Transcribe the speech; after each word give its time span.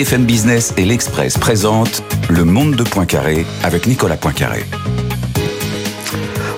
BFM 0.00 0.24
Business 0.24 0.72
et 0.78 0.86
l'Express 0.86 1.36
présentent 1.36 2.02
Le 2.30 2.46
Monde 2.46 2.74
de 2.74 2.84
Poincaré 2.84 3.44
avec 3.62 3.86
Nicolas 3.86 4.16
Poincaré. 4.16 4.64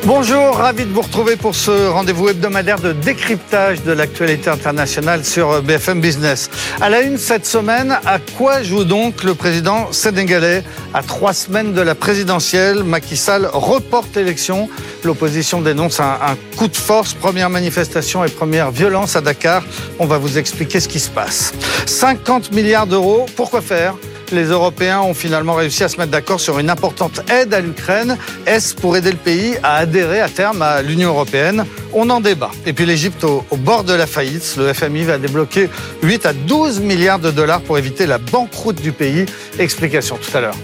Bonjour, 0.04 0.56
ravi 0.56 0.84
de 0.84 0.90
vous 0.92 1.02
retrouver 1.02 1.36
pour 1.36 1.54
ce 1.54 1.86
rendez-vous 1.88 2.28
hebdomadaire 2.28 2.80
de 2.80 2.90
décryptage 2.90 3.84
de 3.84 3.92
l'actualité 3.92 4.50
internationale 4.50 5.24
sur 5.24 5.62
BFM 5.62 6.00
Business. 6.00 6.50
À 6.80 6.90
la 6.90 7.02
une 7.02 7.18
cette 7.18 7.46
semaine, 7.46 7.96
à 8.04 8.18
quoi 8.36 8.64
joue 8.64 8.82
donc 8.82 9.22
le 9.22 9.36
président 9.36 9.92
sénégalais 9.92 10.64
À 10.92 11.04
trois 11.04 11.32
semaines 11.32 11.72
de 11.72 11.80
la 11.80 11.94
présidentielle, 11.94 12.82
Macky 12.82 13.16
Sall 13.16 13.48
reporte 13.52 14.16
l'élection. 14.16 14.68
L'opposition 15.04 15.60
dénonce 15.60 16.00
un, 16.00 16.16
coup 16.56 16.66
de 16.66 16.76
force, 16.76 17.14
première 17.14 17.48
manifestation 17.48 18.24
et 18.24 18.28
première 18.28 18.72
violence 18.72 19.14
à 19.14 19.20
Dakar. 19.20 19.62
On 20.00 20.06
va 20.06 20.18
vous 20.18 20.36
expliquer 20.36 20.80
ce 20.80 20.88
qui 20.88 20.98
se 20.98 21.10
passe. 21.10 21.52
50 21.86 22.50
milliards 22.50 22.88
d'euros, 22.88 23.26
pourquoi 23.36 23.60
faire? 23.60 23.94
Les 24.32 24.46
Européens 24.46 25.00
ont 25.00 25.14
finalement 25.14 25.54
réussi 25.54 25.84
à 25.84 25.88
se 25.88 25.96
mettre 25.98 26.10
d'accord 26.10 26.40
sur 26.40 26.58
une 26.58 26.68
importante 26.70 27.20
aide 27.30 27.54
à 27.54 27.60
l'Ukraine. 27.60 28.16
Est-ce 28.46 28.74
pour 28.74 28.96
aider 28.96 29.12
le 29.12 29.16
pays 29.16 29.54
à 29.62 29.76
adhérer 29.76 30.20
à 30.20 30.28
terme 30.28 30.60
à 30.62 30.82
l'Union 30.82 31.10
européenne? 31.10 31.64
On 31.92 32.10
en 32.10 32.20
débat. 32.20 32.50
Et 32.66 32.72
puis 32.72 32.84
l'Égypte 32.86 33.22
au, 33.24 33.44
bord 33.56 33.84
de 33.84 33.92
la 33.92 34.06
faillite. 34.06 34.56
Le 34.58 34.72
FMI 34.72 35.04
va 35.04 35.18
débloquer 35.18 35.68
8 36.02 36.26
à 36.26 36.32
12 36.32 36.80
milliards 36.80 37.20
de 37.20 37.30
dollars 37.30 37.60
pour 37.60 37.78
éviter 37.78 38.06
la 38.06 38.18
banqueroute 38.18 38.82
du 38.82 38.90
pays. 38.92 39.26
Explication 39.58 40.16
tout 40.16 40.36
à 40.36 40.40
l'heure. 40.40 40.56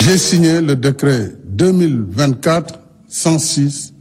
J'ai 0.00 0.18
signé 0.18 0.60
le 0.60 0.74
décret 0.76 1.32
2024-106 1.56 3.92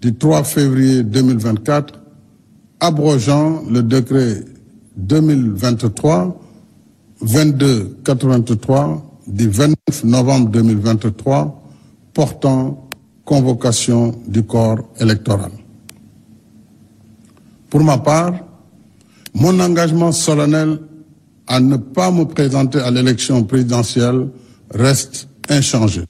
du 0.00 0.14
3 0.14 0.44
février 0.44 1.02
2024 1.02 1.94
abrogeant 2.80 3.62
le 3.70 3.82
décret 3.82 4.44
2023 4.96 6.41
2283 7.22 9.02
du 9.26 9.48
29 9.48 10.04
novembre 10.04 10.50
2023 10.50 11.62
portant 12.12 12.88
convocation 13.24 14.14
du 14.26 14.42
corps 14.42 14.80
électoral. 15.00 15.52
Pour 17.70 17.82
ma 17.82 17.98
part, 17.98 18.34
mon 19.34 19.58
engagement 19.60 20.12
solennel 20.12 20.78
à 21.46 21.60
ne 21.60 21.76
pas 21.76 22.10
me 22.10 22.24
présenter 22.24 22.78
à 22.80 22.90
l'élection 22.90 23.44
présidentielle 23.44 24.28
reste 24.70 25.28
inchangé. 25.48 26.02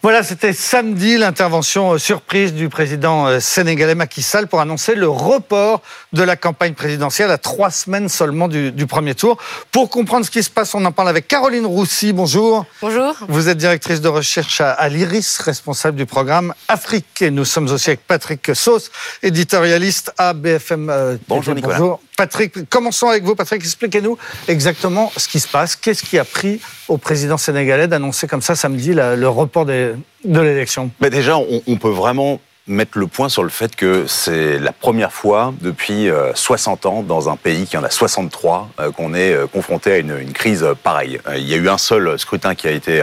Voilà, 0.00 0.22
c'était 0.22 0.52
samedi 0.52 1.18
l'intervention 1.18 1.98
surprise 1.98 2.54
du 2.54 2.68
président 2.68 3.40
sénégalais 3.40 3.96
Macky 3.96 4.22
Sall 4.22 4.46
pour 4.46 4.60
annoncer 4.60 4.94
le 4.94 5.08
report 5.08 5.82
de 6.12 6.22
la 6.22 6.36
campagne 6.36 6.74
présidentielle 6.74 7.32
à 7.32 7.38
trois 7.38 7.72
semaines 7.72 8.08
seulement 8.08 8.46
du, 8.46 8.70
du, 8.70 8.86
premier 8.86 9.16
tour. 9.16 9.38
Pour 9.72 9.90
comprendre 9.90 10.24
ce 10.24 10.30
qui 10.30 10.44
se 10.44 10.50
passe, 10.50 10.72
on 10.76 10.84
en 10.84 10.92
parle 10.92 11.08
avec 11.08 11.26
Caroline 11.26 11.66
Roussy. 11.66 12.12
Bonjour. 12.12 12.64
Bonjour. 12.80 13.16
Vous 13.28 13.48
êtes 13.48 13.58
directrice 13.58 14.00
de 14.00 14.08
recherche 14.08 14.60
à, 14.60 14.70
à 14.70 14.88
l'IRIS, 14.88 15.38
responsable 15.40 15.96
du 15.96 16.06
programme 16.06 16.54
Afrique. 16.68 17.20
Et 17.20 17.32
nous 17.32 17.44
sommes 17.44 17.68
aussi 17.68 17.90
avec 17.90 18.06
Patrick 18.06 18.54
Sauce, 18.54 18.92
éditorialiste 19.24 20.12
à 20.16 20.32
BFM. 20.32 20.90
Euh, 20.90 21.16
bonjour 21.26 21.56
Nicolas. 21.56 21.78
Bonjour. 21.78 22.00
Patrick, 22.18 22.68
commençons 22.68 23.06
avec 23.06 23.22
vous. 23.22 23.36
Patrick, 23.36 23.62
expliquez-nous 23.62 24.18
exactement 24.48 25.12
ce 25.16 25.28
qui 25.28 25.38
se 25.38 25.46
passe. 25.46 25.76
Qu'est-ce 25.76 26.02
qui 26.02 26.18
a 26.18 26.24
pris 26.24 26.60
au 26.88 26.98
président 26.98 27.36
sénégalais 27.36 27.86
d'annoncer 27.86 28.26
comme 28.26 28.42
ça 28.42 28.56
samedi 28.56 28.92
le 28.92 29.28
report 29.28 29.66
de 29.66 29.94
l'élection? 30.24 30.90
Mais 31.00 31.10
Déjà, 31.10 31.38
on, 31.38 31.62
on, 31.64 31.76
peut 31.76 31.90
vraiment 31.90 32.40
mettre 32.68 32.98
le 32.98 33.06
point 33.06 33.28
sur 33.28 33.42
le 33.42 33.48
fait 33.48 33.74
que 33.74 34.06
c'est 34.06 34.58
la 34.58 34.72
première 34.72 35.12
fois 35.12 35.52
depuis 35.60 36.08
60 36.34 36.86
ans 36.86 37.02
dans 37.02 37.28
un 37.28 37.36
pays 37.36 37.66
qui 37.66 37.76
en 37.76 37.84
a 37.84 37.90
63 37.90 38.70
qu'on 38.96 39.14
est 39.14 39.36
confronté 39.52 39.92
à 39.92 39.98
une, 39.98 40.16
une, 40.18 40.32
crise 40.32 40.66
pareille. 40.82 41.20
Il 41.36 41.48
y 41.48 41.54
a 41.54 41.56
eu 41.56 41.68
un 41.68 41.78
seul 41.78 42.18
scrutin 42.18 42.54
qui 42.54 42.68
a 42.68 42.70
été 42.70 43.02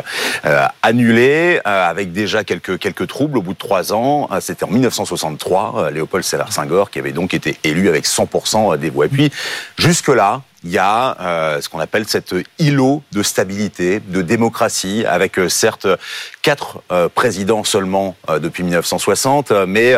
annulé 0.83 1.59
avec 1.65 2.11
déjà 2.11 2.43
quelques, 2.43 2.77
quelques 2.77 3.07
troubles 3.07 3.37
au 3.37 3.41
bout 3.41 3.53
de 3.53 3.57
trois 3.57 3.93
ans. 3.93 4.29
C'était 4.39 4.65
en 4.65 4.69
1963, 4.69 5.91
Léopold 5.91 6.23
Sédar 6.23 6.53
Senghor 6.53 6.91
qui 6.91 6.99
avait 6.99 7.11
donc 7.11 7.33
été 7.33 7.57
élu 7.63 7.89
avec 7.89 8.05
100% 8.05 8.77
des 8.77 8.89
voix. 8.89 9.05
Et 9.05 9.09
puis 9.09 9.31
jusque-là, 9.77 10.41
il 10.65 10.71
y 10.71 10.79
a 10.79 11.15
euh, 11.21 11.61
ce 11.61 11.69
qu'on 11.69 11.79
appelle 11.79 12.07
cet 12.07 12.33
îlot 12.57 13.03
de 13.11 13.21
stabilité, 13.21 13.99
de 13.99 14.23
démocratie, 14.23 15.05
avec 15.05 15.37
euh, 15.37 15.47
certes 15.47 15.87
quatre 16.41 16.81
euh, 16.91 17.07
présidents 17.07 17.63
seulement 17.63 18.15
depuis 18.39 18.63
1960, 18.63 19.51
mais 19.67 19.95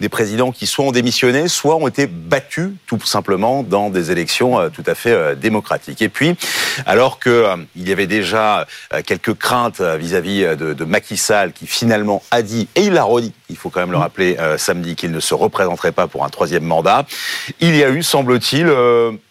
des 0.00 0.08
présidents 0.08 0.52
qui 0.52 0.66
soit 0.66 0.84
ont 0.84 0.92
démissionné, 0.92 1.48
soit 1.48 1.76
ont 1.76 1.88
été 1.88 2.06
battus 2.06 2.70
tout 2.86 3.00
simplement 3.04 3.62
dans 3.62 3.90
des 3.90 4.10
élections 4.10 4.70
tout 4.70 4.82
à 4.86 4.94
fait 4.94 5.36
démocratiques. 5.36 6.02
Et 6.02 6.08
puis, 6.08 6.36
alors 6.86 7.18
que 7.18 7.46
il 7.76 7.88
y 7.88 7.92
avait 7.92 8.06
déjà 8.06 8.66
quelques 9.06 9.34
craintes 9.34 9.80
vis-à-vis 9.80 10.56
de, 10.56 10.72
de 10.72 10.84
Macky 10.84 11.16
Sall, 11.16 11.52
qui 11.52 11.66
finalement 11.66 12.22
a 12.30 12.42
dit, 12.42 12.68
et 12.74 12.82
il 12.82 12.92
l'a 12.94 13.04
redit, 13.04 13.32
il 13.48 13.56
faut 13.56 13.70
quand 13.70 13.80
même 13.80 13.92
le 13.92 13.98
rappeler 13.98 14.36
samedi, 14.56 14.96
qu'il 14.96 15.10
ne 15.10 15.20
se 15.20 15.34
représenterait 15.34 15.92
pas 15.92 16.06
pour 16.06 16.24
un 16.24 16.28
troisième 16.28 16.64
mandat, 16.64 17.06
il 17.60 17.76
y 17.76 17.84
a 17.84 17.90
eu, 17.90 18.02
semble-t-il, 18.02 18.72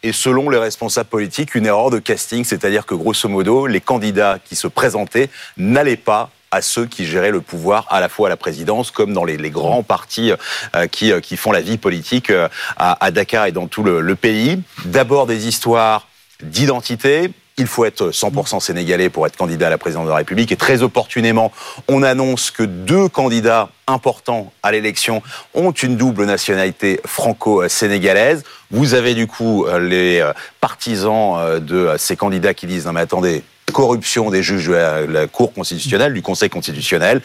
et 0.04 0.14
selon 0.14 0.50
les 0.50 0.60
responsables 0.60 1.10
politiques, 1.10 1.56
une 1.56 1.66
erreur 1.66 1.90
de 1.90 2.00
casting, 2.00 2.44
c'est-à-dire 2.44 2.86
que 2.86 2.96
grosso 2.96 3.28
modo, 3.28 3.68
les 3.68 3.82
candidats 3.82 4.38
qui 4.44 4.56
se 4.56 4.68
présentaient 4.68 5.30
n'allaient 5.58 5.98
pas 5.98 6.30
à 6.52 6.62
ceux 6.62 6.86
qui 6.86 7.06
géraient 7.06 7.32
le 7.32 7.42
pouvoir 7.42 7.86
à 7.90 8.00
la 8.00 8.10
fois 8.10 8.28
à 8.28 8.30
la 8.30 8.38
présidence 8.38 8.92
comme 8.92 9.14
dans 9.14 9.26
les, 9.26 9.38
grands 9.50 9.84
partis 9.84 10.32
euh, 10.76 10.88
qui, 10.88 11.12
qui, 11.22 11.38
font 11.38 11.52
la 11.52 11.62
vie 11.62 11.78
politique 11.78 12.30
euh, 12.30 12.48
à, 12.78 13.04
à, 13.04 13.12
Dakar 13.12 13.46
et 13.46 13.52
dans 13.52 13.68
tout 13.68 13.84
le, 13.84 14.02
le 14.02 14.16
pays. 14.16 14.62
D'abord 14.86 15.26
des 15.26 15.48
histoires 15.48 16.08
d'identité, 16.44 17.32
il 17.58 17.68
faut 17.68 17.84
être 17.84 18.12
100% 18.12 18.60
sénégalais 18.62 19.10
pour 19.10 19.26
être 19.28 19.36
candidat 19.36 19.68
à 19.68 19.70
la 19.70 19.78
présidence 19.78 20.06
de 20.06 20.12
la 20.12 20.18
République. 20.18 20.52
Et 20.52 20.56
très 20.56 20.82
opportunément, 20.82 21.52
on 21.88 22.04
annonce 22.04 22.52
que 22.52 22.64
deux 22.64 23.10
candidats 23.10 23.70
importants 23.88 24.54
à 24.64 24.72
l'élection 24.72 25.22
ont 25.54 25.72
une 25.72 25.98
double 25.98 26.26
nationalité 26.26 27.02
franco-sénégalaise. 27.06 28.44
Vous 28.72 28.94
avez 28.94 29.14
du 29.14 29.28
coup 29.28 29.66
les 29.82 30.24
partisans 30.62 31.60
de 31.60 31.96
ces 31.98 32.16
candidats 32.16 32.54
qui 32.54 32.66
disent 32.66 32.86
non 32.86 32.94
mais 32.94 33.02
attendez, 33.02 33.44
corruption 33.72 34.30
des 34.30 34.44
juges 34.44 34.68
de 34.68 34.74
la, 34.74 35.28
Cour 35.28 35.54
constitutionnelle, 35.54 36.14
du 36.14 36.22
Conseil 36.22 36.50
constitutionnel. 36.50 37.22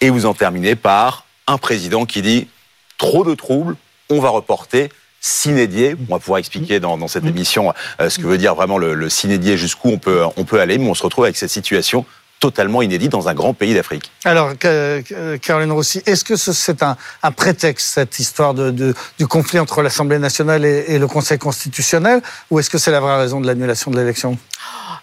Et 0.00 0.10
vous 0.10 0.26
en 0.26 0.34
terminez 0.34 0.74
par 0.74 1.24
un 1.46 1.58
président 1.58 2.06
qui 2.06 2.22
dit 2.22 2.48
trop 2.98 3.24
de 3.24 3.34
troubles, 3.34 3.76
on 4.10 4.20
va 4.20 4.30
reporter 4.30 4.90
cinédier. 5.20 5.96
On 6.08 6.14
va 6.14 6.20
pouvoir 6.20 6.38
expliquer 6.38 6.80
dans, 6.80 7.08
cette 7.08 7.26
émission 7.26 7.72
euh, 8.00 8.08
ce 8.08 8.18
que 8.18 8.26
veut 8.26 8.38
dire 8.38 8.54
vraiment 8.54 8.78
le, 8.78 8.94
le 8.94 9.08
jusqu'où 9.56 9.88
on 9.88 9.98
peut, 9.98 10.22
on 10.36 10.44
peut 10.44 10.60
aller, 10.60 10.78
mais 10.78 10.88
on 10.88 10.94
se 10.94 11.02
retrouve 11.02 11.24
avec 11.24 11.36
cette 11.36 11.50
situation 11.50 12.04
totalement 12.40 12.82
inédite 12.82 13.10
dans 13.10 13.28
un 13.28 13.34
grand 13.34 13.52
pays 13.52 13.74
d'Afrique. 13.74 14.10
Alors, 14.24 14.52
Caroline 15.42 15.72
Rossi, 15.72 16.02
est-ce 16.06 16.24
que 16.24 16.36
c'est 16.36 16.82
un, 16.82 16.96
prétexte, 17.32 17.94
cette 17.94 18.18
histoire 18.18 18.54
de, 18.54 18.94
du 19.18 19.26
conflit 19.26 19.58
entre 19.58 19.82
l'Assemblée 19.82 20.18
nationale 20.18 20.64
et, 20.64 20.98
le 20.98 21.06
Conseil 21.06 21.38
constitutionnel, 21.38 22.22
ou 22.50 22.58
est-ce 22.58 22.70
que 22.70 22.78
c'est 22.78 22.90
la 22.90 23.00
vraie 23.00 23.16
raison 23.16 23.40
de 23.40 23.46
l'annulation 23.46 23.90
de 23.90 23.98
l'élection? 23.98 24.38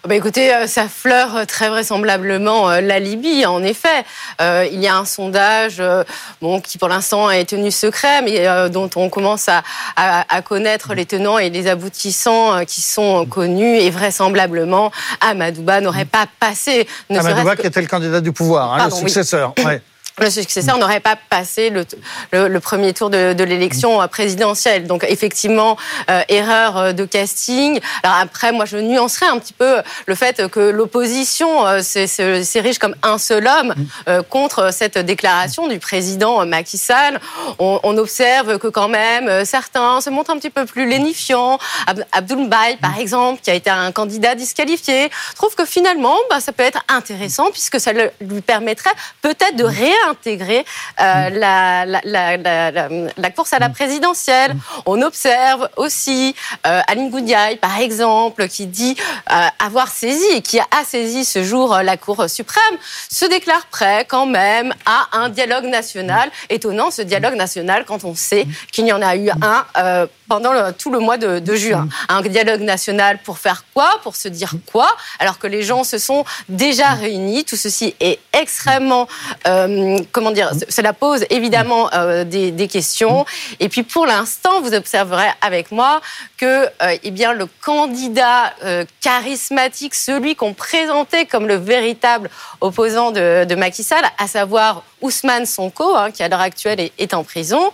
Bah 0.04 0.14
écoutez, 0.14 0.66
ça 0.66 0.88
fleure 0.88 1.46
très 1.46 1.68
vraisemblablement 1.68 2.70
la 2.80 2.98
Libye. 2.98 3.46
En 3.46 3.62
effet, 3.62 4.04
euh, 4.40 4.66
il 4.70 4.80
y 4.80 4.88
a 4.88 4.96
un 4.96 5.04
sondage, 5.04 5.76
euh, 5.80 6.04
bon, 6.40 6.60
qui 6.60 6.78
pour 6.78 6.88
l'instant 6.88 7.30
est 7.30 7.44
tenu 7.44 7.70
secret, 7.70 8.22
mais 8.22 8.46
euh, 8.46 8.68
dont 8.68 8.90
on 8.96 9.08
commence 9.08 9.48
à, 9.48 9.62
à, 9.96 10.24
à, 10.34 10.42
connaître 10.42 10.94
les 10.94 11.06
tenants 11.06 11.38
et 11.38 11.50
les 11.50 11.68
aboutissants 11.68 12.64
qui 12.64 12.82
sont 12.82 13.26
connus. 13.26 13.76
Et 13.78 13.90
vraisemblablement, 13.90 14.92
Amadouba 15.20 15.80
n'aurait 15.80 16.04
pas 16.04 16.26
passé. 16.38 16.86
Ne 17.10 17.18
Amadouba, 17.18 17.56
que... 17.56 17.62
qui 17.62 17.66
était 17.66 17.80
le 17.80 17.88
candidat 17.88 18.20
du 18.20 18.32
pouvoir, 18.32 18.74
hein, 18.74 18.78
Pardon, 18.78 18.96
le 18.96 19.08
successeur. 19.08 19.54
Oui. 19.58 19.64
Ouais 19.64 19.82
le 20.18 20.30
successeur 20.30 20.78
n'aurait 20.78 21.00
pas 21.00 21.14
passé 21.14 21.68
le, 21.68 21.84
le, 22.32 22.48
le, 22.48 22.60
premier 22.60 22.94
tour 22.94 23.10
de, 23.10 23.34
de 23.34 23.44
l'élection 23.44 24.06
présidentielle. 24.08 24.86
Donc 24.86 25.04
effectivement, 25.06 25.76
euh, 26.08 26.22
erreur 26.30 26.94
de 26.94 27.04
casting. 27.04 27.80
Alors 28.02 28.16
après, 28.16 28.50
moi, 28.50 28.64
je 28.64 28.78
nuancerais 28.78 29.26
un 29.26 29.38
petit 29.38 29.52
peu 29.52 29.76
le 30.06 30.14
fait 30.14 30.48
que 30.48 30.60
l'opposition 30.60 31.66
euh, 31.66 31.80
s'érige 31.82 32.78
comme 32.78 32.94
un 33.02 33.18
seul 33.18 33.46
homme 33.46 33.74
euh, 34.08 34.22
contre 34.22 34.72
cette 34.72 34.96
déclaration 34.96 35.68
du 35.68 35.78
président 35.78 36.46
Macky 36.46 36.78
Sall. 36.78 37.20
On, 37.58 37.80
on, 37.82 37.96
observe 37.98 38.58
que 38.58 38.68
quand 38.68 38.88
même 38.88 39.44
certains 39.44 40.00
se 40.00 40.10
montrent 40.10 40.30
un 40.30 40.38
petit 40.38 40.50
peu 40.50 40.64
plus 40.64 40.88
lénifiants. 40.88 41.58
Ab 41.86 42.04
Abdoul 42.12 42.46
Mbaye, 42.46 42.76
par 42.76 42.98
exemple, 42.98 43.40
qui 43.42 43.50
a 43.50 43.54
été 43.54 43.68
un 43.70 43.92
candidat 43.92 44.34
disqualifié, 44.34 45.10
trouve 45.34 45.54
que 45.54 45.64
finalement, 45.66 46.16
bah, 46.30 46.40
ça 46.40 46.52
peut 46.52 46.62
être 46.62 46.82
intéressant 46.88 47.50
puisque 47.50 47.80
ça 47.80 47.92
lui 47.92 48.40
permettrait 48.40 48.92
peut-être 49.22 49.56
de 49.56 49.64
réinvestir 49.64 50.05
réintégrer 50.06 50.64
euh, 51.00 51.30
la, 51.30 51.84
la, 51.84 52.36
la, 52.36 52.70
la, 53.16 53.30
course 53.30 53.52
à 53.52 53.58
la 53.58 53.68
présidentielle. 53.68 54.56
On 54.86 55.02
observe 55.02 55.68
aussi 55.76 56.34
euh, 56.66 56.80
Aline 56.86 57.10
Goudiaï, 57.10 57.56
par 57.56 57.78
exemple, 57.78 58.48
qui 58.48 58.66
dit 58.66 58.96
euh, 59.30 59.46
avoir 59.64 59.88
saisi 59.88 60.26
et 60.34 60.42
qui 60.42 60.58
a 60.60 60.84
saisi 60.84 61.24
ce 61.24 61.42
jour 61.42 61.74
euh, 61.74 61.82
la 61.82 61.96
Cour 61.96 62.28
suprême, 62.28 62.76
se 63.10 63.24
déclare 63.24 63.66
prêt 63.66 64.06
quand 64.08 64.26
même 64.26 64.72
à 64.84 65.08
un 65.12 65.28
dialogue 65.28 65.64
national. 65.64 66.30
Étonnant 66.50 66.90
ce 66.90 67.02
dialogue 67.02 67.34
national 67.34 67.84
quand 67.84 68.04
on 68.04 68.14
sait 68.14 68.46
qu'il 68.72 68.86
y 68.86 68.92
en 68.92 69.02
a 69.02 69.16
eu 69.16 69.30
un 69.30 70.06
pendant 70.28 70.72
tout 70.72 70.90
le 70.90 70.98
mois 70.98 71.16
de, 71.16 71.54
juin. 71.54 71.88
Un 72.08 72.20
dialogue 72.22 72.60
national 72.60 73.18
pour 73.22 73.38
faire 73.38 73.64
quoi? 73.72 74.00
Pour 74.02 74.16
se 74.16 74.28
dire 74.28 74.54
quoi? 74.66 74.88
Alors 75.18 75.38
que 75.38 75.46
les 75.46 75.62
gens 75.62 75.84
se 75.84 75.98
sont 75.98 76.24
déjà 76.48 76.90
réunis. 76.90 77.44
Tout 77.44 77.56
ceci 77.56 77.94
est 78.00 78.18
extrêmement, 78.32 79.08
euh, 79.46 79.95
comment 80.12 80.30
dire, 80.30 80.50
cela 80.68 80.92
pose 80.92 81.24
évidemment 81.30 81.90
euh, 81.94 82.24
des, 82.24 82.68
questions. 82.68 83.24
Et 83.60 83.68
puis 83.68 83.82
pour 83.82 84.06
l'instant, 84.06 84.60
vous 84.60 84.74
observerez 84.74 85.28
avec 85.40 85.70
moi 85.70 86.00
que, 86.36 86.66
euh, 86.66 86.96
eh 87.02 87.10
bien, 87.10 87.32
le 87.32 87.46
candidat 87.64 88.54
charismatique, 89.00 89.94
celui 89.94 90.34
qu'on 90.34 90.54
présentait 90.54 91.26
comme 91.26 91.46
le 91.46 91.56
véritable 91.56 92.30
opposant 92.60 93.10
de, 93.10 93.44
de 93.44 93.54
Macky 93.54 93.82
Sall, 93.82 94.04
à 94.18 94.26
savoir 94.26 94.82
Ousmane 95.00 95.46
Sonko, 95.46 95.94
hein, 95.94 96.10
qui 96.10 96.22
à 96.22 96.28
l'heure 96.28 96.40
actuelle 96.40 96.80
est, 96.80 96.92
est 96.98 97.14
en 97.14 97.24
prison, 97.24 97.72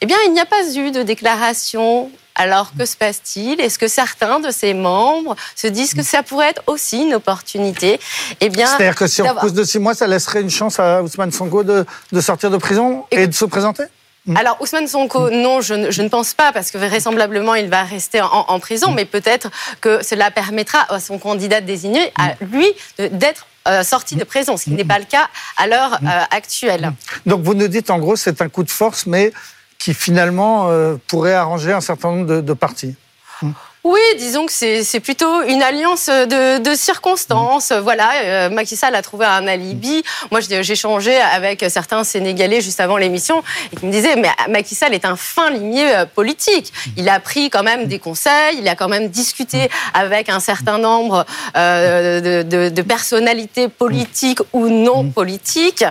eh 0.00 0.06
bien, 0.06 0.16
il 0.26 0.32
n'y 0.32 0.40
a 0.40 0.46
pas 0.46 0.74
eu 0.74 0.90
de 0.90 1.02
déclaration. 1.02 2.10
Alors, 2.40 2.72
que 2.76 2.86
se 2.86 2.96
passe-t-il? 2.96 3.60
Est-ce 3.60 3.78
que 3.78 3.86
certains 3.86 4.40
de 4.40 4.50
ses 4.50 4.72
membres 4.72 5.36
se 5.54 5.66
disent 5.66 5.92
que 5.92 6.02
ça 6.02 6.22
pourrait 6.22 6.48
être 6.48 6.62
aussi 6.68 7.02
une 7.02 7.12
opportunité? 7.12 8.00
Eh 8.40 8.48
bien, 8.48 8.66
C'est-à-dire 8.66 8.94
que 8.94 9.06
si 9.06 9.20
on 9.20 9.34
pousse 9.34 9.52
de 9.52 9.62
six 9.62 9.78
mois, 9.78 9.92
ça 9.92 10.06
laisserait 10.06 10.40
une 10.40 10.48
chance 10.48 10.80
à 10.80 11.02
Ousmane 11.02 11.32
Sonko 11.32 11.64
de, 11.64 11.84
sortir 12.22 12.50
de 12.50 12.56
prison 12.56 13.04
et, 13.10 13.26
de 13.26 13.34
se 13.34 13.44
présenter? 13.44 13.82
Hmm. 14.24 14.38
alors 14.38 14.56
Ousmane 14.60 14.86
Sonko, 14.86 15.28
non, 15.28 15.60
je 15.60 15.74
ne, 15.74 16.08
pense 16.08 16.32
pas, 16.32 16.50
parce 16.52 16.70
que 16.70 16.78
vraisemblablement 16.78 17.54
il 17.56 17.68
va 17.68 17.84
rester 17.84 18.22
en, 18.22 18.58
prison, 18.58 18.90
hmm. 18.90 18.94
mais 18.94 19.04
peut-être 19.04 19.50
que 19.82 20.02
cela 20.02 20.30
permettra 20.30 20.86
à 20.88 20.98
son 20.98 21.18
candidat 21.18 21.60
désigné, 21.60 22.10
à 22.16 22.28
hmm. 22.28 22.52
lui, 22.52 22.66
d'être 22.98 23.46
euh, 23.68 23.82
sorti 23.82 24.16
de 24.16 24.24
prison, 24.24 24.56
ce 24.56 24.64
qui 24.64 24.70
n'est 24.70 24.84
pas 24.84 24.98
le 24.98 25.04
cas 25.04 25.28
à 25.58 25.66
l'heure 25.66 25.98
euh, 26.02 26.22
actuelle. 26.30 26.92
Donc 27.26 27.42
vous 27.42 27.52
nous 27.52 27.68
dites 27.68 27.90
en 27.90 27.98
gros 27.98 28.16
c'est 28.16 28.40
un 28.40 28.48
coup 28.48 28.62
de 28.62 28.70
force, 28.70 29.04
mais 29.04 29.30
qui 29.80 29.94
finalement 29.94 30.68
euh, 30.68 30.96
pourrait 31.08 31.34
arranger 31.34 31.72
un 31.72 31.80
certain 31.80 32.12
nombre 32.12 32.26
de, 32.26 32.40
de 32.40 32.52
partis. 32.52 32.94
Oui, 33.82 33.98
disons 34.18 34.44
que 34.44 34.52
c'est 34.52 35.00
plutôt 35.00 35.40
une 35.44 35.62
alliance 35.62 36.10
de, 36.10 36.74
circonstances. 36.74 37.72
Voilà, 37.72 38.10
euh, 38.22 38.50
Macky 38.50 38.76
Sall 38.76 38.94
a 38.94 39.00
trouvé 39.00 39.24
un 39.24 39.46
alibi. 39.46 40.02
Moi, 40.30 40.40
j'ai 40.40 40.74
changé 40.74 41.16
avec 41.16 41.64
certains 41.70 42.04
Sénégalais 42.04 42.60
juste 42.60 42.78
avant 42.80 42.98
l'émission 42.98 43.42
et 43.72 43.76
qui 43.76 43.86
me 43.86 43.90
disaient 43.90 44.16
mais 44.16 44.28
Macky 44.50 44.74
Sall 44.74 44.92
est 44.92 45.06
un 45.06 45.16
fin 45.16 45.48
limier 45.48 45.96
euh, 45.96 46.04
politique. 46.04 46.74
Il 46.98 47.08
a 47.08 47.18
pris 47.18 47.48
quand 47.48 47.62
même 47.62 47.86
des 47.86 47.98
conseils, 47.98 48.58
il 48.58 48.68
a 48.68 48.74
quand 48.74 48.88
même 48.88 49.08
discuté 49.08 49.70
avec 49.94 50.28
un 50.28 50.40
certain 50.40 50.76
nombre 50.76 51.24
de, 51.54 52.68
de, 52.68 52.82
personnalités 52.82 53.68
politiques 53.68 54.40
ou 54.52 54.68
non 54.68 55.08
politiques. 55.08 55.86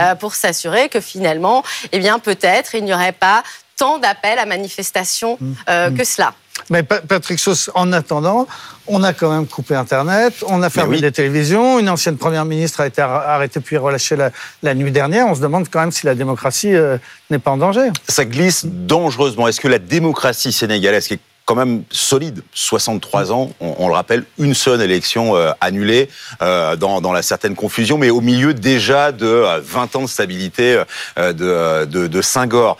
Euh, 0.00 0.16
pour 0.16 0.34
s'assurer 0.34 0.88
que 0.88 1.00
finalement, 1.00 1.62
eh 1.92 2.00
bien, 2.00 2.18
peut-être, 2.18 2.74
il 2.74 2.84
n'y 2.84 2.92
aurait 2.92 3.12
pas 3.12 3.44
tant 3.76 3.98
d'appels 3.98 4.38
à 4.40 4.46
manifestation 4.46 5.38
mmh. 5.40 5.52
euh, 5.68 5.90
mmh. 5.90 5.96
que 5.96 6.04
cela. 6.04 6.34
Mais 6.70 6.82
Patrick 6.82 7.38
Sauce, 7.38 7.70
en 7.74 7.92
attendant, 7.92 8.46
on 8.86 9.02
a 9.02 9.12
quand 9.12 9.30
même 9.30 9.46
coupé 9.46 9.74
Internet, 9.74 10.34
on 10.46 10.62
a 10.62 10.70
fermé 10.70 10.98
les 10.98 11.12
télévisions, 11.12 11.78
une 11.78 11.88
ancienne 11.88 12.16
première 12.16 12.44
ministre 12.44 12.80
a 12.80 12.86
été 12.86 13.02
arrêtée 13.02 13.60
puis 13.60 13.76
relâchée 13.76 14.16
la, 14.62 14.74
nuit 14.74 14.92
dernière. 14.92 15.26
On 15.26 15.34
se 15.34 15.40
demande 15.40 15.68
quand 15.68 15.80
même 15.80 15.92
si 15.92 16.06
la 16.06 16.14
démocratie 16.14 16.74
euh, 16.74 16.96
n'est 17.30 17.40
pas 17.40 17.50
en 17.50 17.56
danger. 17.56 17.90
Ça 18.08 18.24
glisse 18.24 18.66
dangereusement. 18.66 19.48
Est-ce 19.48 19.60
que 19.60 19.68
la 19.68 19.80
démocratie 19.80 20.52
sénégalaise, 20.52 21.08
qui 21.08 21.14
est 21.14 21.20
quand 21.44 21.54
même 21.54 21.84
solide. 21.90 22.42
63 22.54 23.32
ans, 23.32 23.50
on, 23.60 23.88
le 23.88 23.94
rappelle, 23.94 24.24
une 24.38 24.54
seule 24.54 24.80
élection 24.80 25.36
euh, 25.36 25.52
annulée 25.60 26.08
euh, 26.42 26.76
dans, 26.76 27.00
dans, 27.00 27.12
la 27.12 27.22
certaine 27.22 27.54
confusion, 27.54 27.98
mais 27.98 28.10
au 28.10 28.20
milieu 28.20 28.54
déjà 28.54 29.12
de 29.12 29.26
20 29.26 29.94
euh, 29.94 29.98
ans 29.98 30.02
de 30.02 30.08
stabilité 30.08 30.82
de, 31.16 31.84
de, 31.84 32.06
de 32.06 32.22
Saint-Gore. 32.22 32.78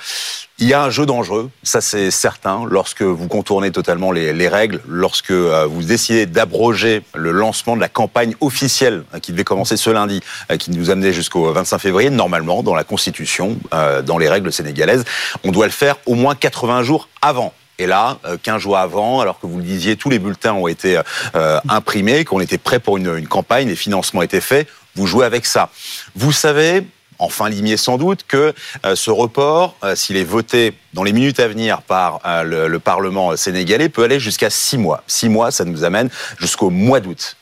Il 0.61 0.69
y 0.69 0.73
a 0.73 0.85
un 0.85 0.91
jeu 0.91 1.05
dangereux, 1.05 1.51
ça 1.65 1.81
c'est 1.81 2.13
certain, 2.13 2.65
lorsque 2.71 3.03
vous 3.03 3.27
contournez 3.27 3.73
totalement 3.73 4.13
les, 4.13 4.33
les 4.33 4.49
règles, 4.49 4.81
lorsque 4.87 5.33
vous 5.33 5.83
décidez 5.83 6.27
d'abroger 6.27 7.03
le 7.13 7.33
lancement 7.33 7.75
de 7.75 7.81
la 7.81 7.89
campagne 7.89 8.37
officielle 8.41 9.03
hein, 9.13 9.19
qui 9.19 9.33
devait 9.33 9.43
commencer 9.43 9.77
ce 9.77 9.91
lundi, 9.91 10.21
qui 10.61 10.71
nous 10.71 10.91
amenait 10.91 11.13
jusqu'au 11.13 11.53
25 11.53 11.79
février, 11.81 12.09
normalement, 12.09 12.63
dans 12.63 12.77
la 12.77 12.85
Constitution, 12.85 13.59
dans 14.05 14.17
les 14.17 14.29
règles 14.29 14.53
sénégalaises, 14.53 15.05
on 15.43 15.51
doit 15.51 15.67
le 15.67 15.73
faire 15.73 15.97
au 16.07 16.15
moins 16.15 16.37
80 16.37 16.85
jours 16.85 17.09
avant. 17.21 17.53
Et 17.79 17.87
là, 17.87 18.19
15 18.43 18.55
euh, 18.55 18.59
jours 18.59 18.79
avant, 18.79 19.21
alors 19.21 19.41
que 19.41 19.47
vous 19.47 19.59
le 19.59 19.65
disiez, 19.65 19.97
tous 19.97 20.11
les 20.11 20.19
bulletins 20.19 20.53
ont 20.53 20.69
été 20.69 21.01
euh, 21.35 21.61
imprimés, 21.69 22.25
qu'on 22.25 22.41
était 22.41 22.59
prêt 22.59 22.79
pour 22.79 22.97
une, 22.97 23.27
campagne, 23.27 23.69
les 23.69 23.77
financements 23.77 24.23
étaient 24.23 24.41
faits, 24.41 24.69
vous 24.95 25.07
jouez 25.07 25.27
avec 25.27 25.45
ça. 25.45 25.71
Vous 26.15 26.31
savez, 26.31 26.87
enfin 27.19 27.49
limier 27.49 27.77
sans 27.77 27.99
doute, 27.99 28.25
que 28.29 28.55
euh, 28.87 28.95
ce 28.95 29.11
report, 29.11 29.77
s'il 29.97 30.17
est 30.17 30.25
voté 30.25 30.75
dans 30.93 31.03
les 31.03 31.13
minutes 31.13 31.41
à 31.41 31.49
venir 31.49 31.83
par 31.83 32.21
le, 32.45 32.69
le, 32.69 32.79
Parlement 32.79 33.37
sénégalais, 33.37 33.89
peut 33.89 34.05
aller 34.05 34.21
jusqu'à 34.21 34.51
six 34.51 34.79
mois. 34.79 35.03
Six 35.09 35.29
mois, 35.29 35.51
ça 35.51 35.65
nous 35.65 35.83
amène 35.83 36.11
jusqu'au 36.39 36.71
mois 36.71 37.01
d'août 37.01 37.37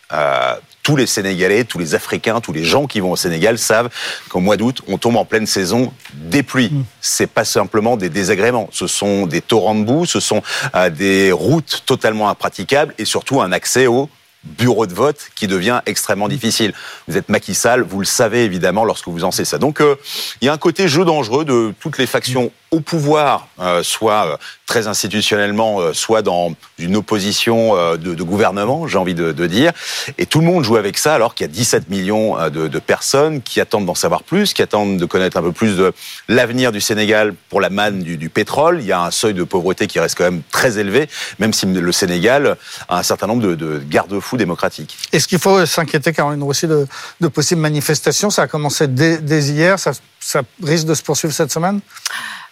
tous 0.83 0.97
les 0.97 1.07
Sénégalais, 1.07 1.65
tous 1.65 1.79
les 1.79 1.95
Africains, 1.95 2.41
tous 2.41 2.53
les 2.53 2.65
gens 2.65 2.87
qui 2.87 3.01
vont 3.01 3.13
au 3.13 3.17
Sénégal 3.17 3.59
savent 3.59 3.89
qu'au 4.29 4.41
mois 4.41 4.57
d'août, 4.57 4.83
on 4.89 4.99
tombe 4.99 5.17
en 5.17 5.25
pleine 5.25 5.47
saison 5.47 5.93
des 6.15 6.43
pluies. 6.43 6.71
Mm. 6.73 6.85
C'est 7.01 7.27
pas 7.29 7.45
simplement 7.45 7.97
des 7.97 8.09
désagréments, 8.09 8.69
ce 8.73 8.87
sont 8.87 9.27
des 9.27 9.41
torrents 9.41 9.75
de 9.75 9.85
boue, 9.85 10.07
ce 10.07 10.21
sont 10.21 10.43
euh, 10.75 10.91
des 10.91 11.33
routes 11.33 11.83
totalement 11.87 12.29
impraticables 12.29 12.95
et 12.99 13.05
surtout 13.05 13.41
un 13.41 13.53
accès 13.53 13.87
au 13.87 14.09
bureau 14.45 14.87
de 14.87 14.95
vote 14.95 15.31
qui 15.37 15.47
devient 15.47 15.81
extrêmement 15.87 16.29
difficile. 16.29 16.73
Vous 17.07 17.17
êtes 17.17 17.29
Macky 17.29 17.55
Sall, 17.55 17.83
vous 17.83 18.01
le 18.01 18.05
savez 18.05 18.45
évidemment 18.45 18.85
lorsque 18.85 19.07
vous 19.07 19.23
en 19.23 19.31
savez 19.31 19.45
ça. 19.45 19.59
Donc 19.59 19.81
euh, 19.81 19.95
il 20.41 20.47
y 20.47 20.49
a 20.49 20.53
un 20.53 20.59
côté 20.59 20.89
jeu 20.89 21.05
dangereux 21.05 21.45
de 21.45 21.73
toutes 21.79 21.99
les 21.99 22.07
factions 22.07 22.51
au 22.73 22.81
pouvoir, 22.81 23.49
euh, 23.61 23.83
soit 23.83 24.27
euh, 24.27 24.37
très 24.67 24.87
institutionnellement, 24.87 25.81
euh, 25.81 25.93
soit 25.93 26.23
dans 26.23 26.55
une 26.79 26.97
opposition 26.97 27.77
de, 27.97 28.23
gouvernement, 28.23 28.89
j'ai 28.89 28.97
envie 28.97 29.15
de, 29.15 29.47
dire. 29.47 29.73
Et 30.17 30.27
tout 30.27 30.41
le 30.41 30.47
monde 30.47 30.65
joue 30.65 30.77
avec 30.77 30.97
ça, 30.97 31.15
alors 31.15 31.35
qu'il 31.35 31.47
y 31.47 31.51
a 31.51 31.53
17 31.53 31.91
millions 31.91 32.37
de, 32.49 32.79
personnes 32.79 33.43
qui 33.43 33.61
attendent 33.61 33.87
d'en 33.87 33.95
savoir 33.95 34.23
plus, 34.23 34.55
qui 34.55 34.63
attendent 34.63 34.97
de 34.97 35.05
connaître 35.05 35.37
un 35.37 35.43
peu 35.43 35.53
plus 35.53 35.77
de 35.77 35.93
l'avenir 36.29 36.73
du 36.73 36.81
Sénégal 36.81 37.35
pour 37.51 37.61
la 37.61 37.69
manne 37.71 38.03
du, 38.03 38.29
pétrole. 38.31 38.79
Il 38.81 38.87
y 38.87 38.93
a 38.93 39.03
un 39.03 39.11
seuil 39.11 39.35
de 39.35 39.45
pauvreté 39.45 39.87
qui 39.87 40.01
reste 40.01 40.17
quand 40.17 40.25
même 40.25 40.43
très 40.51 40.79
élevé, 40.79 41.09
même 41.39 41.53
si 41.53 41.67
le 41.67 41.93
Sénégal 41.93 42.57
a 42.89 42.99
un 42.99 43.03
certain 43.03 43.27
nombre 43.27 43.43
de, 43.43 43.55
de 43.55 43.83
garde-fous 43.87 44.37
démocratiques. 44.37 44.97
Est-ce 45.13 45.29
qu'il 45.29 45.39
faut 45.39 45.65
s'inquiéter, 45.67 46.13
Caroline 46.13 46.43
aussi, 46.43 46.67
de, 46.67 46.87
possibles 47.29 47.61
manifestations? 47.61 48.31
Ça 48.31 48.43
a 48.43 48.47
commencé 48.47 48.89
dès, 48.89 49.19
hier, 49.43 49.79
ça 50.23 50.43
risque 50.63 50.87
de 50.87 50.95
se 50.95 51.03
poursuivre 51.03 51.35
cette 51.35 51.53
semaine? 51.53 51.81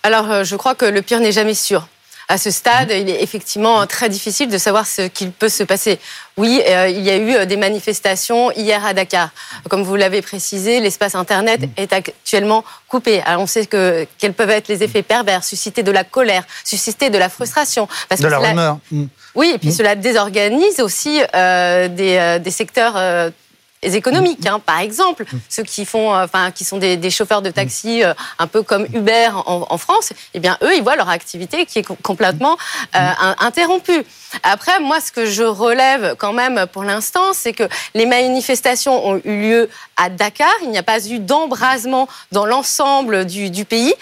Alors, 0.03 0.31
euh, 0.31 0.45
je 0.45 0.57
crois 0.57 0.75
que 0.75 0.85
le 0.85 1.03
pire 1.03 1.21
n'est 1.21 1.33
jamais 1.33 1.55
sûr. 1.55 1.87
À 2.29 2.39
ce 2.39 2.53
stade, 2.53 2.93
il 2.93 3.11
est 3.11 3.23
effectivement 3.25 3.85
très 3.89 4.09
difficile 4.09 4.49
de 4.49 4.57
savoir 4.59 4.87
ce 4.87 5.03
qu'il 5.09 5.33
peut 5.33 5.49
se 5.49 5.65
passer. 5.65 5.99
Oui, 6.37 6.63
euh, 6.69 6.89
il 6.89 7.01
y 7.01 7.11
a 7.11 7.17
eu 7.17 7.35
euh, 7.35 7.45
des 7.45 7.57
manifestations 7.57 8.53
hier 8.53 8.85
à 8.87 8.95
Dakar. 8.95 9.31
Comme 9.69 9.83
vous 9.83 9.97
l'avez 9.97 10.23
précisé, 10.23 10.79
l'espace 10.79 11.17
Internet 11.17 11.63
est 11.77 11.93
actuellement 11.93 12.65
coupé. 12.87 13.21
Alors 13.23 13.43
on 13.43 13.47
sait 13.49 13.67
que 13.67 14.07
quels 14.17 14.33
peuvent 14.33 14.51
être 14.51 14.69
les 14.69 14.85
effets 14.85 15.03
pervers, 15.03 15.43
susciter 15.43 15.83
de 15.83 15.91
la 15.91 16.05
colère, 16.05 16.45
susciter 16.65 17.11
de 17.11 17.19
la 17.19 17.29
frustration. 17.29 17.89
Parce 18.09 18.21
de 18.21 18.29
la 18.29 18.39
rumeur. 18.39 18.79
Mm. 18.93 19.07
Oui, 19.35 19.51
et 19.53 19.59
puis 19.59 19.71
mm. 19.71 19.73
cela 19.73 19.95
désorganise 19.97 20.79
aussi 20.81 21.21
des, 21.35 22.39
des 22.41 22.51
secteurs 22.51 23.33
économiques, 23.83 24.47
hein, 24.47 24.61
par 24.65 24.81
exemple, 24.81 25.25
ceux 25.49 25.63
qui 25.63 25.85
font, 25.85 26.15
euh, 26.15 26.25
enfin, 26.25 26.51
qui 26.51 26.65
sont 26.65 26.79
des, 26.79 27.11
chauffeurs 27.11 27.43
de 27.43 27.51
taxi, 27.51 28.05
euh, 28.05 28.13
un 28.39 28.47
peu 28.47 28.63
comme 28.63 28.87
Uber 28.93 29.31
en, 29.47 29.79
France, 29.79 30.13
eh 30.35 30.41
bien, 30.41 30.59
eux, 30.63 30.75
ils 30.77 30.83
voient 30.83 30.97
leur 30.97 31.09
activité 31.09 31.65
qui 31.65 31.79
est 31.79 32.03
complètement 32.03 32.57
euh, 32.95 33.11
interrompue. 33.39 34.05
Après, 34.43 34.79
moi, 34.81 35.01
ce 35.01 35.11
que 35.11 35.27
je 35.27 35.43
relève 35.43 36.15
quand 36.19 36.33
même 36.33 36.67
pour 36.73 36.85
l'instant, 36.85 37.33
c'est 37.33 37.53
que 37.53 37.65
les 37.95 38.07
manifestations 38.07 39.09
ont 39.09 39.21
eu 39.25 39.41
lieu 39.41 39.71
à 39.97 40.11
Dakar. 40.11 40.53
Il 40.63 40.71
n'y 40.71 40.79
a 40.79 40.83
pas 40.83 41.05
eu 41.07 41.19
d'embrasement 41.19 42.09
dans 42.33 42.47
l'ensemble 42.47 43.25
du 43.25 43.65
pays. 43.65 43.95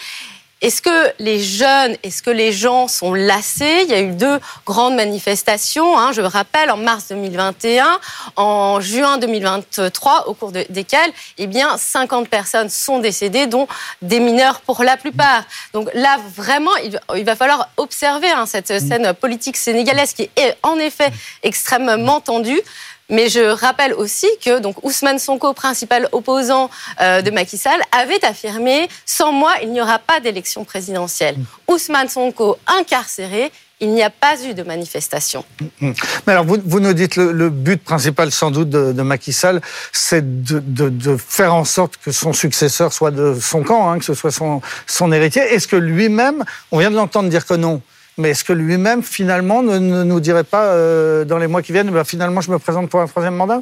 Est-ce 0.61 0.81
que 0.81 1.13
les 1.19 1.39
jeunes, 1.39 1.95
est-ce 2.03 2.21
que 2.21 2.29
les 2.29 2.51
gens 2.51 2.89
sont 2.89 3.13
lassés? 3.13 3.83
Il 3.83 3.91
y 3.91 3.93
a 3.93 4.01
eu 4.01 4.11
deux 4.11 4.39
grandes 4.65 4.95
manifestations, 4.95 5.97
hein, 5.97 6.11
je 6.11 6.21
rappelle, 6.21 6.69
en 6.69 6.75
mars 6.75 7.07
2021, 7.07 7.97
en 8.35 8.81
juin 8.81 9.17
2023, 9.19 10.27
au 10.27 10.33
cours 10.33 10.51
desquelles 10.51 11.11
eh 11.37 11.47
bien, 11.47 11.77
50 11.77 12.27
personnes 12.27 12.67
sont 12.67 12.99
décédées, 12.99 13.47
dont 13.47 13.69
des 14.01 14.19
mineurs 14.19 14.59
pour 14.59 14.83
la 14.83 14.97
plupart. 14.97 15.43
Donc 15.71 15.89
là, 15.93 16.17
vraiment, 16.35 16.75
il 17.15 17.23
va 17.23 17.37
falloir 17.37 17.69
observer 17.77 18.29
hein, 18.29 18.45
cette 18.45 18.67
scène 18.67 19.13
politique 19.13 19.55
sénégalaise 19.55 20.11
qui 20.11 20.29
est 20.35 20.57
en 20.63 20.77
effet 20.77 21.11
extrêmement 21.41 22.19
tendue 22.19 22.61
Mais 23.09 23.29
je 23.29 23.39
rappelle 23.39 23.93
aussi 23.93 24.27
que 24.43 24.59
donc 24.59 24.83
Ousmane 24.83 25.19
Sonko, 25.19 25.53
principal 25.53 26.07
opposant 26.11 26.69
euh, 27.01 27.21
de 27.21 27.31
Macky 27.31 27.57
Sall, 27.57 27.81
avait 27.91 28.23
affirmé 28.23 28.87
sans 29.05 29.31
moi, 29.31 29.53
il 29.61 29.71
n'y 29.71 29.81
aura 29.81 29.99
pas 29.99 30.19
d'élection 30.19 30.63
présidentielle. 30.63 31.35
Ousmane 31.67 32.07
Sonko 32.09 32.57
incarcéré, 32.67 33.51
il 33.79 33.93
n'y 33.93 34.03
a 34.03 34.09
pas 34.09 34.35
eu 34.43 34.53
de 34.53 34.63
manifestation. 34.63 35.45
Mais 35.81 35.93
alors, 36.27 36.43
vous, 36.45 36.57
vous 36.65 36.79
nous 36.79 36.93
dites 36.93 37.15
le, 37.15 37.31
le 37.31 37.49
but 37.49 37.81
principal, 37.81 38.31
sans 38.31 38.51
doute, 38.51 38.69
de, 38.69 38.91
de 38.91 39.01
Macky 39.01 39.31
Sall, 39.33 39.61
c'est 39.93 40.43
de, 40.43 40.59
de, 40.59 40.89
de, 40.89 41.17
faire 41.17 41.55
en 41.55 41.63
sorte 41.63 41.97
que 41.97 42.11
son 42.11 42.33
successeur 42.33 42.91
soit 42.91 43.11
de 43.11 43.37
son 43.39 43.63
camp, 43.63 43.89
hein, 43.89 43.99
que 43.99 44.05
ce 44.05 44.13
soit 44.13 44.31
son, 44.31 44.61
son 44.85 45.11
héritier. 45.11 45.41
Est-ce 45.41 45.67
que 45.67 45.77
lui-même, 45.77 46.43
on 46.71 46.79
vient 46.79 46.91
de 46.91 46.95
l'entendre 46.95 47.29
dire 47.29 47.45
que 47.45 47.53
non, 47.53 47.81
mais 48.19 48.31
est-ce 48.31 48.43
que 48.43 48.53
lui-même, 48.53 49.01
finalement, 49.01 49.63
ne, 49.63 49.79
ne, 49.79 50.03
nous 50.03 50.19
dirait 50.19 50.43
pas, 50.43 50.65
euh, 50.65 51.25
dans 51.25 51.37
les 51.37 51.47
mois 51.47 51.61
qui 51.61 51.71
viennent, 51.71 51.89
bah, 51.89 52.03
finalement, 52.03 52.41
je 52.41 52.51
me 52.51 52.59
présente 52.59 52.89
pour 52.89 52.99
un 52.99 53.07
troisième 53.07 53.35
mandat? 53.35 53.61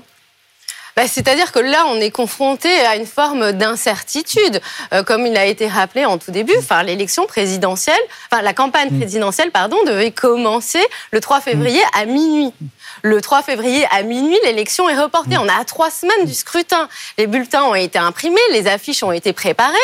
Bah, 0.96 1.04
C'est-à-dire 1.08 1.52
que 1.52 1.60
là, 1.60 1.86
on 1.90 1.98
est 1.98 2.10
confronté 2.10 2.70
à 2.88 2.96
une 2.96 3.06
forme 3.06 3.52
d'incertitude, 3.52 4.60
euh, 4.94 5.04
comme 5.04 5.28
il 5.28 5.38
a 5.38 5.46
été 5.46 5.68
rappelé 5.68 6.06
en 6.06 6.18
tout 6.18 6.32
début. 6.32 6.56
Enfin, 6.58 6.82
l'élection 6.82 7.28
présidentielle, 7.28 8.00
enfin 8.32 8.42
la 8.42 8.54
campagne 8.54 8.90
Mm. 8.90 9.00
présidentielle, 9.00 9.52
pardon, 9.52 9.78
devait 9.86 10.10
commencer 10.10 10.84
le 11.12 11.20
3 11.22 11.40
février 11.40 11.82
à 11.94 12.06
minuit. 12.06 12.52
Le 13.04 13.22
3 13.22 13.44
février 13.44 13.86
à 13.92 14.02
minuit, 14.02 14.40
l'élection 14.44 14.90
est 14.90 15.00
reportée. 15.00 15.38
On 15.38 15.48
a 15.48 15.62
à 15.62 15.66
trois 15.66 15.92
semaines 15.92 16.26
du 16.26 16.34
scrutin. 16.34 16.90
Les 17.20 17.28
bulletins 17.28 17.62
ont 17.62 17.76
été 17.76 18.00
imprimés, 18.00 18.42
les 18.54 18.66
affiches 18.66 19.04
ont 19.04 19.12
été 19.12 19.34
préparées, 19.34 19.76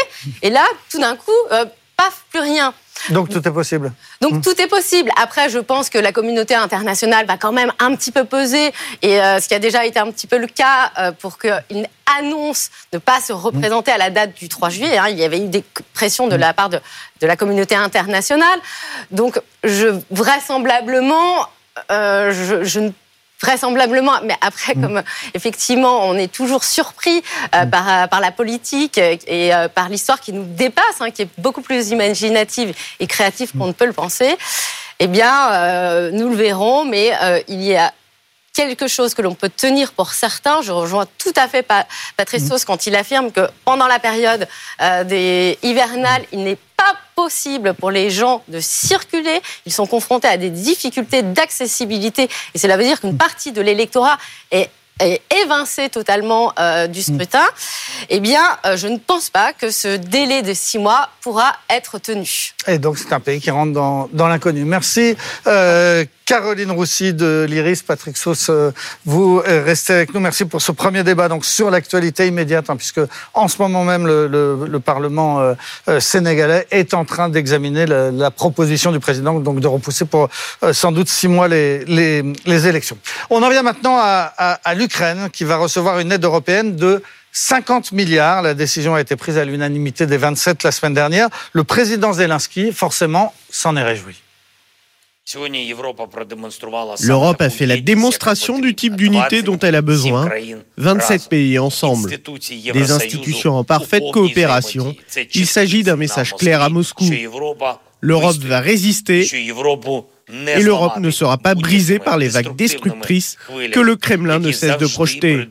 et 0.42 0.50
là, 0.50 0.65
tout 0.92 1.00
d'un 1.00 1.15
coup, 1.15 1.32
euh, 1.51 1.65
paf, 1.97 2.23
plus 2.31 2.39
rien. 2.41 2.73
Donc 3.09 3.29
tout 3.29 3.45
est 3.47 3.51
possible. 3.51 3.91
Donc 4.21 4.41
tout 4.41 4.62
est 4.62 4.67
possible. 4.67 5.12
Après, 5.21 5.50
je 5.50 5.59
pense 5.59 5.89
que 5.89 5.97
la 5.97 6.12
communauté 6.12 6.55
internationale 6.55 7.25
va 7.25 7.38
quand 7.38 7.51
même 7.51 7.73
un 7.79 7.95
petit 7.95 8.12
peu 8.12 8.23
peser, 8.23 8.71
et 9.01 9.21
euh, 9.21 9.39
ce 9.41 9.47
qui 9.47 9.53
a 9.55 9.59
déjà 9.59 9.85
été 9.85 10.00
un 10.00 10.09
petit 10.12 10.27
peu 10.27 10.38
le 10.38 10.47
cas 10.47 10.91
euh, 11.00 11.12
pour 11.12 11.38
qu'il 11.38 11.88
annonce 12.19 12.69
ne 12.93 13.00
pas 13.00 13.19
se 13.19 13.33
représenter 13.33 13.91
à 13.91 13.97
la 13.97 14.09
date 14.09 14.35
du 14.35 14.47
3 14.47 14.69
juillet. 14.69 14.97
hein. 14.97 15.07
Il 15.09 15.17
y 15.17 15.23
avait 15.23 15.39
eu 15.39 15.47
des 15.47 15.63
pressions 15.93 16.27
de 16.27 16.35
la 16.35 16.53
part 16.53 16.69
de, 16.69 16.79
de 17.19 17.27
la 17.27 17.35
communauté 17.35 17.75
internationale. 17.75 18.59
Donc 19.12 19.41
je, 19.63 20.00
vraisemblablement, 20.12 21.47
euh, 21.91 22.31
je, 22.31 22.63
je 22.63 22.79
ne 22.79 22.91
vraisemblablement, 23.43 24.13
mais 24.23 24.35
après, 24.41 24.73
comme 24.73 24.97
euh, 24.97 25.33
effectivement, 25.33 26.07
on 26.07 26.15
est 26.15 26.31
toujours 26.31 26.63
surpris 26.63 27.21
euh, 27.53 27.65
par, 27.65 27.89
euh, 27.89 28.07
par 28.07 28.21
la 28.21 28.31
politique 28.31 28.97
euh, 28.97 29.17
et 29.27 29.53
euh, 29.53 29.67
par 29.67 29.89
l'histoire 29.89 30.19
qui 30.21 30.31
nous 30.31 30.45
dépasse, 30.45 31.01
hein, 31.01 31.12
qui 31.12 31.23
est 31.23 31.29
beaucoup 31.38 31.62
plus 31.62 31.89
imaginative 31.91 32.73
et 33.00 33.07
créative 33.07 33.51
qu'on 33.51 33.67
ne 33.67 33.73
peut 33.73 33.85
le 33.85 33.93
penser, 33.93 34.38
eh 35.00 35.07
bien, 35.07 35.51
euh, 35.51 36.12
nous 36.12 36.29
le 36.29 36.35
verrons, 36.35 36.85
mais 36.85 37.12
euh, 37.21 37.41
il 37.50 37.62
y 37.62 37.75
a 37.75 37.91
quelque 38.53 38.88
chose 38.88 39.13
que 39.13 39.22
l'on 39.22 39.36
peut 39.36 39.50
tenir 39.50 39.91
pour 39.93 40.13
certains. 40.13 40.62
Je 40.62 40.72
rejoins 40.72 41.05
tout 41.17 41.33
à 41.36 41.48
fait 41.48 41.63
Pa- 41.63 41.88
Patrice 42.15 42.48
Sauce 42.48 42.65
quand 42.65 42.86
il 42.88 42.95
affirme 42.95 43.31
que 43.31 43.50
pendant 43.65 43.88
la 43.88 44.00
période 44.00 44.48
euh, 44.81 45.03
des 45.03 45.57
hivernales, 45.63 46.24
il 46.31 46.43
n'est 46.43 46.57
pas 46.77 46.95
possible 47.15 47.74
pour 47.74 47.91
les 47.91 48.10
gens 48.10 48.43
de 48.48 48.60
circuler. 48.60 49.41
Ils 49.65 49.74
sont 49.74 49.88
confrontés 49.88 50.27
à 50.27 50.38
des 50.38 50.50
difficultés 50.50 51.22
d'accessibilité 51.24 52.29
et 52.53 52.57
cela 52.57 52.77
veut 52.77 52.83
dire 52.83 53.00
qu'une 53.01 53.17
partie 53.17 53.51
de 53.51 53.62
l'électorat 53.62 54.17
est 54.51 54.69
est 55.00 55.24
évincé 55.43 55.89
totalement 55.89 56.53
euh, 56.60 56.86
du 56.86 57.01
scrutin, 57.01 57.43
eh 58.10 58.19
bien, 58.19 58.43
euh, 58.63 58.77
je 58.77 58.88
ne 58.88 58.98
pense 59.00 59.31
pas 59.31 59.51
que 59.51 59.72
ce 59.72 59.98
délai 59.98 60.43
de 60.43 60.53
six 60.53 60.77
mois 60.77 61.10
pourra 61.19 61.51
être 61.67 61.98
tenu. 61.98 62.53
Et 62.67 62.77
donc 62.77 63.00
c'est 63.00 63.12
un 63.12 63.19
pays 63.19 63.41
qui 63.41 63.50
rentre 63.50 63.74
dans, 63.74 64.07
dans 64.13 64.27
l'inconnu. 64.27 64.63
Merci 64.65 65.17
euh, 65.48 66.05
Caroline 66.25 66.72
Roussy 66.72 67.13
de 67.13 67.46
l'Iris, 67.50 67.84
Patrick 67.84 68.15
Sauce, 68.18 68.48
euh, 68.50 68.72
vous 69.06 69.42
euh, 69.48 69.63
restez 69.65 69.94
avec 69.94 70.13
nous. 70.13 70.20
Merci 70.22 70.46
pour 70.46 70.62
ce 70.62 70.72
premier 70.72 71.03
débat 71.03 71.27
donc 71.27 71.44
sur 71.46 71.70
l'actualité 71.70 72.27
immédiate, 72.27 72.70
hein, 72.70 72.77
puisque 72.77 73.01
en 73.34 73.48
ce 73.48 73.58
moment 73.62 73.84
même 73.84 74.08
le, 74.08 74.27
le- 74.27 74.65
le 74.68 74.80
Parlement 74.80 75.42
euh, 75.88 76.00
sénégalais 76.00 76.65
est 76.72 76.94
en 76.94 77.06
train 77.06 77.30
d'examiner 77.30 77.86
la, 77.86 78.32
proposition 78.32 78.92
du 78.92 79.00
président 79.00 79.39
donc 79.39 79.60
de 79.60 79.68
repousser 79.68 80.06
pour 80.06 80.30
sans 80.72 80.92
doute 80.92 81.10
six 81.10 81.27
mois 81.27 81.48
les, 81.48 81.84
les, 81.86 82.68
élections. 82.68 82.98
On 83.30 83.44
en 83.44 83.50
vient 83.50 83.63
maintenant 83.63 83.98
à, 84.00 84.34
à- 84.38 84.60
à 84.63 84.74
l'Ukraine 84.74 85.30
qui 85.32 85.44
va 85.44 85.58
recevoir 85.58 86.00
une 86.00 86.12
aide 86.12 86.24
européenne 86.24 86.75
de 86.75 87.03
50 87.34 87.92
milliards. 87.92 88.42
La 88.42 88.53
décision 88.53 88.96
a 88.96 89.01
été 89.01 89.15
prise 89.15 89.38
à 89.38 89.44
l'unanimité 89.46 90.06
des 90.06 90.18
27 90.18 90.63
la 90.63 90.72
semaine 90.72 90.94
dernière. 90.94 91.30
Le 91.51 91.63
président 91.63 92.13
Zelensky, 92.13 92.72
forcément, 92.72 93.34
s'en 93.50 93.75
est 93.75 93.84
réjoui. 93.84 94.23
L'Europe 97.01 97.42
a 97.42 97.50
fait 97.50 97.65
la 97.65 97.77
démonstration 97.77 98.60
du 98.60 98.75
type 98.75 98.96
d'unité 98.98 99.42
dont 99.42 99.58
elle 99.60 99.75
a 99.75 99.82
besoin. 99.82 100.30
27 100.77 101.30
pays 101.30 101.58
ensemble, 101.60 102.10
des 102.74 102.92
institutions 102.92 103.58
en 103.58 103.63
parfaite 103.63 104.03
coopération. 104.12 104.96
Il 105.34 105.48
s'agit 105.48 105.84
d'un 105.84 105.96
message 105.96 106.34
clair 106.34 106.62
à 106.62 106.70
Moscou. 106.70 107.06
L'Europe 108.01 108.38
va 108.39 108.60
résister 108.60 109.25
et 109.34 110.62
l'Europe 110.62 110.98
ne 110.98 111.10
sera 111.10 111.38
pas 111.38 111.56
brisée 111.56 112.00
par 112.00 112.18
les 112.18 112.27
vagues 112.27 112.56
destructrices 112.56 113.38
que 113.72 113.80
le 113.80 113.96
Kremlin 113.96 114.39
ne 114.39 114.51
cesse 114.51 114.77
de 114.77 114.88
projeter. 114.88 115.48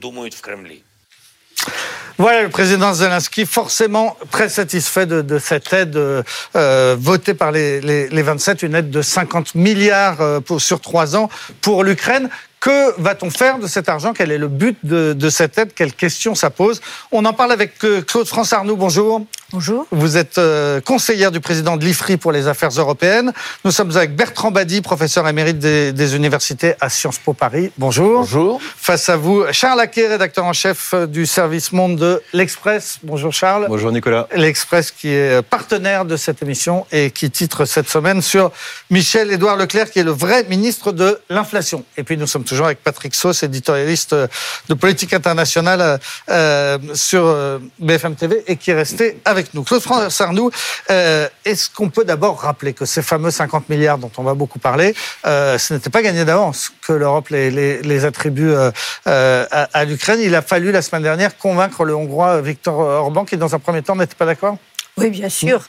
Voilà 2.19 2.43
le 2.43 2.49
président 2.49 2.93
Zelensky, 2.93 3.47
forcément 3.47 4.17
très 4.31 4.49
satisfait 4.49 5.07
de, 5.07 5.39
cette 5.39 5.73
aide 5.73 5.97
euh, 5.97 6.23
euh, 6.57 6.97
votée 6.99 7.35
par 7.35 7.53
les, 7.53 7.81
les, 7.81 8.09
les 8.09 8.23
27, 8.23 8.63
une 8.63 8.75
aide 8.75 8.91
de 8.91 9.03
50 9.03 9.55
milliards 9.55 10.21
euh, 10.21 10.41
sur 10.59 10.81
trois 10.81 11.17
ans 11.17 11.29
pour 11.61 11.85
l'Ukraine. 11.85 12.29
Que 12.63 12.95
va-t-on 13.01 13.29
faire 13.29 13.59
de 13.59 13.67
cet 13.67 13.89
argent? 13.89 14.13
Quel 14.13 14.31
est 14.31 14.39
le 14.39 14.47
but 14.47 14.79
de, 14.85 15.15
de 15.15 15.31
cette 15.31 15.59
aide? 15.59 15.75
Quelles 15.75 15.95
questions 15.95 16.37
ça 16.37 16.49
pose? 16.49 16.81
On 17.11 17.25
en 17.25 17.33
parle 17.33 17.51
avec 17.51 17.73
euh, 17.83 18.03
Claude 18.03 18.29
France 18.29 18.53
Arnoux. 18.53 18.77
Bonjour. 18.77 19.27
Bonjour. 19.51 19.85
Vous 19.91 20.17
êtes 20.17 20.39
euh, 20.39 20.81
conseillère 20.81 21.33
du 21.33 21.41
président 21.41 21.77
de 21.77 21.85
l'IFRI 21.85 22.19
pour 22.19 22.31
les 22.31 22.47
affaires 22.47 22.71
européennes. 22.71 23.33
Nous 23.65 23.73
sommes 23.73 23.97
avec 23.97 24.15
Bertrand 24.15 24.53
Badi, 24.53 24.81
professeur 24.81 25.27
émérite 25.27 25.59
des, 25.59 25.93
des 25.93 26.15
universités 26.15 26.75
à 26.81 26.89
Sciences 26.89 27.19
Po 27.19 27.33
Paris. 27.33 27.73
Bonjour. 27.79 28.21
Bonjour. 28.21 28.61
Face 28.63 29.09
à 29.09 29.17
vous, 29.17 29.43
Charles 29.51 29.81
Aquet, 29.81 30.07
rédacteur 30.07 30.45
en 30.45 30.53
chef 30.53 30.95
euh, 30.95 31.09
du 31.09 31.27
service 31.27 31.73
monde 31.73 31.97
de 31.97 32.23
l'Express. 32.33 33.01
Bonjour 33.03 33.33
Charles. 33.33 33.67
Bonjour 33.69 33.91
Nicolas. 33.91 34.29
L'Express 34.37 34.93
qui 34.93 35.09
est 35.09 35.43
partenaire 35.43 36.05
de 36.05 36.17
cette 36.17 36.41
émission 36.43 36.87
et 36.93 37.11
qui 37.11 37.29
titre 37.29 37.65
cette 37.65 37.89
semaine 37.89 38.23
sur 38.23 38.53
Michel-Édouard 38.89 39.57
Leclerc, 39.57 39.91
qui 39.91 39.99
est 39.99 40.05
le 40.05 40.13
vrai 40.13 40.45
ministre 40.45 40.93
de 40.93 41.19
l'inflation. 41.29 41.85
Et 41.97 42.05
puis 42.05 42.17
nous 42.17 42.29
sommes 42.29 42.45
toujours 42.45 42.52
avec 42.61 42.83
Patrick 42.83 43.15
Sauce, 43.15 43.43
éditorialiste 43.43 44.13
euh, 44.13 44.27
de 44.69 44.75
politique 44.75 45.13
internationale 45.13 45.99
euh, 46.29 46.79
sur 46.95 47.25
euh, 47.27 47.59
BFM 47.79 48.15
TV 48.15 48.43
et 48.47 48.57
qui 48.57 48.71
est 48.71 48.75
resté 48.75 49.21
avec 49.25 49.55
nous. 49.55 49.63
Claude 49.65 49.83
Arnoux, 50.21 50.51
euh, 50.91 51.29
est-ce 51.45 51.71
qu'on 51.71 51.89
peut 51.89 52.05
d'abord 52.05 52.41
rappeler 52.41 52.73
que 52.73 52.85
ces 52.85 53.03
fameux 53.03 53.31
50 53.31 53.69
milliards 53.69 53.99
dont 53.99 54.11
on 54.19 54.23
va 54.23 54.35
beaucoup 54.35 54.59
parler, 54.59 54.95
euh, 55.27 55.59
ce 55.59 55.75
n'était 55.75 55.91
pas 55.91 56.03
gagné 56.03 56.25
d'avance 56.25 56.73
que 56.83 56.93
l'Europe 56.93 57.29
les, 57.29 57.51
les, 57.51 57.83
les 57.83 58.05
attribue 58.05 58.55
à, 58.55 58.73
à 59.05 59.85
l'Ukraine? 59.85 60.21
Il 60.21 60.35
a 60.35 60.43
fallu 60.43 60.73
la 60.73 60.83
semaine 60.83 61.03
dernière 61.03 61.37
convaincre 61.39 61.85
le 61.85 61.95
Hongrois 61.95 62.41
Viktor 62.41 62.79
Orban 62.79 63.25
qui, 63.25 63.37
dans 63.37 63.55
un 63.55 63.59
premier 63.59 63.83
temps, 63.83 63.97
n'était 63.97 64.15
pas 64.15 64.27
d'accord? 64.27 64.57
Oui, 64.97 65.11
bien 65.11 65.29
sûr. 65.29 65.63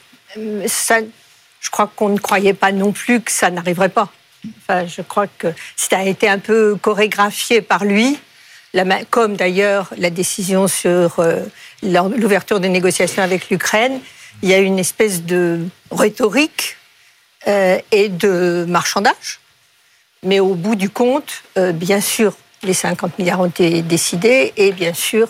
Ça, 0.68 0.98
je 1.60 1.70
crois 1.70 1.90
qu'on 1.96 2.10
ne 2.10 2.20
croyait 2.20 2.54
pas 2.54 2.72
non 2.72 2.92
plus 2.92 3.22
que 3.22 3.32
ça 3.32 3.50
n'arriverait 3.50 3.90
pas. 3.90 4.10
Enfin, 4.58 4.86
je 4.86 5.02
crois 5.02 5.28
que 5.28 5.48
ça 5.76 6.00
a 6.00 6.04
été 6.04 6.28
un 6.28 6.40
peu 6.40 6.76
chorégraphié 6.76 7.62
par 7.62 7.86
lui, 7.86 8.18
comme 9.10 9.36
d'ailleurs 9.36 9.90
la 9.98 10.10
décision 10.10 10.68
sur 10.68 11.20
euh, 11.20 11.44
l'ouverture 11.82 12.60
des 12.60 12.70
négociations 12.70 13.22
avec 13.22 13.50
l'Ukraine. 13.50 14.00
Il 14.42 14.50
y 14.50 14.54
a 14.54 14.58
une 14.58 14.80
espèce 14.80 15.24
de 15.24 15.66
rhétorique 15.92 16.78
euh, 17.48 17.78
et 17.92 18.10
de 18.10 18.66
marchandage. 18.68 19.40
Mais 20.24 20.40
au 20.40 20.56
bout 20.56 20.76
du 20.76 20.90
compte, 20.90 21.44
euh, 21.58 21.72
bien 21.72 22.02
sûr, 22.02 22.34
les 22.64 22.74
50 22.74 23.20
milliards 23.20 23.42
ont 23.42 23.48
été 23.48 23.82
décidés 23.82 24.54
et 24.56 24.72
bien 24.72 24.94
sûr, 24.94 25.28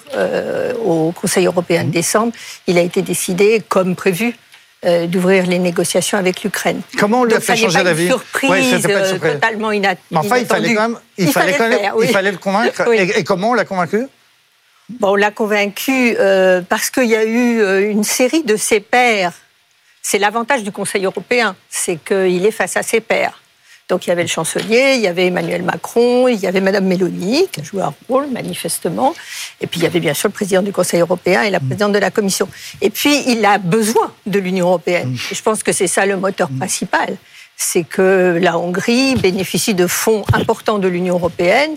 au 0.86 1.12
Conseil 1.14 1.48
européen 1.48 1.84
de 1.84 1.90
décembre, 1.90 2.32
il 2.68 2.78
a 2.78 2.82
été 2.82 3.02
décidé, 3.02 3.60
comme 3.68 3.96
prévu, 3.96 4.36
euh, 4.86 5.08
d'ouvrir 5.08 5.46
les 5.48 5.60
négociations 5.60 6.18
avec 6.18 6.44
l'Ukraine. 6.44 6.82
Comment 7.00 7.22
on 7.22 7.24
lui 7.24 7.34
a 7.34 7.38
Donc, 7.38 7.46
ça 7.46 7.56
fait 7.56 7.62
changer 7.62 7.84
d'avis 7.84 8.08
surprise 8.08 8.50
Ouais, 8.50 8.64
c'était 8.64 8.82
pas 8.82 9.00
une 9.00 9.06
euh, 9.06 9.10
surprise. 9.10 9.34
totalement 9.34 9.72
ina- 9.72 9.96
Mais 10.12 10.18
enfin, 10.18 10.38
il 10.38 10.46
fallait 10.46 10.74
quand 10.74 10.82
même, 10.90 11.00
il 11.18 11.32
fallait 11.32 11.54
quand 11.58 11.64
le 11.66 11.70
même- 11.70 11.80
faire, 11.80 11.94
il 11.96 12.00
oui. 12.00 12.08
fallait 12.08 12.32
le 12.32 12.38
convaincre. 12.38 12.84
Oui. 12.88 12.98
Et, 12.98 13.20
et 13.20 13.24
comment 13.24 13.52
on 13.52 13.54
l'a 13.54 13.66
convaincu? 13.66 14.06
Bon, 14.90 15.12
on 15.12 15.16
l'a 15.16 15.32
convaincu 15.32 16.16
euh, 16.20 16.62
parce 16.68 16.90
qu'il 16.90 17.06
y 17.06 17.16
a 17.16 17.24
eu 17.24 17.90
une 17.90 18.04
série 18.04 18.44
de 18.44 18.56
ses 18.58 18.80
pairs. 18.80 19.34
C'est 20.02 20.20
l'avantage 20.20 20.64
du 20.64 20.72
Conseil 20.74 21.06
européen, 21.06 21.56
c'est 21.70 21.96
qu'il 21.98 22.46
est 22.46 22.52
face 22.52 22.76
à 22.76 22.84
ses 22.84 23.00
pairs. 23.00 23.42
Donc 23.90 24.06
il 24.06 24.10
y 24.10 24.12
avait 24.12 24.22
le 24.22 24.30
chancelier, 24.30 24.94
il 24.96 25.02
y 25.02 25.08
avait 25.08 25.28
Emmanuel 25.28 25.62
Macron, 25.62 26.28
il 26.28 26.40
y 26.40 26.48
avait 26.48 26.62
Madame 26.62 26.86
Mélanie 26.86 27.48
qui 27.52 27.60
a 27.60 27.64
joué 27.64 27.82
un 27.82 27.94
rôle 28.08 28.28
manifestement, 28.28 29.14
et 29.60 29.68
puis 29.68 29.82
il 29.82 29.84
y 29.84 29.86
avait 29.86 30.00
bien 30.00 30.14
sûr 30.14 30.30
le 30.30 30.34
président 30.34 30.62
du 30.62 30.72
Conseil 30.72 31.02
européen 31.02 31.44
et 31.44 31.50
la 31.50 31.60
présidente 31.60 31.92
de 31.92 32.00
la 32.00 32.10
Commission. 32.10 32.48
Et 32.82 32.90
puis 32.90 33.24
il 33.28 33.46
a 33.46 33.58
besoin 33.58 34.14
de 34.26 34.40
l'Union 34.40 34.68
européenne. 34.68 35.16
Et 35.32 35.36
je 35.36 35.42
pense 35.42 35.64
que 35.64 35.72
c'est 35.72 35.88
ça 35.88 36.06
le 36.06 36.16
moteur 36.16 36.50
principal, 36.50 37.18
c'est 37.58 37.84
que 37.84 38.40
la 38.42 38.58
Hongrie 38.58 39.16
bénéficie 39.16 39.74
de 39.74 39.88
fonds 39.88 40.24
importants 40.34 40.80
de 40.80 40.88
l'Union 40.88 41.16
européenne 41.16 41.72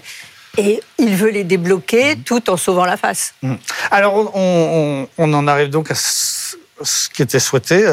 Et 0.58 0.80
il 0.98 1.14
veut 1.16 1.30
les 1.30 1.44
débloquer 1.44 2.16
tout 2.25 2.48
en 2.48 2.56
sauvant 2.56 2.86
la 2.86 2.96
face. 2.96 3.34
Alors, 3.90 4.34
on, 4.34 5.06
en 5.18 5.46
arrive 5.48 5.68
donc 5.68 5.90
à 5.90 5.94
ce 5.94 7.10
qui 7.10 7.20
était 7.20 7.38
souhaité. 7.38 7.84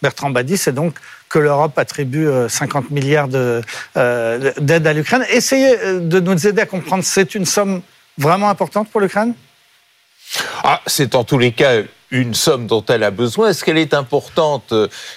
Bertrand 0.00 0.30
Badi, 0.30 0.56
c'est 0.56 0.72
donc 0.72 0.94
que 1.28 1.38
l'Europe 1.38 1.78
attribue 1.78 2.28
50 2.48 2.90
milliards 2.90 3.28
d'aide 3.28 4.86
à 4.86 4.92
l'Ukraine. 4.92 5.24
Essayez 5.30 5.76
de 6.00 6.20
nous 6.20 6.46
aider 6.46 6.62
à 6.62 6.66
comprendre, 6.66 7.04
c'est 7.04 7.34
une 7.34 7.44
somme 7.44 7.82
vraiment 8.18 8.50
importante 8.50 8.90
pour 8.90 9.00
l'Ukraine? 9.00 9.34
Ah, 10.62 10.80
c'est 10.86 11.14
en 11.14 11.24
tous 11.24 11.38
les 11.38 11.52
cas 11.52 11.82
une 12.10 12.34
somme 12.34 12.66
dont 12.66 12.84
elle 12.88 13.02
a 13.02 13.10
besoin. 13.10 13.50
Est-ce 13.50 13.64
qu'elle 13.64 13.78
est 13.78 13.94
importante? 13.94 14.72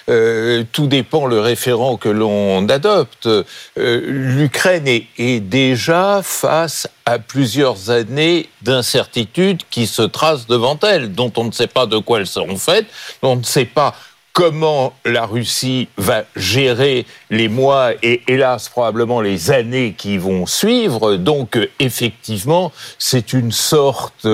Euh, 0.08 0.64
Tout 0.72 0.86
dépend 0.86 1.26
le 1.26 1.40
référent 1.40 1.96
que 1.96 2.08
l'on 2.08 2.68
adopte. 2.68 3.26
Euh, 3.26 3.44
L'Ukraine 3.76 4.86
est, 4.86 5.40
déjà 5.40 6.20
face 6.22 6.88
à 7.06 7.18
plusieurs 7.18 7.90
années 7.90 8.48
d'incertitudes 8.62 9.62
qui 9.70 9.86
se 9.86 10.02
tracent 10.02 10.46
devant 10.46 10.78
elle, 10.82 11.12
dont 11.12 11.32
on 11.36 11.44
ne 11.44 11.52
sait 11.52 11.66
pas 11.66 11.86
de 11.86 11.98
quoi 11.98 12.20
elles 12.20 12.26
seront 12.26 12.56
faites, 12.56 12.86
on 13.22 13.36
ne 13.36 13.42
sait 13.42 13.64
pas 13.64 13.94
comment 14.32 14.94
la 15.04 15.26
Russie 15.26 15.88
va 15.96 16.24
gérer 16.36 17.06
les 17.30 17.48
mois 17.48 17.92
et 18.02 18.22
hélas 18.28 18.68
probablement 18.68 19.20
les 19.20 19.50
années 19.50 19.94
qui 19.96 20.18
vont 20.18 20.46
suivre? 20.46 21.16
Donc 21.16 21.58
effectivement, 21.78 22.72
c'est 22.98 23.32
une 23.32 23.52
sorte, 23.52 24.26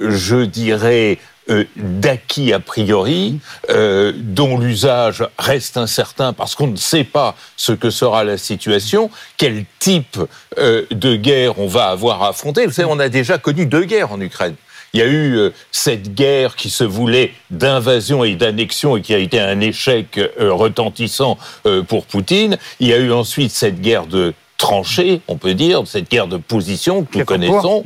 je 0.00 0.44
dirais, 0.44 1.18
euh, 1.50 1.64
d'acquis 1.76 2.52
a 2.52 2.60
priori, 2.60 3.40
euh, 3.70 4.12
dont 4.14 4.58
l'usage 4.58 5.26
reste 5.38 5.78
incertain 5.78 6.34
parce 6.34 6.54
qu'on 6.54 6.66
ne 6.66 6.76
sait 6.76 7.04
pas 7.04 7.36
ce 7.56 7.72
que 7.72 7.88
sera 7.88 8.22
la 8.22 8.36
situation, 8.36 9.10
quel 9.38 9.64
type 9.78 10.18
euh, 10.58 10.84
de 10.90 11.16
guerre 11.16 11.58
on 11.58 11.66
va 11.66 11.86
avoir 11.86 12.22
à 12.22 12.28
affronter. 12.28 12.66
Vous 12.66 12.72
savez, 12.72 12.88
on 12.90 12.98
a 12.98 13.08
déjà 13.08 13.38
connu 13.38 13.64
deux 13.64 13.84
guerres 13.84 14.12
en 14.12 14.20
Ukraine. 14.20 14.56
Il 14.94 15.00
y 15.00 15.02
a 15.02 15.06
eu 15.06 15.36
euh, 15.36 15.50
cette 15.70 16.14
guerre 16.14 16.56
qui 16.56 16.70
se 16.70 16.84
voulait 16.84 17.32
d'invasion 17.50 18.24
et 18.24 18.34
d'annexion 18.34 18.96
et 18.96 19.02
qui 19.02 19.14
a 19.14 19.18
été 19.18 19.40
un 19.40 19.60
échec 19.60 20.18
euh, 20.18 20.52
retentissant 20.52 21.38
euh, 21.66 21.82
pour 21.82 22.06
Poutine. 22.06 22.58
Il 22.80 22.88
y 22.88 22.92
a 22.92 22.98
eu 22.98 23.12
ensuite 23.12 23.50
cette 23.50 23.80
guerre 23.80 24.06
de 24.06 24.34
tranchée, 24.56 25.20
on 25.28 25.36
peut 25.36 25.54
dire, 25.54 25.82
cette 25.86 26.10
guerre 26.10 26.26
de 26.26 26.36
position 26.36 27.04
que 27.04 27.18
nous 27.18 27.24
connaissons. 27.24 27.84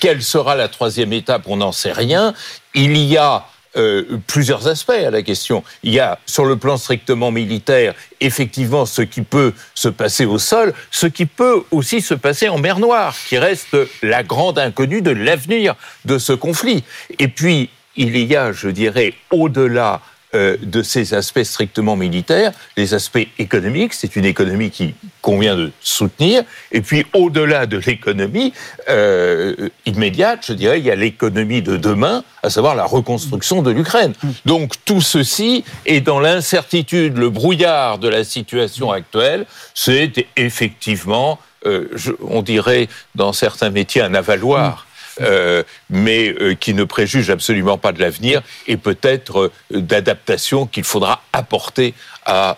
Quelle 0.00 0.22
sera 0.22 0.56
la 0.56 0.66
troisième 0.66 1.12
étape? 1.12 1.42
On 1.46 1.58
n'en 1.58 1.70
sait 1.70 1.92
rien. 1.92 2.34
Il 2.74 2.96
y 2.96 3.16
a 3.16 3.46
euh, 3.76 4.18
plusieurs 4.26 4.68
aspects 4.68 4.90
à 4.90 5.10
la 5.10 5.22
question. 5.22 5.64
Il 5.82 5.92
y 5.92 6.00
a, 6.00 6.18
sur 6.26 6.44
le 6.44 6.56
plan 6.56 6.76
strictement 6.76 7.30
militaire, 7.30 7.94
effectivement 8.20 8.86
ce 8.86 9.02
qui 9.02 9.22
peut 9.22 9.52
se 9.74 9.88
passer 9.88 10.24
au 10.24 10.38
sol, 10.38 10.72
ce 10.90 11.06
qui 11.06 11.26
peut 11.26 11.62
aussi 11.70 12.00
se 12.00 12.14
passer 12.14 12.48
en 12.48 12.58
mer 12.58 12.78
Noire, 12.78 13.16
qui 13.28 13.38
reste 13.38 13.76
la 14.02 14.22
grande 14.22 14.58
inconnue 14.58 15.02
de 15.02 15.10
l'avenir 15.10 15.74
de 16.04 16.18
ce 16.18 16.32
conflit. 16.32 16.84
Et 17.18 17.28
puis, 17.28 17.70
il 17.96 18.16
y 18.16 18.36
a, 18.36 18.52
je 18.52 18.68
dirais, 18.68 19.14
au-delà 19.30 20.00
euh, 20.34 20.56
de 20.62 20.82
ces 20.82 21.14
aspects 21.14 21.42
strictement 21.42 21.96
militaires, 21.96 22.52
les 22.76 22.94
aspects 22.94 23.26
économiques. 23.38 23.94
C'est 23.94 24.16
une 24.16 24.24
économie 24.24 24.70
qui 24.70 24.94
convient 25.22 25.56
de 25.56 25.70
soutenir. 25.80 26.42
Et 26.72 26.80
puis, 26.80 27.06
au-delà 27.14 27.66
de 27.66 27.78
l'économie 27.78 28.52
euh, 28.88 29.68
immédiate, 29.86 30.44
je 30.46 30.52
dirais, 30.52 30.80
il 30.80 30.84
y 30.84 30.90
a 30.90 30.96
l'économie 30.96 31.62
de 31.62 31.76
demain, 31.76 32.24
à 32.42 32.50
savoir 32.50 32.74
la 32.74 32.84
reconstruction 32.84 33.62
de 33.62 33.70
l'Ukraine. 33.70 34.12
Donc, 34.44 34.72
tout 34.84 35.00
ceci 35.00 35.64
est 35.86 36.00
dans 36.00 36.20
l'incertitude, 36.20 37.16
le 37.16 37.30
brouillard 37.30 37.98
de 37.98 38.08
la 38.08 38.24
situation 38.24 38.90
actuelle. 38.90 39.46
C'est 39.74 40.26
effectivement, 40.36 41.38
euh, 41.66 41.88
on 42.22 42.42
dirait, 42.42 42.88
dans 43.14 43.32
certains 43.32 43.70
métiers, 43.70 44.02
un 44.02 44.14
avaloir. 44.14 44.83
Euh, 45.20 45.62
mais 45.90 46.34
euh, 46.40 46.54
qui 46.54 46.74
ne 46.74 46.82
préjuge 46.82 47.30
absolument 47.30 47.78
pas 47.78 47.92
de 47.92 48.00
l'avenir 48.00 48.42
et 48.66 48.76
peut-être 48.76 49.52
euh, 49.72 49.80
d'adaptation 49.80 50.66
qu'il 50.66 50.82
faudra 50.82 51.22
apporter 51.32 51.94
à 52.26 52.56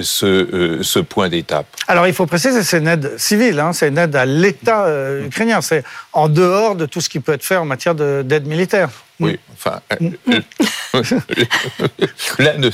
ce, 0.00 0.78
ce, 0.80 0.98
point 1.00 1.28
d'étape. 1.28 1.66
Alors 1.88 2.06
il 2.06 2.14
faut 2.14 2.26
préciser, 2.26 2.62
c'est 2.62 2.78
une 2.78 2.86
aide 2.86 3.18
civile, 3.18 3.58
hein, 3.58 3.72
c'est 3.72 3.88
une 3.88 3.98
aide 3.98 4.14
à 4.14 4.24
l'État 4.24 4.86
ukrainien, 5.20 5.60
c'est 5.60 5.82
en 6.12 6.28
dehors 6.28 6.76
de 6.76 6.86
tout 6.86 7.00
ce 7.00 7.08
qui 7.08 7.18
peut 7.18 7.32
être 7.32 7.42
fait 7.42 7.56
en 7.56 7.64
matière 7.64 7.96
d'aide 7.96 8.46
militaire. 8.46 8.90
Oui, 9.18 9.36
enfin, 9.52 9.80
l'un 12.38 12.58
ne, 12.58 12.70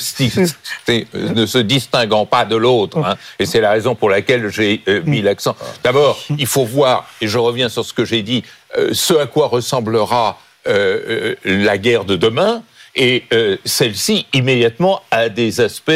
ne, 1.33 1.47
se 1.47 1.59
distinguant 1.59 2.27
pas 2.27 2.45
de 2.45 2.57
l'autre, 2.57 2.99
hein, 2.99 3.17
et 3.39 3.47
c'est 3.47 3.63
la 3.63 3.71
raison 3.71 3.95
pour 3.95 4.11
laquelle 4.11 4.51
j'ai 4.51 4.83
mis 5.07 5.23
l'accent. 5.23 5.57
D'abord, 5.83 6.23
il 6.37 6.47
faut 6.47 6.67
voir, 6.67 7.09
et 7.23 7.29
je 7.29 7.39
reviens 7.39 7.71
sur 7.71 7.87
ce 7.87 7.95
que 7.95 8.05
j'ai 8.05 8.21
dit, 8.21 8.45
ce 8.93 9.15
à 9.15 9.27
quoi 9.27 9.49
ressemblera 9.49 10.39
euh, 10.67 11.35
euh, 11.47 11.65
la 11.65 11.79
guerre 11.79 12.05
de 12.05 12.17
demain, 12.17 12.63
et 12.97 13.25
celle-ci 13.65 14.25
immédiatement 14.33 15.03
a 15.11 15.29
des 15.29 15.61
aspects 15.61 15.91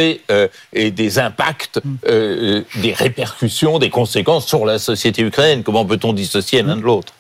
et 0.73 0.91
des 0.91 1.19
impacts, 1.21 1.81
des 2.05 2.93
répercussions, 2.93 3.79
des 3.79 3.89
conséquences 3.89 4.49
sur 4.49 4.67
la 4.67 4.81
société 4.81 5.23
ukrainienne. 5.23 5.63
Comment 5.63 5.87
peut-on 5.87 6.13
dissocier 6.13 6.61
l'un 6.63 6.75
de 6.75 6.83
l'autre? 6.83 7.13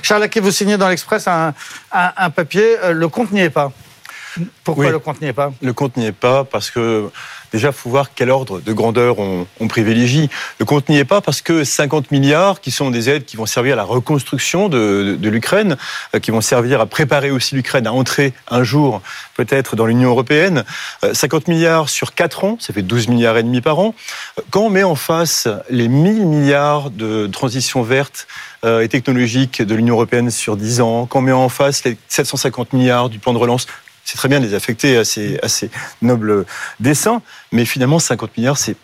Charles 0.00 0.30
qui 0.30 0.40
vous 0.40 0.52
signez 0.52 0.78
dans 0.78 0.88
l'Express 0.88 1.28
un, 1.28 1.52
un, 1.92 2.30
papier, 2.30 2.76
le 2.90 3.08
compte 3.08 3.30
n'y 3.30 3.40
est 3.40 3.50
pas. 3.50 3.72
Pourquoi 4.64 4.90
le 4.90 4.98
compte 4.98 5.20
n'y 5.20 5.28
est 5.28 5.34
pas? 5.34 5.52
Le 5.60 5.74
compte 5.74 5.98
n'y 5.98 6.06
est 6.06 6.12
pas 6.12 6.44
parce 6.44 6.70
que 6.70 7.10
déjà, 7.52 7.68
il 7.68 7.74
faut 7.74 7.90
voir 7.90 8.10
quel 8.14 8.30
ordre 8.30 8.60
de 8.60 8.72
grandeur 8.72 9.18
on, 9.18 9.46
privilégie. 9.68 10.30
Le 10.58 10.64
compte 10.64 10.88
n'y 10.88 10.98
est 10.98 11.04
pas 11.04 11.20
parce 11.20 11.42
que 11.42 11.64
50 11.64 12.10
milliards, 12.10 12.60
qui 12.60 12.70
sont 12.70 12.90
des 12.90 13.10
aides 13.10 13.24
qui 13.24 13.36
vont 13.36 13.46
servir 13.46 13.74
à 13.74 13.76
la 13.76 13.82
reconstruction 13.82 14.68
de, 14.68 15.18
l'Ukraine, 15.22 15.76
euh, 16.14 16.20
qui 16.20 16.30
vont 16.30 16.40
servir 16.40 16.80
à 16.80 16.86
préparer 16.86 17.30
aussi 17.30 17.54
l'Ukraine 17.56 17.86
à 17.86 17.92
entrer 17.92 18.32
un 18.48 18.62
jour 18.62 19.02
peut-être 19.34 19.76
dans 19.76 19.86
l'Union 19.86 20.10
européenne, 20.10 20.64
50 21.12 21.48
euh, 21.48 21.52
milliards 21.52 21.88
sur 21.88 22.14
4 22.14 22.44
ans, 22.44 22.56
ça 22.60 22.72
fait 22.72 22.82
12 22.82 23.08
milliards 23.08 23.36
et 23.36 23.42
demi 23.42 23.60
par 23.60 23.78
an. 23.78 23.94
Quand 24.50 24.62
on 24.62 24.70
met 24.70 24.84
en 24.84 24.94
face 24.94 25.48
les 25.68 25.88
1000 25.88 26.26
milliards 26.26 26.90
de 26.90 27.26
transition 27.26 27.82
verte 27.82 28.26
euh, 28.64 28.80
et 28.80 28.88
technologique 28.88 29.62
de 29.62 29.74
l'Union 29.74 29.94
européenne 29.94 30.30
sur 30.30 30.56
10 30.56 30.80
ans, 30.80 31.06
quand 31.06 31.18
on 31.18 31.22
met 31.22 31.32
en 31.32 31.48
face 31.48 31.84
les 31.84 31.96
750 32.08 32.72
milliards 32.72 33.08
du 33.08 33.18
plan 33.18 33.32
de 33.32 33.38
relance 33.38 33.66
c'est 34.06 34.16
très 34.16 34.28
bien 34.28 34.38
de 34.38 34.46
les 34.46 34.54
affecter 34.54 34.96
à 34.96 35.04
ces, 35.04 35.70
nobles 36.00 36.46
dessins, 36.78 37.20
mais 37.50 37.64
finalement, 37.64 37.98
50 37.98 38.36
milliards, 38.38 38.56
c'est 38.56 38.76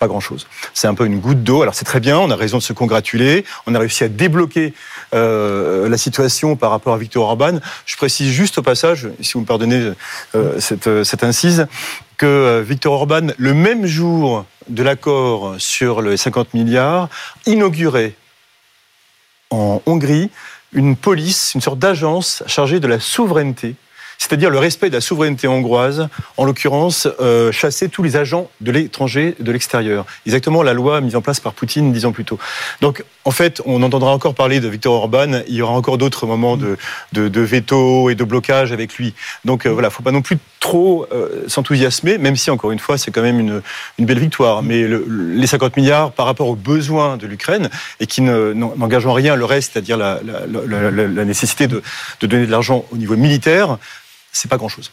pas 0.00 0.08
grand-chose. 0.08 0.48
C'est 0.74 0.88
un 0.88 0.94
peu 0.94 1.06
une 1.06 1.20
goutte 1.20 1.44
d'eau. 1.44 1.62
Alors 1.62 1.76
c'est 1.76 1.84
très 1.84 2.00
bien, 2.00 2.18
on 2.18 2.28
a 2.28 2.34
raison 2.34 2.58
de 2.58 2.62
se 2.62 2.72
congratuler, 2.72 3.44
on 3.68 3.74
a 3.76 3.78
réussi 3.78 4.02
à 4.02 4.08
débloquer 4.08 4.74
euh, 5.14 5.88
la 5.88 5.96
situation 5.96 6.56
par 6.56 6.72
rapport 6.72 6.92
à 6.92 6.98
Victor 6.98 7.24
Orban. 7.24 7.60
Je 7.86 7.96
précise 7.96 8.32
juste 8.32 8.58
au 8.58 8.62
passage, 8.62 9.08
si 9.20 9.34
vous 9.34 9.40
me 9.40 9.46
pardonnez 9.46 9.92
euh, 10.34 10.58
cette, 10.58 11.04
cette, 11.04 11.22
incise, 11.22 11.68
que 12.16 12.26
euh, 12.26 12.62
Victor 12.66 12.94
Orban, 12.94 13.28
le 13.38 13.54
même 13.54 13.86
jour 13.86 14.44
de 14.68 14.82
l'accord 14.82 15.54
sur 15.58 16.02
les 16.02 16.16
50 16.16 16.52
milliards, 16.52 17.08
inaugurait 17.46 18.14
en 19.50 19.80
Hongrie 19.86 20.30
une 20.72 20.96
police, 20.96 21.52
une 21.54 21.60
sorte 21.60 21.78
d'agence 21.78 22.42
chargée 22.48 22.80
de 22.80 22.88
la 22.88 22.98
souveraineté 22.98 23.76
c'est-à-dire 24.18 24.50
le 24.50 24.58
respect 24.58 24.88
de 24.88 24.94
la 24.94 25.00
souveraineté 25.00 25.48
hongroise, 25.48 26.08
en 26.36 26.44
l'occurrence 26.44 27.08
euh, 27.20 27.52
chasser 27.52 27.88
tous 27.88 28.02
les 28.02 28.16
agents 28.16 28.48
de 28.60 28.72
l'étranger, 28.72 29.34
de 29.38 29.52
l'extérieur. 29.52 30.06
Exactement 30.26 30.62
la 30.62 30.72
loi 30.72 31.00
mise 31.00 31.16
en 31.16 31.20
place 31.20 31.40
par 31.40 31.52
Poutine 31.52 31.92
dix 31.92 32.04
ans 32.06 32.12
plus 32.12 32.24
tôt. 32.24 32.38
Donc, 32.80 33.04
en 33.24 33.30
fait, 33.30 33.62
on 33.64 33.82
entendra 33.82 34.12
encore 34.12 34.34
parler 34.34 34.60
de 34.60 34.68
Viktor 34.68 34.94
Orban. 34.94 35.42
Il 35.48 35.54
y 35.54 35.62
aura 35.62 35.72
encore 35.72 35.98
d'autres 35.98 36.26
moments 36.26 36.56
de, 36.56 36.76
veto 37.12 38.10
et 38.10 38.14
de 38.14 38.24
blocage 38.24 38.72
avec 38.72 38.94
lui. 38.94 39.14
Donc, 39.44 39.66
euh, 39.66 39.70
voilà, 39.70 39.90
faut 39.90 40.02
pas 40.02 40.12
non 40.12 40.22
plus 40.22 40.38
trop 40.60 41.06
euh, 41.12 41.44
s'enthousiasmer, 41.46 42.18
même 42.18 42.36
si, 42.36 42.50
encore 42.50 42.72
une 42.72 42.78
fois, 42.78 42.98
c'est 42.98 43.10
quand 43.10 43.22
même 43.22 43.40
une, 43.40 43.62
belle 43.98 44.18
victoire. 44.18 44.62
Mais 44.62 44.86
les 44.86 45.46
50 45.46 45.76
milliards 45.76 46.12
par 46.12 46.26
rapport 46.26 46.48
aux 46.48 46.56
besoins 46.56 47.16
de 47.16 47.26
l'Ukraine 47.26 47.68
et 48.00 48.06
qui 48.06 48.20
n'engagent 48.20 49.06
en 49.06 49.12
rien 49.12 49.36
le 49.36 49.44
reste, 49.44 49.72
c'est-à-dire 49.72 49.96
la, 49.96 51.24
nécessité 51.24 51.66
de 51.66 51.82
donner 52.20 52.46
de 52.46 52.50
l'argent 52.50 52.84
au 52.90 52.96
niveau 52.96 53.16
militaire, 53.16 53.78
c'est 54.34 54.50
pas 54.50 54.56
grand-chose. 54.56 54.90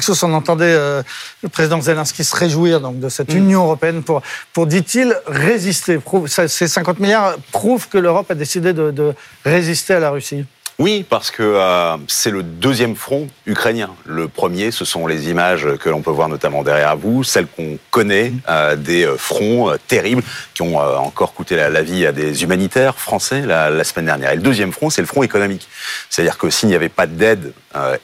Sousse, 0.00 0.22
on 0.22 0.32
entendait 0.32 0.64
euh, 0.64 1.02
le 1.42 1.48
président 1.50 1.80
Zelensky 1.80 2.24
se 2.24 2.34
réjouir 2.34 2.80
donc, 2.80 2.98
de 2.98 3.08
cette 3.08 3.32
mm. 3.32 3.36
Union 3.36 3.64
européenne 3.64 4.02
pour, 4.02 4.22
pour 4.52 4.66
dit-il, 4.66 5.14
résister. 5.26 5.98
ces 6.26 6.68
50 6.68 6.98
milliards 6.98 7.36
prouvent 7.52 7.88
que 7.88 7.98
l'Europe 7.98 8.30
a 8.30 8.34
décidé 8.34 8.72
de 8.72 9.14
résister 9.44 9.94
à 9.94 10.00
la 10.00 10.10
Russie. 10.10 10.44
Oui, 10.80 11.04
parce 11.06 11.30
que 11.30 11.42
euh, 11.42 11.98
c'est 12.08 12.30
le 12.30 12.42
deuxième 12.42 12.96
front 12.96 13.28
ukrainien. 13.44 13.90
Le 14.06 14.28
premier, 14.28 14.70
ce 14.70 14.86
sont 14.86 15.06
les 15.06 15.28
images 15.28 15.68
que 15.78 15.90
l'on 15.90 16.00
peut 16.00 16.10
voir 16.10 16.30
notamment 16.30 16.62
derrière 16.62 16.96
vous, 16.96 17.22
celles 17.22 17.46
qu'on 17.48 17.76
connaît, 17.90 18.32
euh, 18.48 18.76
des 18.76 19.04
euh, 19.04 19.18
fronts 19.18 19.76
terribles 19.88 20.22
qui 20.54 20.62
ont 20.62 20.78
encore 20.78 21.34
coûté 21.34 21.56
la, 21.56 21.82
vie 21.82 22.06
à 22.06 22.12
des 22.12 22.44
humanitaires 22.44 22.98
français 22.98 23.42
la, 23.42 23.84
semaine 23.84 24.06
dernière. 24.06 24.32
Et 24.32 24.36
le 24.36 24.40
deuxième 24.40 24.72
front, 24.72 24.88
c'est 24.88 25.02
le 25.02 25.06
front 25.06 25.22
économique. 25.22 25.68
C'est-à-dire 26.08 26.38
que 26.38 26.48
s'il 26.48 26.70
n'y 26.70 26.74
avait 26.74 26.88
pas 26.88 27.06
d'aide 27.06 27.52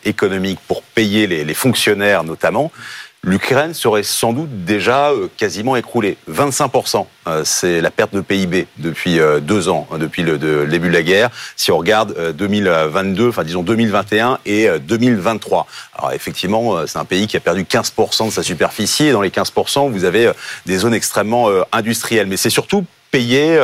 économique 0.04 0.58
pour 0.68 0.82
payer 0.82 1.26
les, 1.26 1.44
les 1.44 1.54
fonctionnaires 1.54 2.24
notamment, 2.24 2.70
l'Ukraine 3.26 3.74
serait 3.74 4.04
sans 4.04 4.32
doute 4.32 4.64
déjà 4.64 5.10
euh, 5.10 5.28
quasiment 5.36 5.74
écroulée. 5.74 6.16
25%, 6.30 7.06
euh, 7.26 7.42
c'est 7.44 7.80
la 7.80 7.90
perte 7.90 8.14
de 8.14 8.20
PIB 8.20 8.68
depuis 8.78 9.18
euh, 9.18 9.40
deux 9.40 9.68
ans, 9.68 9.88
hein, 9.90 9.98
depuis 9.98 10.22
le, 10.22 10.38
début 10.38 10.88
de 10.88 10.92
la 10.92 11.02
guerre. 11.02 11.30
Si 11.56 11.72
on 11.72 11.76
regarde 11.76 12.32
2022, 12.34 13.28
enfin 13.28 13.42
disons 13.42 13.64
2021 13.64 14.38
et 14.46 14.68
2023. 14.78 15.66
Alors 15.98 16.12
effectivement, 16.12 16.86
c'est 16.86 16.98
un 16.98 17.04
pays 17.04 17.26
qui 17.26 17.36
a 17.36 17.40
perdu 17.40 17.64
15% 17.64 18.26
de 18.26 18.30
sa 18.30 18.44
superficie 18.44 19.06
et 19.06 19.12
dans 19.12 19.22
les 19.22 19.30
15%, 19.30 19.90
vous 19.90 20.04
avez 20.04 20.30
des 20.66 20.78
zones 20.78 20.94
extrêmement 20.94 21.48
industrielles. 21.72 22.28
Mais 22.28 22.36
c'est 22.36 22.50
surtout 22.50 22.84
payer 23.10 23.58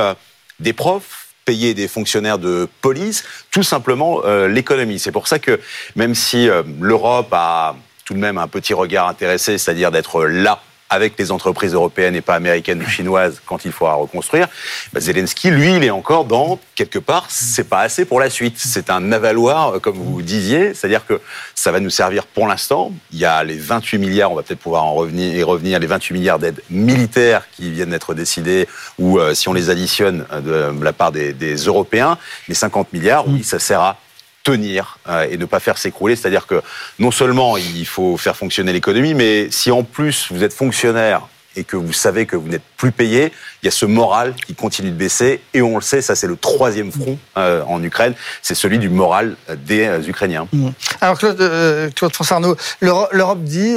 des 0.59 0.73
profs, 0.73 1.29
payer 1.45 1.75
des 1.75 1.87
fonctionnaires 1.87 2.39
de 2.39 2.69
police, 2.81 3.23
tout 3.53 3.63
simplement 3.63 4.23
l'économie. 4.49 4.99
C'est 4.99 5.13
pour 5.13 5.29
ça 5.29 5.39
que 5.39 5.61
même 5.95 6.17
si 6.17 6.49
l'Europe 6.81 7.29
a 7.33 7.77
tout 8.13 8.19
de 8.19 8.21
même 8.21 8.37
un 8.37 8.47
petit 8.47 8.75
regard 8.75 9.09
intéressé, 9.09 9.57
c'est-à-dire 9.57 9.91
d'être 9.91 10.25
là 10.25 10.61
avec 10.91 11.19
les 11.19 11.33
entreprises 11.33 11.73
européennes 11.73 12.15
et 12.15 12.21
pas 12.21 12.35
américaines 12.35 12.83
ou 12.83 12.87
chinoises 12.87 13.41
quand 13.47 13.65
il 13.65 13.73
faudra 13.73 13.95
reconstruire. 13.95 14.49
Bah, 14.93 15.01
Zelensky, 15.01 15.51
lui, 15.51 15.77
il 15.77 15.83
est 15.83 15.91
encore 15.91 16.27
dans 16.27 16.61
quelque 16.75 16.99
part, 16.99 17.25
c'est 17.31 17.67
pas 17.67 17.81
assez 17.81 18.05
pour 18.05 18.21
la 18.21 18.29
suite. 18.29 18.57
C'est 18.59 18.91
un 18.91 19.13
avaloir, 19.13 19.81
comme 19.81 19.97
vous 19.97 20.21
disiez, 20.21 20.75
c'est-à-dire 20.75 21.07
que 21.07 21.23
ça 21.55 21.73
va 21.73 21.81
nous 21.81 21.89
servir 21.89 22.27
pour 22.27 22.47
l'instant. 22.47 22.93
Il 23.13 23.19
y 23.19 23.25
a 23.25 23.43
les 23.45 23.57
28 23.57 23.97
milliards, 23.97 24.31
on 24.31 24.35
va 24.35 24.43
peut-être 24.43 24.61
pouvoir 24.61 24.85
en 24.85 24.93
revenir 24.93 25.35
et 25.35 25.43
revenir, 25.43 25.79
les 25.79 25.87
28 25.87 26.13
milliards 26.13 26.39
d'aides 26.39 26.61
militaires 26.69 27.47
qui 27.57 27.71
viennent 27.71 27.91
d'être 27.91 28.13
décidées, 28.13 28.69
ou 28.99 29.19
euh, 29.19 29.33
si 29.33 29.49
on 29.49 29.55
les 29.55 29.71
additionne 29.71 30.27
euh, 30.31 30.71
de 30.73 30.85
la 30.85 30.93
part 30.93 31.13
des, 31.13 31.33
des 31.33 31.57
Européens, 31.57 32.19
les 32.49 32.55
50 32.55 32.93
milliards, 32.93 33.27
oui, 33.27 33.43
ça 33.43 33.59
sert 33.59 33.81
à 33.81 33.97
tenir 34.43 34.99
euh, 35.09 35.27
et 35.31 35.37
ne 35.37 35.45
pas 35.45 35.61
faire 35.61 35.79
s'écrouler. 35.79 36.17
C'est-à-dire 36.17 36.47
que 36.47 36.63
non 36.99 37.11
seulement 37.11 37.57
il 37.57 37.87
faut 37.87 38.17
faire 38.17 38.37
fonctionner 38.37 38.73
l'économie, 38.73 39.15
mais 39.15 39.51
si 39.51 39.71
en 39.71 39.85
plus 39.85 40.29
vous 40.31 40.43
êtes 40.43 40.53
fonctionnaire 40.53 41.27
et 41.55 41.65
que 41.65 41.77
vous 41.77 41.93
savez 41.93 42.25
que 42.25 42.35
vous 42.35 42.49
n'êtes 42.49 42.63
plus 42.79 42.93
payé, 42.93 43.31
il 43.63 43.67
y 43.67 43.69
a 43.69 43.71
ce 43.71 43.85
moral 43.85 44.35
qui 44.47 44.55
continue 44.55 44.91
de 44.91 44.97
baisser. 44.97 45.43
Et 45.53 45.61
on 45.61 45.77
le 45.77 45.83
sait, 45.83 46.01
ça 46.01 46.15
c'est 46.15 46.27
le 46.27 46.37
troisième 46.37 46.91
front 46.91 47.19
euh, 47.37 47.63
en 47.65 47.83
Ukraine, 47.83 48.15
c'est 48.41 48.55
celui 48.55 48.79
du 48.79 48.89
moral 48.89 49.37
des 49.67 49.87
euh, 49.87 50.01
Ukrainiens. 50.09 50.49
Mmh. 50.51 50.69
Alors 51.03 51.19
Claude, 51.19 51.93
Claude 51.95 52.15
François 52.15 52.37
Arnaud, 52.37 52.57
l'Europe 52.81 53.43
dit 53.43 53.77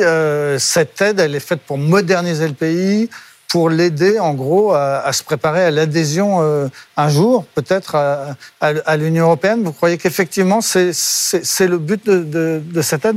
cette 0.57 1.01
aide, 1.01 1.19
elle 1.19 1.35
est 1.35 1.39
faite 1.41 1.61
pour 1.67 1.77
moderniser 1.77 2.47
le 2.47 2.53
pays, 2.53 3.09
pour 3.55 3.69
l'aider 3.69 4.19
en 4.19 4.33
gros 4.33 4.73
à, 4.73 5.13
se 5.13 5.23
préparer 5.23 5.63
à 5.63 5.71
l'adhésion 5.71 6.41
euh, 6.41 6.67
un 6.97 7.07
jour, 7.07 7.45
peut-être 7.55 7.95
à, 8.59 8.97
l'Union 8.97 9.27
européenne. 9.27 9.63
Vous 9.63 9.71
croyez 9.71 9.97
qu'effectivement 9.97 10.59
c'est 10.59 10.91
le 11.65 11.77
but 11.77 12.05
de, 12.05 12.81
cette 12.81 13.05
aide? 13.05 13.15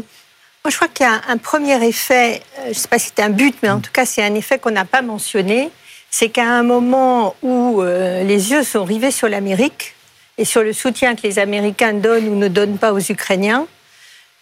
Moi, 0.65 0.71
je 0.71 0.77
crois 0.77 0.87
qu'il 0.87 1.05
y 1.05 1.09
a 1.09 1.21
un, 1.29 1.39
premier 1.39 1.85
effet, 1.85 2.41
euh, 2.61 2.63
je 2.67 2.69
ne 2.69 2.73
sais 2.75 2.87
pas 2.87 3.01
si 3.01 3.11
c'est 3.13 3.21
un 3.21 3.31
but, 3.31 3.57
mais 3.65 3.71
en 3.71 3.81
tout 3.81 3.91
cas 3.91 4.07
c'est 4.07 4.23
un 4.23 4.33
effet 4.37 4.61
qu'on 4.61 4.71
n'a 4.71 4.85
pas 4.85 5.03
mentionné, 5.03 5.73
c'est 6.09 6.29
qu'à 6.29 6.49
un 6.49 6.63
moment 6.63 7.35
où 7.43 7.83
euh, 7.83 8.23
les 8.23 8.53
yeux 8.53 8.63
sont 8.63 8.85
rivés 8.85 9.11
sur 9.11 9.29
l'Amérique 9.29 9.97
et 10.37 10.45
sur 10.45 10.63
le 10.63 10.73
soutien 10.73 11.17
que 11.17 11.23
les 11.25 11.41
Américains 11.41 11.95
donnent 11.95 12.29
ou 12.29 12.37
ne 12.37 12.47
donnent 12.47 12.79
pas 12.79 12.93
aux 12.93 13.01
Ukrainiens, 13.01 13.67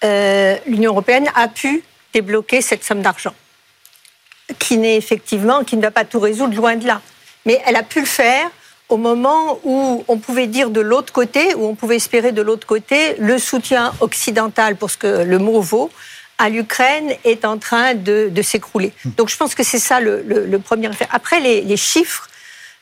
l'Union 0.03 0.93
européenne 0.93 1.29
a 1.35 1.49
pu 1.49 1.83
débloquer 2.13 2.61
cette 2.61 2.85
somme 2.85 3.01
d'argent 3.01 3.33
qui 4.59 4.79
n'est 4.79 4.97
effectivement, 4.97 5.65
qui 5.65 5.77
ne 5.77 5.83
va 5.83 5.91
pas 5.91 6.05
tout 6.05 6.21
résoudre, 6.21 6.55
loin 6.55 6.77
de 6.77 6.87
là. 6.87 7.01
Mais 7.45 7.61
elle 7.67 7.77
a 7.77 7.83
pu 7.83 8.01
le 8.01 8.07
faire 8.07 8.51
au 8.89 8.97
moment 8.97 9.59
où 9.65 10.05
on 10.07 10.19
pouvait 10.19 10.47
dire 10.47 10.71
de 10.71 10.81
l'autre 10.81 11.13
côté, 11.13 11.55
où 11.55 11.67
on 11.67 11.75
pouvait 11.75 11.97
espérer 11.97 12.33
de 12.33 12.43
l'autre 12.43 12.67
côté, 12.67 13.17
le 13.19 13.39
soutien 13.39 13.93
occidental, 14.01 14.77
pour 14.77 14.91
ce 14.91 14.97
que 14.97 15.25
le 15.25 15.39
mot 15.39 15.61
vaut, 15.61 15.91
à 16.39 16.49
l'Ukraine 16.49 17.15
est 17.25 17.45
en 17.45 17.59
train 17.59 17.95
de, 17.95 18.31
s'écrouler. 18.43 18.93
Donc 19.17 19.29
je 19.29 19.37
pense 19.37 19.55
que 19.55 19.63
c'est 19.63 19.79
ça 19.79 20.01
le, 20.01 20.59
premier 20.59 20.89
effet. 20.89 21.09
Après, 21.11 21.41
les, 21.41 21.77
chiffres, 21.77 22.29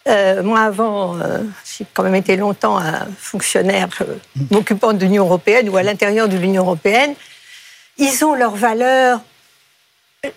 euh, 0.09 0.43
moi 0.43 0.61
avant, 0.61 1.17
euh, 1.17 1.39
j'ai 1.65 1.87
quand 1.95 2.03
même 2.03 2.15
été 2.15 2.37
longtemps 2.37 2.79
un 2.79 3.07
fonctionnaire 3.19 3.89
euh, 4.03 4.17
m'occupant 4.51 4.93
de 4.93 4.99
l'Union 4.99 5.25
européenne 5.25 5.69
ou 5.71 5.77
à 5.79 5.83
l'intérieur 5.83 6.29
de 6.29 6.37
l'Union 6.37 6.65
européenne, 6.65 7.15
ils 7.97 8.25
ont 8.25 8.35
leur 8.35 8.57
valeur 8.57 9.21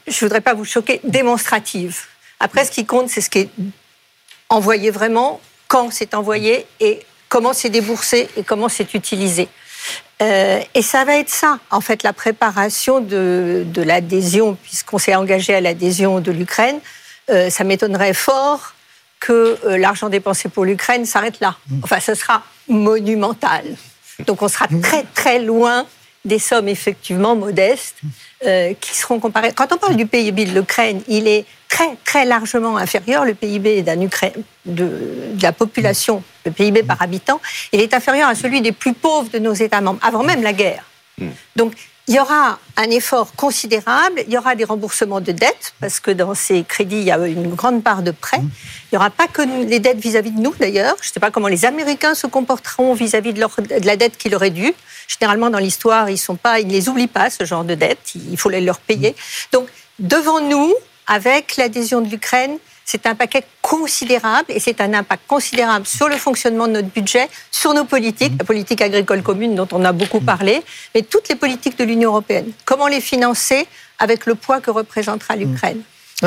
je 0.07 0.15
ne 0.15 0.19
voudrais 0.19 0.41
pas 0.41 0.53
vous 0.53 0.65
choquer, 0.65 0.99
démonstrative. 1.03 1.99
Après, 2.39 2.65
ce 2.65 2.71
qui 2.71 2.85
compte, 2.85 3.09
c'est 3.09 3.21
ce 3.21 3.29
qui 3.29 3.39
est 3.39 3.49
envoyé 4.49 4.91
vraiment, 4.91 5.41
quand 5.67 5.91
c'est 5.91 6.13
envoyé 6.13 6.65
et 6.79 6.99
comment 7.29 7.53
c'est 7.53 7.69
déboursé 7.69 8.29
et 8.37 8.43
comment 8.43 8.69
c'est 8.69 8.93
utilisé. 8.93 9.49
Euh, 10.21 10.61
et 10.73 10.81
ça 10.81 11.05
va 11.05 11.17
être 11.17 11.29
ça, 11.29 11.59
en 11.69 11.81
fait, 11.81 12.03
la 12.03 12.13
préparation 12.13 12.99
de, 13.01 13.65
l'adhésion, 13.75 14.57
puisqu'on 14.63 14.97
s'est 14.97 15.15
engagé 15.15 15.53
à 15.53 15.61
l'adhésion 15.61 16.19
de 16.19 16.31
l'Ukraine. 16.31 16.79
Euh, 17.29 17.49
ça 17.49 17.63
m'étonnerait 17.63 18.13
fort 18.13 18.73
que 19.19 19.57
euh, 19.65 19.77
l'argent 19.77 20.09
dépensé 20.09 20.49
pour 20.49 20.65
l'Ukraine 20.65 21.05
s'arrête 21.05 21.39
là. 21.39 21.57
Enfin, 21.83 21.99
ce 21.99 22.15
sera 22.15 22.43
monumental. 22.67 23.63
Donc, 24.25 24.41
on 24.41 24.47
sera 24.47 24.67
très, 24.81 25.03
très 25.13 25.39
loin 25.39 25.85
des 26.27 26.39
sommes 26.39 26.67
effectivement 26.67 27.35
modestes 27.35 27.97
euh, 28.45 28.73
qui 28.79 28.95
seront 28.95 29.19
comparées. 29.19 29.51
Quand 29.53 29.71
on 29.73 29.77
parle 29.77 29.95
du 29.95 30.05
PIB 30.05 30.45
de 30.45 30.53
l'Ukraine, 30.53 31.01
il 31.07 31.27
est 31.27 31.45
très 31.69 31.95
très 32.03 32.25
largement 32.25 32.77
inférieur. 32.77 33.25
Le 33.25 33.33
PIB 33.33 33.81
de, 33.81 34.45
de, 34.65 35.41
la 35.41 35.51
population, 35.53 36.21
le 36.45 36.51
PIB 36.51 36.83
par 36.83 37.01
habitant, 37.01 37.41
il 37.71 37.81
est 37.81 37.93
inférieur 37.93 38.29
à 38.29 38.35
celui 38.35 38.61
des 38.61 38.73
plus 38.73 38.93
pauvres 38.93 39.29
de 39.29 39.39
nos 39.39 39.53
États 39.53 39.81
membres, 39.81 39.99
avant 40.03 40.23
même 40.23 40.43
la 40.43 40.53
guerre. 40.53 40.83
Hmm. 41.17 41.29
Donc 41.55 41.73
il 42.09 42.15
y 42.15 42.19
aura 42.19 42.57
un 42.77 42.89
effort 42.89 43.33
considérable, 43.35 44.23
il 44.27 44.33
y 44.33 44.37
aura 44.37 44.55
des 44.55 44.63
remboursements 44.63 45.19
de 45.19 45.33
dettes, 45.33 45.73
parce 45.81 45.99
que 45.99 46.09
dans 46.11 46.35
ces 46.35 46.63
crédits, 46.63 46.99
il 46.99 47.03
y 47.03 47.11
a 47.11 47.17
une 47.27 47.53
grande 47.53 47.83
part 47.83 48.01
de 48.01 48.11
prêts. 48.11 48.39
Il 48.39 48.89
n'y 48.93 48.97
aura 48.97 49.09
pas 49.09 49.27
que 49.27 49.41
les 49.41 49.81
dettes 49.81 49.97
vis-à-vis 49.97 50.31
de 50.31 50.39
nous, 50.39 50.53
d'ailleurs. 50.57 50.95
Je 51.01 51.09
ne 51.09 51.13
sais 51.13 51.19
pas 51.19 51.31
comment 51.31 51.49
les 51.49 51.65
Américains 51.65 52.15
se 52.15 52.25
comporteront 52.25 52.93
vis-à-vis 52.93 53.33
de, 53.33 53.45
la 53.83 53.97
dette 53.97 54.17
qui 54.17 54.29
leur 54.29 54.41
est 54.43 54.51
due. 54.51 54.73
Généralement, 55.09 55.49
dans 55.49 55.59
l'histoire, 55.59 56.09
ils 56.09 56.17
ne 56.65 56.71
les 56.71 56.87
oublient 56.87 57.07
pas, 57.07 57.29
ce 57.29 57.43
genre 57.43 57.65
de 57.65 57.75
dette. 57.75 57.99
Il 58.15 58.37
faut 58.37 58.49
les 58.49 58.61
leur 58.61 58.79
payer. 58.79 59.13
Donc, 59.51 59.67
devant 59.99 60.39
nous, 60.39 60.73
avec 61.07 61.57
l'adhésion 61.57 61.99
de 61.99 62.07
l'Ukraine, 62.07 62.57
c'est 62.87 63.05
un 63.05 63.15
paquet 63.15 63.43
considérable 63.61 64.45
et 64.49 64.61
c'est 64.61 64.79
un 64.79 64.93
impact 64.93 65.23
considérable 65.27 65.85
sur 65.85 66.07
le 66.07 66.15
fonctionnement 66.15 66.67
de 66.67 66.71
notre 66.71 66.87
budget, 66.87 67.27
sur 67.51 67.73
nos 67.73 67.83
politiques, 67.83 68.31
la 68.39 68.45
politique 68.45 68.81
agricole 68.81 69.21
commune 69.21 69.55
dont 69.55 69.67
on 69.73 69.83
a 69.83 69.91
beaucoup 69.91 70.21
parlé, 70.21 70.63
mais 70.95 71.01
toutes 71.01 71.27
les 71.27 71.35
politiques 71.35 71.77
de 71.77 71.83
l'Union 71.83 72.11
européenne. 72.11 72.49
Comment 72.63 72.87
les 72.87 73.01
financer 73.01 73.67
avec 73.99 74.25
le 74.25 74.35
poids 74.35 74.61
que 74.61 74.71
représentera 74.71 75.35
l'Ukraine? 75.35 75.81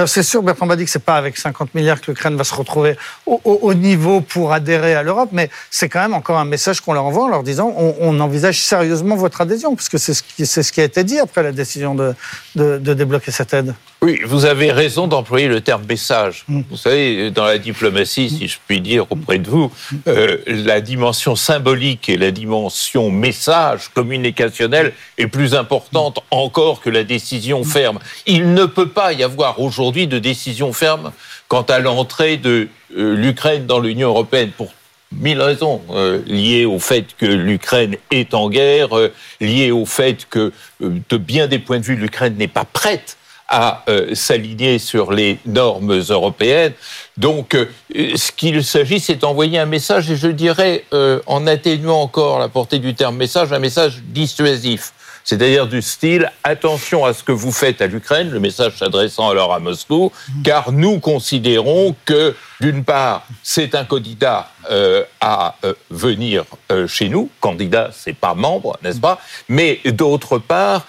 C'est 0.06 0.22
sûr, 0.22 0.40
Bertrand 0.44 0.66
m'a 0.66 0.76
dit 0.76 0.84
que 0.84 0.90
c'est 0.90 1.04
pas 1.04 1.16
avec 1.16 1.36
50 1.36 1.74
milliards 1.74 2.00
que 2.00 2.12
l'Ukraine 2.12 2.36
va 2.36 2.44
se 2.44 2.54
retrouver 2.54 2.96
au, 3.26 3.74
niveau 3.74 4.20
pour 4.20 4.52
adhérer 4.52 4.94
à 4.94 5.02
l'Europe, 5.02 5.30
mais 5.32 5.50
c'est 5.68 5.88
quand 5.88 6.00
même 6.00 6.14
encore 6.14 6.38
un 6.38 6.44
message 6.44 6.80
qu'on 6.80 6.92
leur 6.92 7.04
envoie 7.04 7.24
en 7.24 7.28
leur 7.28 7.42
disant 7.42 7.74
on, 7.76 8.20
envisage 8.20 8.60
sérieusement 8.60 9.16
votre 9.16 9.40
adhésion, 9.40 9.74
puisque 9.74 9.98
c'est 9.98 10.14
ce, 10.14 10.22
qui, 10.22 10.46
ce 10.46 10.60
qui 10.70 10.80
a 10.80 10.84
été 10.84 11.02
dit 11.02 11.18
après 11.18 11.42
la 11.42 11.50
décision 11.50 11.96
de, 11.96 12.14
de, 12.54 12.94
débloquer 12.94 13.32
cette 13.32 13.52
aide. 13.52 13.74
Oui, 14.02 14.20
vous 14.24 14.44
avez 14.44 14.70
raison 14.70 15.08
d'employer 15.08 15.48
le 15.48 15.60
terme 15.60 15.82
message. 15.88 16.44
Mm. 16.46 16.60
Vous 16.70 16.76
savez, 16.76 17.30
dans 17.32 17.44
la 17.44 17.58
diplomatie, 17.58 18.30
si 18.30 18.46
je 18.46 18.58
puis 18.66 18.80
dire 18.80 19.06
auprès 19.10 19.38
de 19.38 19.50
vous, 19.50 19.72
euh, 20.06 20.38
la 20.46 20.80
dimension 20.80 21.34
symbolique 21.34 22.08
et 22.08 22.16
la 22.16 22.30
dimension 22.30 23.10
message 23.10 23.88
communicationnel 23.92 24.92
est 25.18 25.26
plus 25.26 25.54
importante 25.54 26.20
encore 26.30 26.80
que 26.80 26.90
la 26.90 27.02
décision 27.02 27.64
ferme. 27.64 27.98
Il 28.26 28.54
ne 28.54 28.66
peut 28.66 28.88
pas 28.88 29.12
y 29.12 29.24
avoir 29.24 29.60
aujourd'hui 29.60 29.79
aujourd'hui 29.80 30.06
de 30.06 30.18
décision 30.18 30.74
ferme 30.74 31.10
quant 31.48 31.62
à 31.62 31.78
l'entrée 31.78 32.36
de 32.36 32.68
euh, 32.96 33.16
l'Ukraine 33.16 33.64
dans 33.64 33.80
l'Union 33.80 34.10
européenne 34.10 34.50
pour 34.54 34.68
mille 35.10 35.40
raisons 35.40 35.80
euh, 35.90 36.20
liées 36.26 36.66
au 36.66 36.78
fait 36.78 37.16
que 37.16 37.24
l'Ukraine 37.24 37.96
est 38.10 38.34
en 38.34 38.50
guerre, 38.50 38.94
euh, 38.96 39.10
liées 39.40 39.70
au 39.70 39.86
fait 39.86 40.28
que 40.28 40.52
de 40.80 41.16
bien 41.16 41.46
des 41.46 41.58
points 41.58 41.78
de 41.78 41.84
vue 41.84 41.96
l'Ukraine 41.96 42.36
n'est 42.36 42.46
pas 42.46 42.66
prête 42.66 43.16
à 43.52 43.84
s'aligner 44.12 44.78
sur 44.78 45.10
les 45.10 45.40
normes 45.44 45.98
européennes. 46.08 46.72
Donc, 47.16 47.56
ce 47.92 48.30
qu'il 48.30 48.62
s'agit, 48.62 49.00
c'est 49.00 49.16
d'envoyer 49.16 49.58
un 49.58 49.66
message, 49.66 50.08
et 50.08 50.14
je 50.14 50.28
dirais, 50.28 50.84
en 51.26 51.48
atténuant 51.48 52.00
encore 52.00 52.38
la 52.38 52.48
portée 52.48 52.78
du 52.78 52.94
terme 52.94 53.16
message, 53.16 53.52
un 53.52 53.58
message 53.58 54.02
dissuasif 54.04 54.92
c'est-à-dire 55.24 55.66
du 55.66 55.82
style 55.82 56.30
attention 56.44 57.04
à 57.04 57.14
ce 57.14 57.22
que 57.22 57.32
vous 57.32 57.52
faites 57.52 57.80
à 57.80 57.86
l'Ukraine, 57.86 58.30
le 58.30 58.40
message 58.40 58.76
s'adressant 58.78 59.28
alors 59.28 59.52
à 59.52 59.58
Moscou, 59.58 60.12
car 60.44 60.72
nous 60.72 60.98
considérons 60.98 61.94
que, 62.04 62.34
d'une 62.60 62.84
part, 62.84 63.26
c'est 63.42 63.74
un 63.74 63.84
candidat 63.84 64.50
euh, 64.70 65.04
à 65.20 65.56
euh, 65.64 65.72
venir 65.90 66.44
euh, 66.70 66.86
chez 66.86 67.08
nous, 67.08 67.30
candidat, 67.40 67.90
c'est 67.92 68.12
pas 68.12 68.34
membre, 68.34 68.78
n'est-ce 68.82 69.00
pas? 69.00 69.18
Mais 69.48 69.80
d'autre 69.84 70.38
part, 70.38 70.86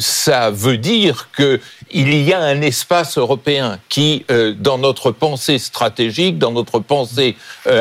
ça 0.00 0.50
veut 0.50 0.76
dire 0.76 1.28
que 1.32 1.60
il 1.92 2.14
y 2.14 2.32
a 2.32 2.40
un 2.40 2.60
espace 2.62 3.18
européen 3.18 3.78
qui, 3.88 4.24
dans 4.58 4.78
notre 4.78 5.10
pensée 5.10 5.58
stratégique, 5.58 6.38
dans 6.38 6.52
notre 6.52 6.78
pensée 6.78 7.36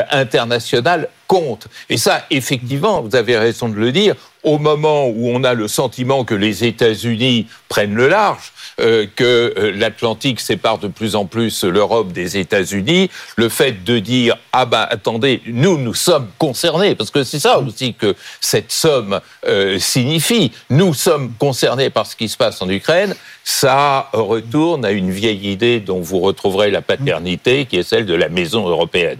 internationale, 0.09 1.09
compte. 1.27 1.67
Et 1.89 1.97
ça, 1.97 2.25
effectivement, 2.31 3.01
vous 3.01 3.15
avez 3.15 3.37
raison 3.37 3.69
de 3.69 3.75
le 3.75 3.91
dire, 3.91 4.15
au 4.43 4.57
moment 4.57 5.07
où 5.07 5.29
on 5.29 5.43
a 5.43 5.53
le 5.53 5.67
sentiment 5.67 6.23
que 6.23 6.35
les 6.35 6.63
États-Unis 6.63 7.47
prennent 7.67 7.95
le 7.95 8.07
large, 8.07 8.53
euh, 8.79 9.05
que 9.15 9.53
euh, 9.57 9.71
l'Atlantique 9.75 10.39
sépare 10.39 10.77
de 10.77 10.87
plus 10.87 11.15
en 11.15 11.25
plus 11.25 11.65
l'Europe 11.65 12.13
des 12.13 12.37
États-Unis, 12.37 13.09
le 13.35 13.49
fait 13.49 13.83
de 13.83 13.99
dire 13.99 14.37
ah 14.53 14.65
ben 14.65 14.87
attendez, 14.89 15.41
nous 15.47 15.77
nous 15.77 15.93
sommes 15.93 16.29
concernés 16.37 16.95
parce 16.95 17.11
que 17.11 17.23
c'est 17.23 17.39
ça 17.39 17.59
aussi 17.59 17.93
que 17.93 18.15
cette 18.39 18.71
somme 18.71 19.19
euh, 19.45 19.77
signifie. 19.79 20.53
Nous 20.69 20.93
sommes 20.93 21.33
concernés 21.37 21.89
par 21.89 22.05
ce 22.05 22.15
qui 22.15 22.29
se 22.29 22.37
passe 22.37 22.61
en 22.61 22.69
Ukraine. 22.69 23.15
Ça 23.43 24.09
retourne 24.13 24.85
à 24.85 24.91
une 24.91 25.11
vieille 25.11 25.51
idée 25.51 25.81
dont 25.81 25.99
vous 25.99 26.19
retrouverez 26.19 26.71
la 26.71 26.81
paternité, 26.81 27.65
qui 27.65 27.77
est 27.77 27.83
celle 27.83 28.05
de 28.05 28.13
la 28.13 28.29
maison 28.29 28.67
européenne. 28.67 29.19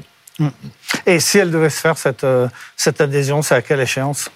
Et 1.06 1.20
si 1.20 1.38
elle 1.38 1.52
devait 1.52 1.70
se 1.70 1.82
faire 1.82 1.98
cette, 1.98 2.26
cette 2.78 3.02
adhésion, 3.02 3.42
c'est 3.42 3.56
à 3.56 3.62
quelle 3.62 3.82
échéance? 3.82 4.30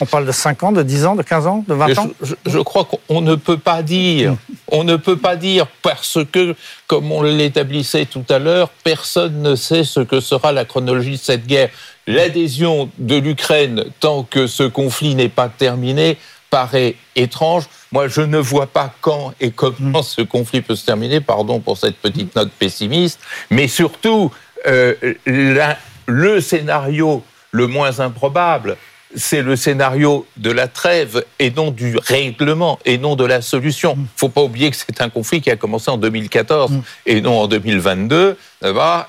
On 0.00 0.06
parle 0.06 0.26
de 0.26 0.32
5 0.32 0.62
ans, 0.62 0.72
de 0.72 0.82
10 0.82 1.06
ans, 1.06 1.14
de 1.14 1.22
15 1.22 1.46
ans, 1.46 1.64
de 1.66 1.74
20 1.74 1.98
ans 1.98 2.10
je, 2.46 2.58
crois 2.58 2.86
qu'on 2.86 3.20
ne 3.20 3.34
peut 3.34 3.58
pas 3.58 3.82
dire. 3.82 4.36
On 4.68 4.84
ne 4.84 4.96
peut 4.96 5.16
pas 5.16 5.36
dire 5.36 5.66
parce 5.82 6.18
que, 6.30 6.54
comme 6.86 7.12
on 7.12 7.22
l'établissait 7.22 8.06
tout 8.06 8.24
à 8.28 8.38
l'heure, 8.38 8.70
personne 8.82 9.42
ne 9.42 9.54
sait 9.54 9.84
ce 9.84 10.00
que 10.00 10.20
sera 10.20 10.52
la 10.52 10.64
chronologie 10.64 11.12
de 11.12 11.16
cette 11.16 11.46
guerre. 11.46 11.68
L'adhésion 12.06 12.90
de 12.98 13.16
l'Ukraine, 13.16 13.84
tant 14.00 14.22
que 14.22 14.46
ce 14.46 14.62
conflit 14.62 15.14
n'est 15.14 15.28
pas 15.28 15.48
terminé, 15.48 16.16
paraît 16.48 16.96
étrange. 17.14 17.64
Moi, 17.92 18.08
je 18.08 18.22
ne 18.22 18.38
vois 18.38 18.66
pas 18.66 18.92
quand 19.00 19.34
et 19.40 19.50
comment 19.50 20.02
ce 20.02 20.22
conflit 20.22 20.62
peut 20.62 20.76
se 20.76 20.86
terminer. 20.86 21.20
Pardon 21.20 21.60
pour 21.60 21.76
cette 21.76 21.96
petite 21.96 22.34
note 22.34 22.50
pessimiste. 22.52 23.20
Mais 23.50 23.68
surtout, 23.68 24.32
euh, 24.66 24.94
le 26.06 26.40
scénario 26.40 27.22
le 27.52 27.66
moins 27.66 28.00
improbable, 28.00 28.76
c'est 29.14 29.42
le 29.42 29.56
scénario 29.56 30.26
de 30.36 30.50
la 30.50 30.68
trêve 30.68 31.24
et 31.38 31.50
non 31.50 31.70
du 31.70 31.96
règlement 31.98 32.78
et 32.84 32.98
non 32.98 33.16
de 33.16 33.24
la 33.24 33.42
solution. 33.42 33.94
Il 33.96 34.00
mm. 34.00 34.02
ne 34.02 34.08
faut 34.16 34.28
pas 34.28 34.42
oublier 34.42 34.70
que 34.70 34.76
c'est 34.76 35.00
un 35.00 35.08
conflit 35.08 35.40
qui 35.40 35.50
a 35.50 35.56
commencé 35.56 35.90
en 35.90 35.96
2014 35.96 36.70
mm. 36.70 36.82
et 37.06 37.20
non 37.20 37.40
en 37.40 37.48
2022. 37.48 38.36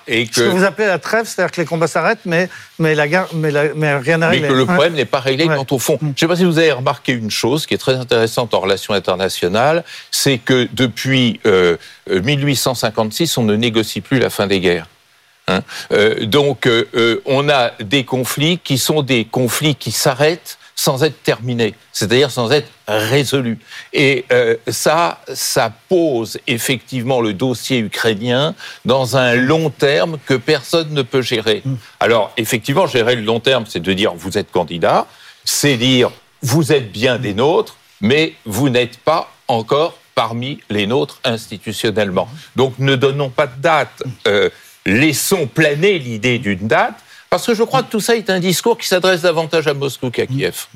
Et 0.07 0.27
que... 0.27 0.35
Ce 0.35 0.41
que 0.41 0.47
vous 0.47 0.63
appelez 0.63 0.87
la 0.87 0.97
trêve, 0.97 1.25
c'est-à-dire 1.25 1.51
que 1.51 1.61
les 1.61 1.67
combats 1.67 1.87
s'arrêtent, 1.87 2.25
mais, 2.25 2.49
mais, 2.79 2.95
la 2.95 3.07
guerre, 3.07 3.27
mais, 3.33 3.51
mais 3.75 3.95
rien 3.97 4.17
n'arrive. 4.17 4.43
Mais 4.43 4.47
que 4.47 4.53
le 4.53 4.65
problème 4.65 4.93
n'est 4.93 5.05
pas 5.05 5.19
réglé 5.19 5.45
quand 5.45 5.71
au 5.71 5.79
fond. 5.79 5.97
Mm. 6.01 6.05
Je 6.05 6.07
ne 6.07 6.13
sais 6.17 6.27
pas 6.27 6.35
si 6.35 6.45
vous 6.45 6.57
avez 6.57 6.71
remarqué 6.71 7.11
une 7.11 7.31
chose 7.31 7.65
qui 7.65 7.73
est 7.73 7.79
très 7.79 7.95
intéressante 7.95 8.53
en 8.53 8.59
relations 8.59 8.93
internationales, 8.93 9.83
c'est 10.09 10.37
que 10.37 10.67
depuis 10.73 11.39
1856, 12.07 13.37
euh, 13.37 13.41
on 13.41 13.43
ne 13.43 13.55
négocie 13.55 14.01
plus 14.01 14.19
la 14.19 14.29
fin 14.29 14.47
des 14.47 14.59
guerres. 14.59 14.87
Hein. 15.51 15.63
Euh, 15.91 16.25
donc, 16.25 16.65
euh, 16.65 16.87
euh, 16.95 17.21
on 17.25 17.49
a 17.49 17.71
des 17.79 18.03
conflits 18.03 18.59
qui 18.63 18.77
sont 18.77 19.01
des 19.01 19.25
conflits 19.25 19.75
qui 19.75 19.91
s'arrêtent 19.91 20.57
sans 20.75 21.03
être 21.03 21.21
terminés, 21.21 21.75
c'est-à-dire 21.91 22.31
sans 22.31 22.51
être 22.51 22.67
résolus. 22.87 23.59
Et 23.93 24.25
ça, 24.67 25.21
ça 25.31 25.71
pose 25.89 26.39
effectivement 26.47 27.21
le 27.21 27.33
dossier 27.33 27.77
ukrainien 27.77 28.55
dans 28.83 29.15
un 29.15 29.35
long 29.35 29.69
terme 29.69 30.17
que 30.25 30.33
personne 30.33 30.91
ne 30.91 31.03
peut 31.03 31.21
gérer. 31.21 31.61
Mmh. 31.63 31.75
Alors, 31.99 32.31
effectivement, 32.35 32.87
gérer 32.87 33.15
le 33.15 33.21
long 33.21 33.39
terme, 33.39 33.65
c'est 33.67 33.81
de 33.81 33.93
dire 33.93 34.13
vous 34.15 34.39
êtes 34.39 34.49
candidat, 34.49 35.05
c'est 35.45 35.77
dire 35.77 36.09
vous 36.41 36.71
êtes 36.71 36.91
bien 36.91 37.19
des 37.19 37.35
nôtres, 37.35 37.75
mais 37.99 38.33
vous 38.45 38.69
n'êtes 38.69 38.97
pas 38.97 39.31
encore 39.47 39.99
parmi 40.15 40.61
les 40.71 40.87
nôtres 40.87 41.19
institutionnellement. 41.23 42.27
Donc, 42.55 42.79
ne 42.79 42.95
donnons 42.95 43.29
pas 43.29 43.45
de 43.45 43.61
date 43.61 44.03
laissons 44.85 45.47
planer 45.47 45.99
l'idée 45.99 46.39
d'une 46.39 46.67
date, 46.67 46.95
parce 47.29 47.45
que 47.45 47.53
je 47.53 47.63
crois 47.63 47.83
que 47.83 47.91
tout 47.91 47.99
ça 47.99 48.15
est 48.15 48.29
un 48.29 48.39
discours 48.39 48.77
qui 48.77 48.87
s'adresse 48.87 49.21
davantage 49.21 49.67
à 49.67 49.73
Moscou 49.73 50.09
qu'à 50.09 50.27
Kiev. 50.27 50.67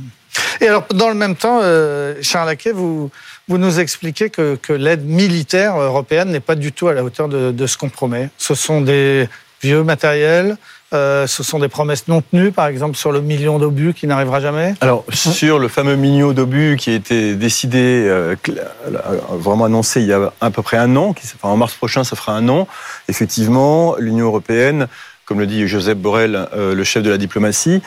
Et 0.62 0.68
alors, 0.68 0.86
dans 0.94 1.10
le 1.10 1.16
même 1.16 1.36
temps, 1.36 1.60
euh, 1.62 2.16
Charles 2.22 2.48
Laquet, 2.48 2.72
vous, 2.72 3.10
vous 3.48 3.58
nous 3.58 3.80
expliquez 3.80 4.30
que, 4.30 4.58
l'aide 4.70 5.06
militaire 5.06 5.78
européenne 5.80 6.30
n'est 6.30 6.40
pas 6.40 6.56
du 6.56 6.72
tout 6.72 6.88
à 6.88 6.94
la 6.94 7.04
hauteur 7.04 7.28
de, 7.28 7.52
de 7.52 7.68
ce 7.68 7.78
qu'on 7.78 7.90
promet. 7.90 8.30
Ce 8.38 8.56
sont 8.56 8.82
des 8.82 9.28
vieux 9.62 9.84
matériels, 9.84 10.58
euh, 10.94 11.26
ce 11.26 11.42
sont 11.42 11.58
des 11.58 11.68
promesses 11.68 12.08
non 12.08 12.22
tenues, 12.22 12.52
par 12.52 12.68
exemple 12.68 12.96
sur 12.96 13.12
le 13.12 13.20
million 13.20 13.58
d'obus 13.58 13.94
qui 13.96 14.06
n'arrivera 14.06 14.40
jamais 14.40 14.76
Alors, 14.82 15.04
sur 15.12 15.58
le 15.58 15.68
fameux 15.68 15.96
million 15.96 16.32
d'obus 16.32 16.78
qui 16.78 16.92
a 16.92 16.94
été 16.94 17.34
décidé, 17.36 18.06
euh, 18.08 18.36
vraiment 19.32 19.66
annoncé 19.66 20.02
il 20.02 20.08
y 20.08 20.14
a 20.14 20.32
à 20.42 20.52
peu 20.52 20.62
près 20.62 20.78
un 20.78 20.96
an, 20.96 21.14
qui, 21.14 21.26
en 21.42 21.58
mars 21.58 21.74
prochain, 21.74 22.04
ça 22.04 22.16
fera 22.16 22.34
un 22.34 22.48
an, 22.50 22.68
effectivement, 23.08 23.96
l'Union 23.98 24.28
européenne, 24.28 24.88
comme 25.26 25.40
le 25.40 25.48
dit 25.48 25.68
Joseph 25.68 25.98
Borrell, 25.98 26.48
euh, 26.54 26.76
le 26.76 26.84
chef 26.84 27.02
de 27.02 27.10
la 27.10 27.18
diplomatie, 27.18 27.82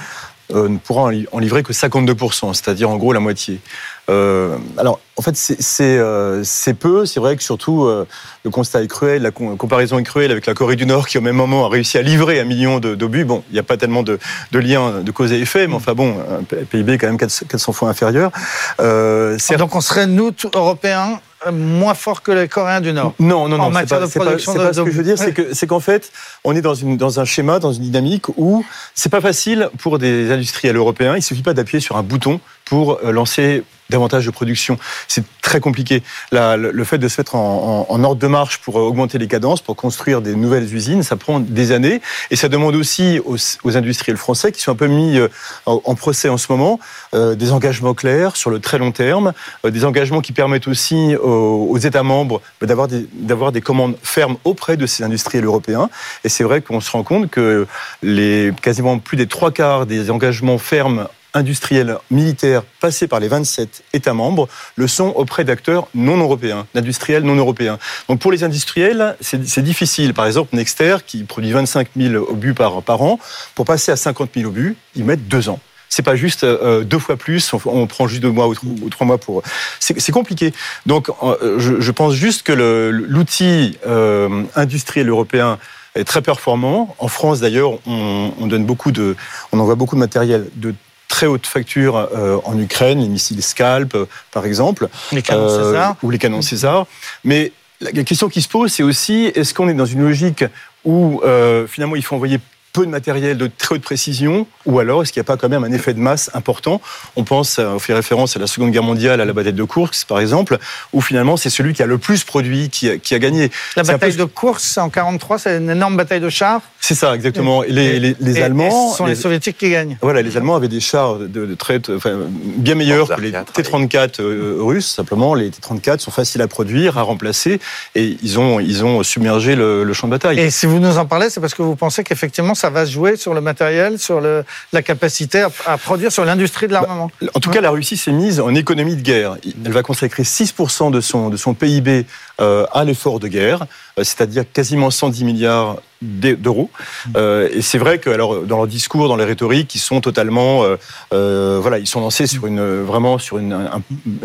ne 0.53 0.79
pourra 0.79 1.11
en 1.33 1.39
livrer 1.39 1.63
que 1.63 1.75
52%, 1.75 2.55
c'est-à-dire 2.55 2.89
en 2.89 2.97
gros 2.97 3.13
la 3.13 3.21
moitié. 3.21 3.61
Euh, 4.11 4.57
alors, 4.77 5.01
en 5.17 5.23
fait, 5.23 5.37
euh, 5.81 6.41
c'est 6.45 6.75
peu. 6.75 7.05
C'est 7.05 7.21
vrai 7.21 7.37
que 7.37 7.43
surtout, 7.43 7.85
euh, 7.85 8.07
le 8.45 8.51
constat 8.51 8.83
est 8.83 8.87
cruel, 8.87 9.23
la 9.23 9.31
comparaison 9.31 9.99
est 9.99 10.05
cruelle 10.05 10.31
avec 10.31 10.47
la 10.47 10.55
Corée 10.55 10.77
du 10.77 10.87
Nord 10.87 11.09
qui, 11.09 11.19
au 11.19 11.21
même 11.21 11.37
moment, 11.37 11.67
a 11.67 11.69
réussi 11.69 11.99
à 11.99 12.03
livrer 12.03 12.41
un 12.41 12.45
million 12.45 12.79
d'obus. 12.81 13.25
Bon, 13.25 13.43
il 13.51 13.55
n'y 13.55 13.59
a 13.59 13.65
pas 13.65 13.77
tellement 13.77 14.03
de, 14.03 14.19
de 14.53 14.59
lien 14.59 15.01
de 15.03 15.11
cause 15.11 15.33
et 15.33 15.41
effet, 15.41 15.67
mais 15.67 15.75
enfin 15.75 15.95
bon, 15.95 16.17
un 16.19 16.43
PIB 16.43 16.95
est 16.95 16.99
quand 16.99 17.09
même 17.09 17.19
400 17.19 17.73
fois 17.73 17.89
inférieur. 17.89 18.31
Donc, 18.79 19.75
on 19.75 19.81
serait, 19.81 20.07
nous, 20.07 20.33
Européens, 20.55 21.21
moins 21.53 21.95
forts 21.95 22.23
que 22.23 22.33
les 22.33 22.49
Coréens 22.49 22.81
du 22.81 22.93
Nord. 22.93 23.15
Non, 23.19 23.49
non, 23.49 23.59
non. 23.59 23.65
En 23.65 23.71
matière 23.71 24.01
pas, 24.01 24.07
de 24.07 24.11
production 24.11 24.55
pas, 24.55 24.67
pas 24.69 24.73
ce 24.73 24.81
que 24.81 24.91
je 24.91 24.97
veux 24.97 25.05
dire, 25.05 25.19
c'est 25.19 25.33
que 25.33 25.55
c'est 25.55 25.67
qu'en 25.67 25.81
fait, 25.81 26.11
on 26.45 26.55
est 26.57 26.61
dans 26.61 26.75
une 26.75 26.97
dans 26.97 27.21
un 27.21 27.25
schéma, 27.25 27.59
dans 27.59 27.73
une 27.73 27.83
dynamique 27.83 28.29
où 28.37 28.65
c'est 28.95 29.09
pas 29.09 29.21
facile 29.21 29.71
pour 29.79 29.99
des 29.99 30.31
industriels 30.33 30.77
européens. 30.77 31.17
Il 31.17 31.23
suffit 31.23 31.43
pas 31.43 31.55
d'appuyer 31.55 31.81
sur 31.81 31.97
un 31.97 32.03
bouton 32.03 32.41
pour 32.69 33.01
lancer 33.03 33.65
davantage 33.91 34.27
de 34.27 34.31
production. 34.31 34.79
C'est 35.07 35.25
très 35.43 35.61
compliqué. 35.61 36.03
le, 36.33 36.85
fait 36.85 36.99
de 36.99 37.09
se 37.09 37.21
mettre 37.21 37.35
en, 37.35 38.05
ordre 38.05 38.21
de 38.21 38.27
marche 38.27 38.59
pour 38.59 38.77
augmenter 38.77 39.19
les 39.19 39.29
cadences, 39.29 39.63
pour 39.63 39.77
construire 39.77 40.21
des 40.21 40.35
nouvelles 40.35 40.75
usines, 40.75 41.03
ça 41.03 41.17
prend 41.17 41.41
des 41.41 41.73
années. 41.73 42.01
Et 42.31 42.37
ça 42.37 42.49
demande 42.49 42.75
aussi 42.75 43.21
aux, 43.25 43.77
industriels 43.77 44.17
français 44.17 44.53
qui 44.53 44.61
sont 44.61 44.73
un 44.73 44.77
peu 44.77 44.87
mis 44.87 45.19
euh, 45.19 45.29
en, 45.67 45.95
procès 45.95 46.29
en 46.29 46.37
ce 46.37 46.51
moment, 46.51 46.81
euh, 47.15 47.35
des 47.35 47.53
engagements 47.53 47.95
clairs 47.95 48.37
sur 48.37 48.51
le 48.51 48.61
très 48.61 48.79
long 48.79 48.93
terme, 48.93 49.33
euh, 49.65 49.71
des 49.71 49.85
engagements 49.85 50.21
qui 50.21 50.33
permettent 50.33 50.69
aussi 50.69 51.17
aux, 51.17 51.79
États 51.79 52.03
membres 52.03 52.43
d'avoir 52.61 52.89
des, 52.89 53.07
d'avoir 53.13 53.53
des 53.53 53.61
commandes 53.61 53.97
fermes 54.03 54.37
auprès 54.45 54.77
de 54.77 54.85
ces 54.87 55.05
industriels 55.05 55.45
européens. 55.45 55.89
Et 56.25 56.29
c'est 56.29 56.45
vrai 56.45 56.61
qu'on 56.61 56.81
se 56.81 56.91
rend 56.91 57.05
compte 57.05 57.31
que 57.31 57.67
les 58.03 58.53
quasiment 58.63 58.99
plus 58.99 59.17
des 59.17 59.29
trois 59.29 59.53
quarts 59.53 59.87
des 59.87 60.11
engagements 60.11 60.59
fermes 60.59 61.07
industriels 61.35 61.99
militaires 62.11 62.63
passés 62.81 63.07
par 63.07 63.21
les 63.21 63.29
27 63.29 63.85
États 63.93 64.15
membres 64.15 64.49
le 64.77 64.89
sont 64.89 65.13
auprès 65.17 65.45
d'acteurs 65.45 65.89
non 65.95 66.17
européens, 66.17 66.67
d'industriels 66.75 67.23
non 67.23 67.37
européens. 67.37 67.79
Donc 68.09 68.21
pour 68.21 68.33
les 68.33 68.45
industriels, 68.45 69.17
c'est 69.21 69.63
difficile. 69.63 70.15
Par 70.15 70.27
exemple, 70.27 70.55
Nexter, 70.57 70.99
qui 71.07 71.25
produit 71.25 71.53
25 71.53 71.89
000 71.97 72.25
obus 72.31 72.55
par, 72.55 73.03
an, 73.03 73.19
pour 73.55 73.65
passer 73.65 73.93
à 73.93 73.97
50 73.97 74.31
000 74.35 74.49
obus, 74.49 74.77
ils 74.95 75.05
mettent 75.05 75.29
deux 75.29 75.49
ans 75.49 75.61
c'est 75.91 76.03
pas 76.03 76.17
juste 76.17 76.45
euh, 76.45 76.85
deux 76.85 76.99
fois 76.99 77.17
plus, 77.17 77.51
on, 77.65 77.87
prend 77.87 78.07
juste 78.07 78.21
deux 78.21 78.31
mois 78.31 78.49
ou, 78.49 78.91
trois 78.91 79.07
mois 79.07 79.17
pour. 79.17 79.43
C'est 79.81 80.13
compliqué. 80.13 80.53
Donc, 80.85 81.09
euh, 81.23 81.59
je, 81.59 81.91
pense 81.93 82.13
juste 82.13 82.43
que 82.43 82.53
l'outil 82.53 83.79
euh, 83.87 84.45
industriel 84.55 85.09
européen 85.09 85.59
est 85.95 86.05
très 86.05 86.21
performant. 86.21 86.95
En 86.99 87.09
France, 87.09 87.41
d'ailleurs, 87.41 87.79
on, 87.87 88.33
on, 88.39 88.47
donne 88.47 88.67
beaucoup 88.67 88.93
de, 88.93 89.17
on 89.51 89.59
envoie 89.59 89.77
beaucoup 89.77 89.95
de 89.95 90.01
matériel 90.01 90.49
de 90.57 90.75
très 91.09 91.27
haute 91.27 91.47
facture 91.47 91.97
euh, 91.97 92.39
en 92.45 92.57
Ukraine, 92.59 93.01
les 93.01 93.09
missiles 93.09 93.43
Scalp, 93.43 93.95
euh, 93.95 94.07
par 94.31 94.47
exemple. 94.47 94.89
Les 95.11 95.23
canons 95.23 95.49
euh, 95.49 95.65
César. 95.65 95.97
Ou 96.03 96.11
les 96.11 96.19
canons 96.19 96.43
César. 96.43 96.87
Mais 97.25 97.53
la 97.81 98.05
question 98.05 98.29
qui 98.29 98.43
se 98.43 98.49
pose, 98.49 98.73
c'est 98.73 98.83
aussi, 98.83 99.33
est-ce 99.35 99.55
qu'on 99.55 99.69
est 99.69 99.75
dans 99.75 99.87
une 99.87 100.03
logique 100.03 100.45
où 100.85 101.21
finalement 101.69 101.97
il 101.97 102.03
faut 102.03 102.15
envoyer 102.15 102.39
peu 102.73 102.85
de 102.85 102.91
matériel 102.91 103.37
de 103.37 103.47
très 103.47 103.77
haute 103.77 103.83
précision, 103.83 104.47
ou 104.67 104.79
alors 104.79 105.03
est-ce 105.03 105.13
qu'il 105.13 105.21
n'y 105.21 105.25
a 105.25 105.31
pas 105.31 105.37
quand 105.37 105.49
même 105.49 105.65
un 105.65 105.73
effet 105.73 105.95
de 105.95 105.99
masse 105.99 106.31
important? 106.35 106.81
On 107.17 107.25
pense, 107.25 107.59
on 107.59 107.79
fait 107.79 107.95
référence 107.95 108.37
à 108.37 108.41
la 108.41 108.47
Seconde 108.47 108.71
Guerre 108.71 108.83
mondiale, 108.83 109.21
à 109.21 109.25
la 109.25 109.33
bataille 109.33 109.53
de 109.53 109.65
Kursk 109.65 110.07
par 110.07 110.21
exemple, 110.21 110.59
où 110.93 111.01
finalement 111.01 111.37
c'est 111.37 111.51
celui 111.51 111.75
qui 111.75 111.83
a 111.83 111.87
le 111.87 111.99
plus 111.99 112.25
produit 112.25 112.69
qui 112.71 112.91
a, 112.91 112.99
qui 112.99 113.15
a 113.15 113.19
gagné. 113.19 113.51
La 113.77 113.83
bataille 113.83 114.17
de 114.17 114.25
Kursk 114.25 114.79
en 114.79 114.91
43, 114.91 115.39
c'est 115.39 115.57
une 115.57 115.71
énorme 115.71 115.97
bataille 115.97 116.21
de 116.21 116.29
chars. 116.29 116.63
C'est 116.81 116.95
ça, 116.95 117.15
exactement. 117.15 117.65
Et, 117.65 117.73
les, 117.73 118.17
les, 118.19 118.43
Allemands, 118.43 118.91
ce 118.93 118.99
sont 118.99 119.07
les, 119.07 119.15
Soviétiques 119.15 119.59
qui 119.59 119.71
gagnent. 119.71 119.99
Voilà, 120.01 120.23
les 120.23 120.37
Allemands 120.37 120.57
avaient 120.57 120.69
des 120.69 120.81
chars 120.81 121.17
de, 121.19 121.55
très, 121.55 121.81
enfin, 121.91 122.19
bien 122.31 122.75
meilleurs 122.75 123.09
que 123.09 123.21
les 123.21 123.33
T-34 123.33 124.21
euh, 124.21 124.57
russes. 124.61 124.95
Simplement, 124.95 125.35
les 125.35 125.51
T-34 125.51 125.99
sont 125.99 126.11
faciles 126.11 126.41
à 126.41 126.49
produire, 126.49 126.99
à 126.99 127.03
remplacer, 127.03 127.61
et 127.95 128.17
ils 128.23 128.39
ont, 128.39 128.61
ils 128.61 128.85
ont 128.85 129.03
submergé 129.03 129.57
le, 129.57 129.85
le 129.85 129.93
champ 129.93 130.07
de 130.07 130.13
bataille. 130.13 130.39
Et 130.39 130.51
si 130.51 130.67
vous 130.67 130.79
nous 130.79 130.99
en 130.99 131.07
parlez, 131.07 131.31
c'est 131.31 131.41
parce 131.41 131.55
que 131.55 131.63
vous 131.63 131.77
pensez 131.77 132.05
qu'effectivement 132.05 132.55
ça 132.55 132.68
va 132.71 132.87
se 132.87 132.93
jouer 132.93 133.17
sur 133.17 133.35
le 133.35 133.41
matériel, 133.41 133.99
sur 133.99 134.21
le, 134.21 134.45
la 134.73 134.83
capacité 134.83 135.47
à, 135.67 135.79
produire, 135.79 136.13
sur 136.13 136.25
l'industrie 136.25 136.69
de 136.69 136.73
l'armement. 136.73 137.11
Bah, 137.21 137.29
en 137.35 137.41
tout 137.41 137.51
cas, 137.51 137.61
la 137.61 137.71
Russie 137.71 137.97
s'est 137.97 138.13
mise 138.13 138.41
en 138.41 138.55
économie 138.55 138.97
de 138.97 139.03
guerre. 139.03 139.37
Elle 139.65 139.73
va 139.73 139.83
consacrer 139.83 140.23
6% 140.23 140.91
de 140.91 141.01
son, 141.01 141.31
de 141.31 141.37
son 141.37 141.55
PIB 141.55 142.07
à 142.39 142.85
l'effort 142.85 143.21
de 143.21 143.29
guerre, 143.29 143.67
c'est-à-dire 143.97 144.45
quasiment 144.53 144.91
110 144.91 145.25
milliards 145.25 145.77
d'euros. 146.01 146.71
Euh, 147.17 147.49
et 147.53 147.63
c'est 147.63 147.79
vrai 147.79 147.99
que 147.99 148.11
alors 148.11 148.43
dans 148.43 148.57
leurs 148.57 148.67
discours, 148.67 149.09
dans 149.09 149.17
les 149.17 149.25
rhétoriques, 149.25 149.75
ils 149.75 149.81
sont 149.81 150.01
totalement, 150.01 150.63
euh, 150.63 150.77
euh, 151.13 151.59
voilà, 151.61 151.79
ils 151.79 151.87
sont 151.87 152.01
lancés 152.01 152.27
sur 152.27 152.47
une 152.47 152.83
vraiment 152.83 153.19
sur 153.19 153.39
une, 153.39 153.69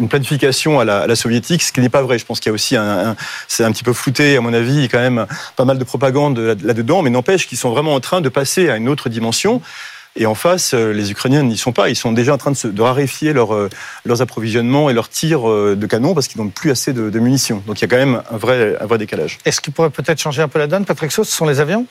planification 0.10 0.80
à 0.80 0.86
la, 0.86 1.16
soviétique, 1.16 1.64
ce 1.64 1.72
qui 1.72 1.82
n'est 1.82 1.90
pas 1.90 2.02
vrai. 2.02 2.20
Je 2.20 2.26
pense 2.26 2.40
qu'il 2.40 2.50
y 2.50 2.52
a 2.52 2.54
aussi 2.54 2.76
un, 2.76 3.16
c'est 3.48 3.64
un 3.64 3.72
petit 3.72 3.84
peu 3.84 3.94
flouté 3.94 4.38
à 4.38 4.42
mon 4.42 4.54
avis, 4.54 4.88
quand 4.90 5.00
même 5.00 5.26
pas 5.56 5.66
mal 5.66 5.78
de 5.78 5.84
propagande 5.84 6.58
là-dedans, 6.62 7.02
mais 7.02 7.10
n'empêche 7.10 7.48
qu'ils 7.48 7.58
sont 7.58 7.72
vraiment 7.72 7.96
en 7.96 8.00
train 8.00 8.22
de 8.22 8.30
passer 8.30 8.70
à 8.70 8.78
une 8.78 8.90
autre 8.90 9.10
dimension. 9.10 9.62
Et 10.16 10.28
en 10.28 10.36
face, 10.36 10.74
euh, 10.74 10.92
les 10.92 11.12
Ukrainiens 11.12 11.42
n'y 11.42 11.58
sont 11.58 11.72
pas. 11.72 11.90
Ils 11.90 11.96
sont 11.96 12.12
déjà 12.12 12.34
en 12.34 12.38
train 12.38 12.52
de, 12.52 12.56
se, 12.56 12.68
de 12.68 12.82
raréfier 12.82 13.34
leur, 13.34 13.54
euh, 13.54 13.70
leurs 14.06 14.22
approvisionnements 14.22 14.90
et 14.90 14.94
leurs 14.94 15.10
tirs 15.10 15.50
euh, 15.50 15.76
de 15.76 15.86
canon 15.88 16.14
parce 16.14 16.28
qu'ils 16.28 16.40
n'ont 16.40 16.50
plus 16.50 16.70
assez 16.70 16.94
de, 16.94 17.10
de, 17.10 17.20
munitions. 17.20 17.64
Donc 17.66 17.80
il 17.80 17.82
y 17.82 17.86
a 17.86 17.88
quand 17.88 17.98
même 17.98 18.22
un 18.32 18.38
vrai, 18.38 18.78
un 18.80 18.86
vrai 18.86 19.00
décalage. 19.00 19.40
Est-ce 19.44 19.60
qu'il 19.60 19.74
pourrait 19.74 19.90
peut-être 19.90 20.20
changer 20.20 20.44
un 20.44 20.48
peu 20.48 20.60
la 20.60 20.68
donne, 20.68 20.86
Patrick 20.86 21.12
Sauce? 21.12 21.30
Ce 21.30 21.36
sont 21.36 21.48
les 21.48 21.60
avions? 21.60 21.88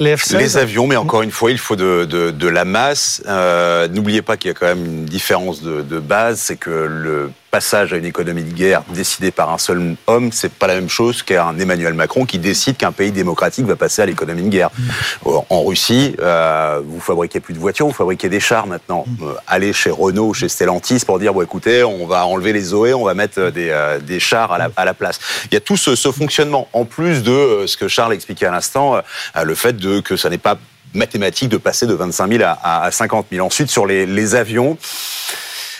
Les, 0.00 0.16
les, 0.32 0.56
avions, 0.56 0.88
mais 0.88 0.96
encore 0.96 1.22
une 1.22 1.30
fois, 1.30 1.52
il 1.52 1.58
faut 1.58 1.76
de, 1.76 2.04
de, 2.04 2.32
de 2.32 2.48
la 2.48 2.64
masse. 2.64 3.22
Euh, 3.28 3.86
N'oubliez 3.86 4.22
pas 4.22 4.36
qu'il 4.36 4.48
y 4.48 4.50
a 4.50 4.54
quand 4.54 4.66
même 4.66 4.84
une 4.84 5.04
différence 5.04 5.62
de, 5.62 5.82
de 5.82 6.00
base, 6.00 6.40
c'est 6.40 6.56
que 6.56 6.70
le 6.70 7.30
passage 7.54 7.92
à 7.92 7.96
une 7.98 8.04
économie 8.04 8.42
de 8.42 8.52
guerre 8.52 8.82
décidée 8.92 9.30
par 9.30 9.52
un 9.52 9.58
seul 9.58 9.94
homme, 10.08 10.32
c'est 10.32 10.52
pas 10.52 10.66
la 10.66 10.74
même 10.74 10.88
chose 10.88 11.22
qu'un 11.22 11.56
Emmanuel 11.56 11.94
Macron 11.94 12.24
qui 12.24 12.40
décide 12.40 12.76
qu'un 12.76 12.90
pays 12.90 13.12
démocratique 13.12 13.64
va 13.64 13.76
passer 13.76 14.02
à 14.02 14.06
l'économie 14.06 14.42
de 14.42 14.48
guerre. 14.48 14.70
Mm. 14.76 15.30
En 15.50 15.62
Russie, 15.62 16.16
euh, 16.18 16.80
vous 16.84 16.98
fabriquez 16.98 17.38
plus 17.38 17.54
de 17.54 17.60
voitures, 17.60 17.86
vous 17.86 17.92
fabriquez 17.92 18.28
des 18.28 18.40
chars 18.40 18.66
maintenant. 18.66 19.04
Euh, 19.22 19.34
allez 19.46 19.72
chez 19.72 19.92
Renault, 19.92 20.34
chez 20.34 20.48
Stellantis 20.48 21.04
pour 21.06 21.20
dire 21.20 21.32
bon 21.32 21.42
écoutez, 21.42 21.84
on 21.84 22.08
va 22.08 22.26
enlever 22.26 22.52
les 22.52 22.60
Zoé, 22.60 22.92
on 22.92 23.04
va 23.04 23.14
mettre 23.14 23.50
des, 23.50 23.68
euh, 23.70 24.00
des 24.00 24.18
chars 24.18 24.50
à 24.50 24.84
la, 24.84 24.94
place. 24.94 25.20
Il 25.44 25.54
y 25.54 25.56
a 25.56 25.60
tout 25.60 25.76
ce, 25.76 25.94
fonctionnement 26.10 26.66
en 26.72 26.84
plus 26.84 27.22
de 27.22 27.30
euh, 27.30 27.66
ce 27.68 27.76
que 27.76 27.86
Charles 27.86 28.14
expliquait 28.14 28.46
à 28.46 28.50
l'instant, 28.50 28.96
euh, 28.96 29.44
le 29.44 29.54
fait 29.54 29.76
que 30.02 30.16
ça 30.16 30.28
n'est 30.28 30.38
pas 30.38 30.58
mathématique 30.92 31.50
de 31.50 31.56
passer 31.56 31.86
de 31.86 31.94
25 31.94 32.32
000 32.32 32.42
à, 32.42 32.82
à 32.82 32.90
50 32.90 33.26
000. 33.30 33.46
Ensuite, 33.46 33.70
sur 33.70 33.86
les 33.86 34.34
avions, 34.34 34.76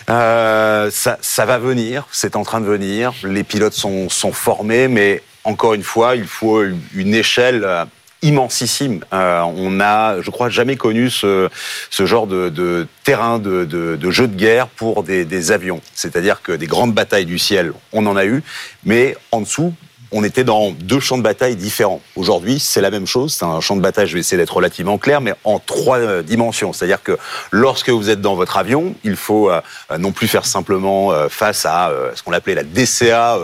euh, 0.09 0.91
ça, 0.91 1.45
va 1.45 1.57
venir, 1.57 2.07
c'est 2.11 2.35
en 2.35 2.43
train 2.43 2.61
de 2.61 2.65
venir. 2.65 3.13
Les 3.23 3.43
pilotes 3.43 3.73
sont, 3.73 4.09
formés, 4.09 4.87
mais 4.87 5.21
encore 5.43 5.73
une 5.73 5.83
fois, 5.83 6.15
il 6.15 6.27
faut 6.27 6.63
une 6.93 7.13
échelle 7.13 7.63
euh, 7.63 7.85
immensissime. 8.21 9.03
Euh, 9.13 9.41
on 9.41 9.71
n'a, 9.71 10.21
je 10.21 10.29
crois, 10.29 10.49
jamais 10.49 10.75
connu 10.75 11.09
ce, 11.09 11.49
genre 11.91 12.27
de, 12.27 12.87
terrain 13.03 13.39
de, 13.39 14.11
jeu 14.11 14.27
de 14.27 14.35
guerre 14.35 14.67
pour 14.67 15.03
des 15.03 15.51
avions. 15.51 15.81
C'est-à-dire 15.93 16.41
que 16.41 16.51
des 16.51 16.67
grandes 16.67 16.93
batailles 16.93 17.25
du 17.25 17.39
ciel, 17.39 17.73
on 17.91 18.05
en 18.05 18.15
a 18.15 18.25
eu, 18.25 18.43
mais 18.83 19.15
en 19.31 19.41
dessous, 19.41 19.73
on 20.15 20.23
était 20.23 20.45
dans 20.45 20.71
deux 20.71 21.01
champs 21.01 21.17
de 21.17 21.23
bataille 21.23 21.57
différents. 21.57 21.99
Aujourd'hui, 22.15 22.57
c'est 22.57 22.79
la 22.79 22.89
même 22.89 23.05
chose. 23.05 23.33
C'est 23.33 23.43
un 23.43 23.59
champ 23.59 23.75
de 23.75 23.81
bataille, 23.81 24.07
je 24.07 24.13
vais 24.13 24.21
essayer 24.21 24.37
d'être 24.37 24.55
relativement 24.55 24.97
clair, 24.97 25.19
mais 25.19 25.33
en 25.43 25.59
trois 25.59 25.97
euh, 25.97 26.23
dimensions. 26.23 26.71
C'est-à-dire 26.71 27.03
que 27.03 27.17
lorsque 27.51 27.89
vous 27.89 28.09
êtes 28.09 28.21
dans 28.21 28.35
votre 28.35 28.55
avion, 28.55 28.95
il 29.03 29.17
faut 29.17 29.51
euh, 29.51 29.59
non 29.99 30.13
plus 30.13 30.29
faire 30.29 30.45
simplement 30.45 31.11
euh, 31.11 31.27
face 31.27 31.65
à 31.65 31.91
ce 32.15 32.23
qu'on 32.23 32.31
appelait 32.31 32.55
la 32.55 32.63
DCA 32.63 33.37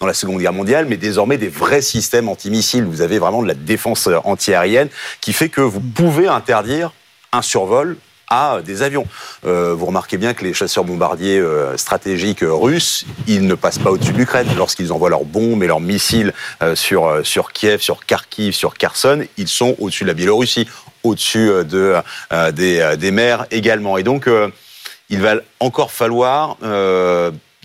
dans 0.00 0.06
la 0.06 0.14
Seconde 0.14 0.40
Guerre 0.40 0.54
mondiale, 0.54 0.86
mais 0.88 0.96
désormais 0.96 1.36
des 1.36 1.48
vrais 1.48 1.82
systèmes 1.82 2.30
antimissiles. 2.30 2.84
Vous 2.84 3.02
avez 3.02 3.18
vraiment 3.18 3.42
de 3.42 3.48
la 3.48 3.54
défense 3.54 4.08
antiaérienne 4.24 4.88
qui 5.20 5.34
fait 5.34 5.50
que 5.50 5.60
vous 5.60 5.80
pouvez 5.80 6.28
interdire 6.28 6.92
un 7.32 7.42
survol 7.42 7.98
à 8.28 8.60
des 8.64 8.82
avions. 8.82 9.06
Euh, 9.44 9.74
vous 9.74 9.86
remarquez 9.86 10.18
bien 10.18 10.34
que 10.34 10.44
les 10.44 10.54
chasseurs 10.54 10.84
bombardiers 10.84 11.38
euh, 11.38 11.76
stratégiques 11.76 12.42
euh, 12.42 12.52
russes, 12.52 13.06
ils 13.26 13.46
ne 13.46 13.54
passent 13.54 13.78
pas 13.78 13.90
au-dessus 13.90 14.12
de 14.12 14.18
l'Ukraine. 14.18 14.48
Lorsqu'ils 14.56 14.92
envoient 14.92 15.10
leurs 15.10 15.24
bombes 15.24 15.62
et 15.62 15.66
leurs 15.66 15.80
missiles 15.80 16.32
euh, 16.62 16.74
sur, 16.74 17.06
euh, 17.06 17.22
sur 17.22 17.52
Kiev, 17.52 17.80
sur 17.80 18.04
Kharkiv, 18.04 18.52
sur 18.52 18.74
Kherson, 18.74 19.24
ils 19.36 19.48
sont 19.48 19.76
au-dessus 19.78 20.04
de 20.04 20.08
la 20.08 20.14
Biélorussie, 20.14 20.68
au-dessus 21.04 21.50
de, 21.64 21.94
des, 22.52 22.96
des, 22.98 23.10
mers 23.12 23.46
également. 23.52 23.96
Et 23.96 24.02
donc, 24.02 24.28
il 25.08 25.20
va 25.20 25.36
encore 25.60 25.92
falloir 25.92 26.56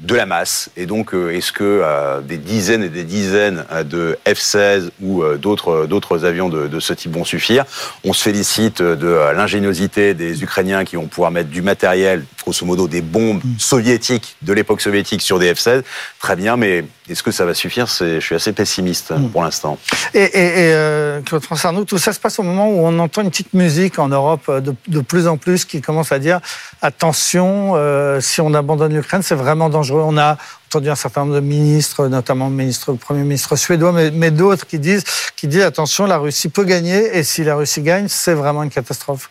de 0.01 0.15
la 0.15 0.25
masse. 0.25 0.69
Et 0.75 0.85
donc, 0.85 1.13
euh, 1.13 1.29
est-ce 1.29 1.51
que 1.51 1.63
euh, 1.63 2.21
des 2.21 2.37
dizaines 2.37 2.83
et 2.83 2.89
des 2.89 3.03
dizaines 3.03 3.65
euh, 3.71 3.83
de 3.83 4.17
F-16 4.25 4.89
ou 5.01 5.23
d'autres 5.37 6.25
avions 6.25 6.49
de, 6.49 6.79
ce 6.79 6.93
type 6.93 7.13
vont 7.13 7.23
suffire? 7.23 7.65
On 8.03 8.13
se 8.13 8.23
félicite 8.23 8.81
de 8.81 9.07
l'ingéniosité 9.35 10.13
des 10.13 10.43
Ukrainiens 10.43 10.85
qui 10.85 10.95
vont 10.95 11.07
pouvoir 11.07 11.31
mettre 11.31 11.49
du 11.49 11.61
matériel, 11.61 12.23
grosso 12.43 12.65
modo 12.65 12.87
des 12.87 13.01
bombes 13.01 13.41
mm. 13.43 13.59
soviétiques 13.59 14.35
de 14.41 14.53
l'époque 14.53 14.81
soviétique 14.81 15.21
sur 15.21 15.39
des 15.39 15.53
F-16. 15.53 15.83
Très 16.19 16.35
bien, 16.35 16.57
mais 16.57 16.85
est-ce 17.09 17.23
que 17.23 17.31
ça 17.31 17.45
va 17.45 17.53
suffire 17.53 17.87
Je 17.87 18.19
suis 18.19 18.35
assez 18.35 18.53
pessimiste 18.53 19.11
mm. 19.11 19.29
pour 19.29 19.43
l'instant. 19.43 19.77
Et, 20.13 20.21
et, 20.21 20.23
et 20.23 20.73
euh, 20.73 21.21
Claude 21.21 21.43
François 21.43 21.69
Arnaud, 21.69 21.85
tout 21.85 21.97
ça 21.97 22.13
se 22.13 22.19
passe 22.19 22.39
au 22.39 22.43
moment 22.43 22.69
où 22.69 22.79
on 22.85 22.97
entend 22.99 23.21
une 23.21 23.29
petite 23.29 23.53
musique 23.53 23.99
en 23.99 24.07
Europe 24.07 24.49
de, 24.49 24.73
de 24.87 24.99
plus 25.01 25.27
en 25.27 25.37
plus 25.37 25.65
qui 25.65 25.81
commence 25.81 26.11
à 26.11 26.19
dire 26.19 26.39
attention, 26.81 27.73
euh, 27.75 28.19
si 28.21 28.41
on 28.41 28.53
abandonne 28.53 28.93
l'Ukraine, 28.93 29.21
c'est 29.21 29.35
vraiment 29.35 29.69
dangereux 29.69 30.01
on 30.05 30.17
a 30.17 30.37
entendu 30.67 30.89
un 30.89 30.95
certain 30.95 31.21
nombre 31.21 31.35
de 31.35 31.39
ministres, 31.41 32.07
notamment 32.07 32.47
le, 32.47 32.55
ministre, 32.55 32.91
le 32.91 32.97
Premier 32.97 33.23
ministre 33.23 33.55
suédois, 33.55 33.91
mais, 33.91 34.09
mais 34.11 34.31
d'autres 34.31 34.65
qui 34.65 34.79
disent, 34.79 35.03
qui 35.35 35.47
disent 35.47 35.63
attention, 35.63 36.05
la 36.05 36.17
Russie 36.17 36.49
peut 36.49 36.63
gagner, 36.63 37.17
et 37.17 37.23
si 37.23 37.43
la 37.43 37.55
Russie 37.55 37.81
gagne, 37.81 38.07
c'est 38.07 38.33
vraiment 38.33 38.63
une 38.63 38.69
catastrophe. 38.69 39.29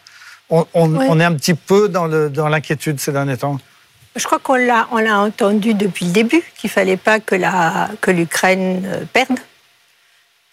On, 0.51 0.67
on, 0.75 0.95
ouais. 0.95 1.07
on, 1.09 1.21
est 1.21 1.25
un 1.25 1.35
petit 1.35 1.55
peu 1.55 1.89
dans 1.89 2.07
l'inquiétude 2.49 2.97
dans 2.97 3.03
ces 3.03 3.13
derniers 3.13 3.37
temps. 3.37 3.59
Je 4.17 4.25
crois 4.25 4.41
qu'on 4.41 4.57
l'a, 4.57 4.89
on 4.91 4.99
l'a 4.99 5.21
entendu 5.21 5.75
depuis 5.75 6.07
le 6.07 6.13
début, 6.13 6.43
qu'il 6.59 6.69
ne 6.69 6.73
fallait 6.73 6.97
pas 6.97 7.21
que, 7.21 7.37
la, 7.37 7.89
que 8.01 8.11
l'Ukraine 8.11 8.83
euh, 8.87 9.05
perde. 9.13 9.39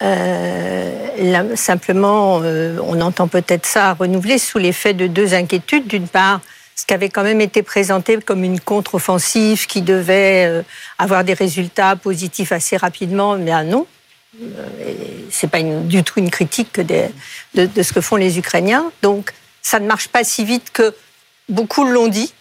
Euh, 0.02 1.08
là, 1.18 1.44
simplement, 1.56 2.40
euh, 2.42 2.78
on 2.82 3.00
entend 3.00 3.26
peut-être 3.26 3.66
ça 3.66 3.94
renouveler 3.94 4.38
sous 4.38 4.58
l'effet 4.58 4.94
de 4.94 5.06
deux 5.08 5.34
inquiétudes. 5.34 5.88
D'une 5.88 6.06
part, 6.06 6.40
ce 6.76 6.86
qui 6.86 6.94
avait 6.94 7.08
quand 7.08 7.24
même 7.24 7.40
été 7.40 7.62
présenté 7.64 8.16
comme 8.18 8.44
une 8.44 8.60
contre-offensive 8.60 9.66
qui 9.66 9.82
devait 9.82 10.46
euh, 10.46 10.62
avoir 10.98 11.24
des 11.24 11.34
résultats 11.34 11.96
positifs 11.96 12.52
assez 12.52 12.76
rapidement, 12.76 13.36
mais 13.36 13.50
ah 13.50 13.64
non. 13.64 13.86
C'est 15.30 15.50
pas 15.50 15.58
une, 15.58 15.88
du 15.88 16.04
tout 16.04 16.20
une 16.20 16.30
critique 16.30 16.78
de, 16.78 17.06
de, 17.54 17.82
ce 17.82 17.92
que 17.92 18.00
font 18.00 18.14
les 18.14 18.38
Ukrainiens. 18.38 18.92
Donc, 19.02 19.32
ça 19.68 19.80
ne 19.80 19.86
marche 19.86 20.08
pas 20.08 20.24
si 20.24 20.44
vite 20.44 20.70
que 20.72 20.94
beaucoup 21.50 21.84
l'ont 21.84 22.08
dit. 22.08 22.32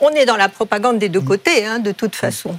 On 0.00 0.08
est 0.10 0.24
dans 0.24 0.36
la 0.36 0.48
propagande 0.48 0.98
des 0.98 1.10
deux 1.10 1.20
côtés, 1.20 1.66
hein, 1.66 1.78
de 1.80 1.92
toute 1.92 2.16
façon. 2.16 2.58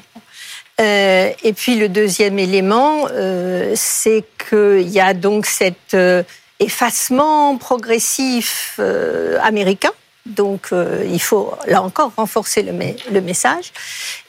Euh, 0.79 1.31
et 1.43 1.53
puis 1.53 1.75
le 1.77 1.89
deuxième 1.89 2.37
élément, 2.37 3.07
euh, 3.11 3.73
c'est 3.75 4.23
qu'il 4.37 4.87
y 4.87 4.99
a 4.99 5.15
donc 5.15 5.47
cet 5.47 5.95
euh, 5.95 6.21
effacement 6.59 7.57
progressif 7.57 8.79
américain 9.41 9.91
donc, 10.25 10.69
il 10.71 11.21
faut, 11.21 11.53
là 11.67 11.81
encore, 11.81 12.13
renforcer 12.15 12.63
le, 12.63 12.71
le 13.11 13.19
message. 13.19 13.73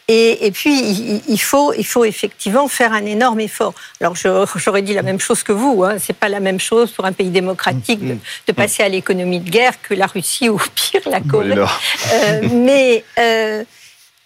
Et, 0.08 0.46
et 0.46 0.50
puis, 0.50 0.78
il, 0.78 1.22
il, 1.28 1.40
faut, 1.40 1.72
il 1.72 1.86
faut 1.86 2.04
effectivement 2.04 2.68
faire 2.68 2.92
un 2.92 3.06
énorme 3.06 3.40
effort. 3.40 3.74
Alors, 4.00 4.14
j'aurais 4.56 4.82
dit 4.82 4.92
la 4.92 5.02
même 5.02 5.20
chose 5.20 5.42
que 5.42 5.52
vous. 5.52 5.82
Hein. 5.84 5.96
C'est 5.98 6.16
pas 6.16 6.28
la 6.28 6.40
même 6.40 6.60
chose 6.60 6.92
pour 6.92 7.04
un 7.06 7.12
pays 7.12 7.30
démocratique 7.30 8.06
de, 8.06 8.16
de 8.46 8.52
passer 8.52 8.82
à 8.82 8.88
l'économie 8.88 9.40
de 9.40 9.48
guerre 9.48 9.80
que 9.80 9.94
la 9.94 10.06
Russie 10.06 10.48
ou 10.48 10.58
pire 10.74 11.00
la 11.06 11.20
Corée. 11.20 11.54
Euh, 11.56 12.48
mais 12.52 13.04
euh, 13.18 13.64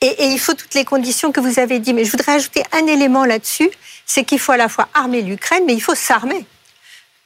et, 0.01 0.07
et, 0.07 0.27
il 0.27 0.39
faut 0.39 0.55
toutes 0.55 0.75
les 0.75 0.85
conditions 0.85 1.33
que 1.33 1.41
vous 1.41 1.59
avez 1.59 1.79
dit. 1.79 1.95
Mais 1.95 2.05
je 2.05 2.11
voudrais 2.11 2.33
ajouter 2.33 2.63
un 2.73 2.87
élément 2.87 3.25
là-dessus, 3.25 3.71
c'est 4.05 4.25
qu'il 4.25 4.39
faut 4.39 4.53
à 4.53 4.57
la 4.57 4.69
fois 4.69 4.89
armer 4.95 5.23
l'Ukraine, 5.23 5.63
mais 5.67 5.75
il 5.75 5.81
faut 5.81 5.95
s'armer. 5.95 6.45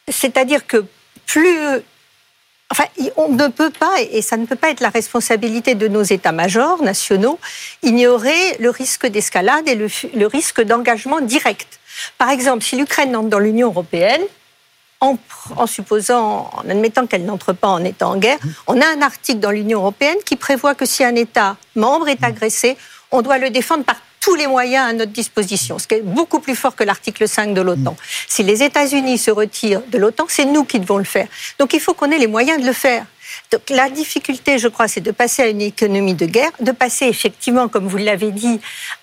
C'est-à-dire 0.09 0.67
que 0.67 0.85
plus 1.27 1.81
Enfin, 2.73 2.85
on 3.19 3.29
ne 3.29 3.49
peut 3.49 3.69
pas, 3.69 4.01
et 4.01 4.23
ça 4.23 4.39
ne 4.39 4.47
peut 4.47 4.57
pas 4.57 4.71
être 4.71 4.81
la 4.81 4.89
responsabilité 4.89 5.75
de 5.75 5.89
nos 5.89 6.03
états-majors 6.03 6.83
nationaux, 6.83 7.39
ignorer 7.83 8.57
le 8.61 8.71
risque 8.71 9.07
d'escalade 9.07 9.69
et 9.69 9.75
le, 9.75 10.27
risque 10.27 10.63
d'engagement 10.63 11.21
direct. 11.21 11.81
Par 12.17 12.31
exemple, 12.31 12.65
si 12.65 12.77
l'Ukraine 12.77 13.15
entre 13.15 13.29
dans 13.29 13.41
l'Union 13.41 13.69
européenne, 13.69 14.23
en, 15.03 15.19
en, 15.55 15.67
supposant, 15.67 16.51
en 16.55 16.71
admettant 16.71 17.07
qu'elle 17.07 17.27
n'entre 17.27 17.53
pas 17.53 17.69
en 17.69 17.85
état 17.85 18.09
en 18.09 18.17
guerre, 18.17 18.39
on 18.67 18.81
a 18.81 18.87
un 18.87 19.03
article 19.03 19.41
dans 19.41 19.51
l'Union 19.51 19.81
européenne 19.81 20.17
qui 20.25 20.37
prévoit 20.37 20.75
que 20.75 20.87
si 20.87 21.05
un 21.05 21.15
État 21.15 21.59
membre 21.75 22.09
est 22.09 22.25
agressé, 22.25 22.79
on 23.11 23.21
doit 23.21 23.37
le 23.37 23.51
défendre 23.51 23.85
par 23.85 23.97
tous 24.23 24.37
les 24.37 24.47
moyens 24.47 24.89
à 24.89 24.93
notre 24.93 25.13
disposition, 25.13 25.79
ce 25.79 25.87
qui 25.87 25.97
est 25.97 26.01
beaucoup 26.01 26.39
plus 26.39 26.55
fort 26.55 26.77
que 26.77 26.85
l'article 26.85 27.29
5 27.29 27.55
de 27.55 27.61
l'OTAN. 27.61 27.97
Si 28.29 28.45
les 28.45 28.63
États-Unis 28.63 29.19
se 29.19 29.33
retirent 29.33 29.83
de 29.89 29.99
l'OTAN, 29.99 30.27
c'est 30.29 30.45
nous 30.45 30.65
qui 30.65 30.79
devons 30.79 30.99
le 30.99 31.05
faire. 31.05 31.27
Donc 31.59 31.75
il 31.75 31.81
faut 31.81 31.93
qu'on 31.93 32.11
ait 32.11 32.19
les 32.19 32.29
moyens 32.29 32.61
de 32.61 32.67
le 32.67 32.73
faire. 32.73 33.05
Donc 33.51 33.63
la 33.69 33.91
difficulté, 33.91 34.59
je 34.59 34.69
crois, 34.69 34.87
c'est 34.87 35.01
de 35.01 35.11
passer 35.11 35.43
à 35.43 35.49
une 35.49 35.61
économie 35.61 36.15
de 36.15 36.27
guerre, 36.27 36.53
de 36.61 36.71
passer 36.71 37.07
effectivement, 37.07 37.69
comme 37.69 37.89
vous 37.89 37.97
l'avez 37.97 38.31
dit, 38.31 38.61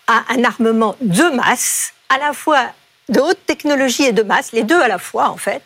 à 0.08 0.24
un 0.30 0.44
armement 0.46 0.96
de 1.02 1.24
masse, 1.36 1.94
à 2.08 2.18
la 2.18 2.32
fois 2.32 2.68
de 3.10 3.20
haute 3.20 3.46
technologie 3.46 4.04
et 4.04 4.14
de 4.14 4.24
masse, 4.24 4.54
les 4.54 4.64
deux 4.64 4.80
à 4.80 4.88
la 4.88 5.00
fois 5.00 5.30
en 5.30 5.38
fait, 5.38 5.62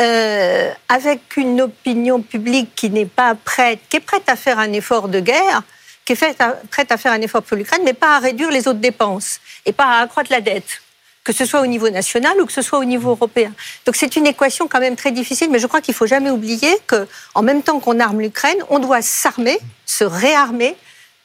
euh, 0.00 0.72
avec 0.88 1.36
une 1.36 1.60
opinion 1.60 2.20
publique 2.20 2.74
qui 2.74 2.90
n'est 2.90 3.06
pas 3.06 3.36
prête, 3.36 3.78
qui 3.88 3.98
est 3.98 4.00
prête 4.00 4.28
à 4.28 4.34
faire 4.34 4.58
un 4.58 4.72
effort 4.72 5.08
de 5.08 5.20
guerre, 5.20 5.62
qui 6.04 6.12
est 6.12 6.36
prête 6.70 6.92
à 6.92 6.96
faire 6.96 7.12
un 7.12 7.20
effort 7.20 7.42
pour 7.42 7.56
l'Ukraine, 7.56 7.82
mais 7.84 7.92
pas 7.92 8.16
à 8.16 8.18
réduire 8.18 8.50
les 8.50 8.66
autres 8.68 8.80
dépenses 8.80 9.40
et 9.66 9.72
pas 9.72 9.84
à 9.84 10.02
accroître 10.02 10.32
la 10.32 10.40
dette. 10.40 10.82
que 11.24 11.32
ce 11.32 11.44
soit 11.44 11.60
au 11.60 11.66
niveau 11.66 11.88
national 11.88 12.40
ou 12.40 12.46
que 12.46 12.52
ce 12.52 12.62
soit 12.62 12.78
au 12.78 12.84
niveau 12.84 13.10
européen. 13.10 13.52
Donc 13.86 13.94
c'est 13.96 14.16
une 14.16 14.26
équation 14.26 14.66
quand 14.66 14.80
même 14.80 14.96
très 14.96 15.12
difficile, 15.12 15.50
mais 15.50 15.60
je 15.60 15.66
crois 15.66 15.80
qu'il 15.80 15.94
faut 15.94 16.06
jamais 16.06 16.30
oublier 16.30 16.76
que, 16.86 17.06
en 17.34 17.42
même 17.42 17.62
temps 17.62 17.78
qu'on 17.78 18.00
arme 18.00 18.20
l'Ukraine, 18.20 18.58
on 18.70 18.80
doit 18.80 19.02
s'armer, 19.02 19.58
se 19.86 20.04
réarmer 20.04 20.74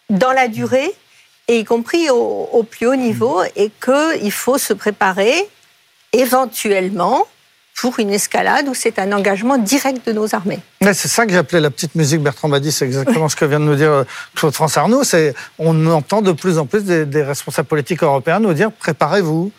dans 0.10 0.32
la 0.32 0.48
durée, 0.48 0.94
et 1.48 1.60
y 1.60 1.64
compris 1.64 2.10
au, 2.10 2.64
plus 2.70 2.88
haut 2.88 2.96
niveau, 2.96 3.42
et 3.56 3.72
qu'il 3.84 4.32
faut 4.32 4.58
se 4.58 4.74
préparer 4.74 5.50
éventuellement 6.14 7.26
pour 7.78 8.00
une 8.00 8.12
escalade 8.12 8.68
où 8.68 8.74
c'est 8.74 8.98
un 8.98 9.12
engagement 9.12 9.58
direct 9.58 10.06
de 10.08 10.12
nos 10.12 10.34
armées. 10.34 10.60
C'est 10.82 11.08
ça 11.08 11.26
que 11.26 11.32
j'appelais 11.32 11.62
la 11.62 11.70
petite 11.70 11.94
musique 11.96 12.22
Bertrand 12.22 12.50
Badi, 12.50 12.72
c'est 12.72 12.86
exactement 12.86 13.30
ce 13.30 13.36
que 13.36 13.46
vient 13.46 13.60
de 13.60 13.66
nous 13.66 13.76
dire 13.76 13.92
euh, 13.92 14.04
Claude 14.36 14.54
France 14.54 14.78
Arnaud. 14.78 15.04
On 15.60 15.86
entend 15.88 16.22
de 16.22 16.32
plus 16.32 16.58
en 16.58 16.66
plus 16.66 16.84
des 16.84 17.24
responsables 17.24 17.68
politiques 17.68 18.02
européens 18.02 18.40
nous 18.40 18.54
dire 18.54 18.72
préparez-vous, 18.72 19.52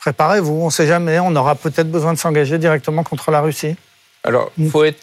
préparez-vous, 0.00 0.54
on 0.54 0.66
ne 0.66 0.70
sait 0.70 0.86
jamais, 0.86 1.18
on 1.18 1.36
aura 1.36 1.54
peut-être 1.54 1.90
besoin 1.90 2.14
de 2.14 2.18
s'engager 2.18 2.58
directement 2.58 3.04
contre 3.04 3.30
la 3.30 3.42
Russie. 3.42 3.76
Alors, 4.24 4.50
il 4.58 4.70
faut 4.70 4.84
être 4.84 5.00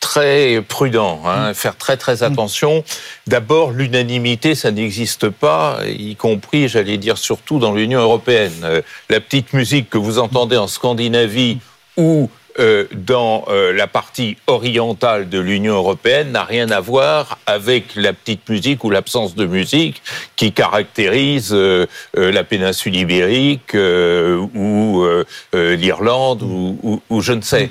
très 0.00 0.62
prudent, 0.66 1.22
hein, 1.24 1.50
mm. 1.50 1.54
faire 1.54 1.76
très 1.76 1.96
très 1.96 2.22
attention. 2.22 2.84
D'abord, 3.26 3.70
l'unanimité, 3.70 4.54
ça 4.54 4.70
n'existe 4.70 5.28
pas, 5.28 5.78
y 5.86 6.16
compris, 6.16 6.68
j'allais 6.68 6.98
dire, 6.98 7.18
surtout 7.18 7.58
dans 7.58 7.72
l'Union 7.72 8.00
européenne. 8.00 8.52
Euh, 8.64 8.82
la 9.10 9.20
petite 9.20 9.52
musique 9.52 9.90
que 9.90 9.98
vous 9.98 10.18
entendez 10.18 10.56
en 10.56 10.66
Scandinavie 10.66 11.58
ou 11.96 12.30
euh, 12.58 12.86
dans 12.94 13.44
euh, 13.48 13.74
la 13.74 13.86
partie 13.86 14.38
orientale 14.46 15.28
de 15.28 15.38
l'Union 15.38 15.74
européenne 15.74 16.32
n'a 16.32 16.44
rien 16.44 16.70
à 16.70 16.80
voir 16.80 17.38
avec 17.44 17.94
la 17.96 18.14
petite 18.14 18.48
musique 18.48 18.82
ou 18.82 18.88
l'absence 18.88 19.34
de 19.34 19.44
musique 19.44 20.00
qui 20.36 20.52
caractérise 20.52 21.50
euh, 21.52 21.86
la 22.14 22.44
péninsule 22.44 22.96
ibérique 22.96 23.74
ou 23.74 25.06
l'Irlande 25.52 26.42
ou, 26.42 27.02
ou, 27.10 27.20
je 27.20 27.32
ne 27.32 27.42
sais. 27.42 27.70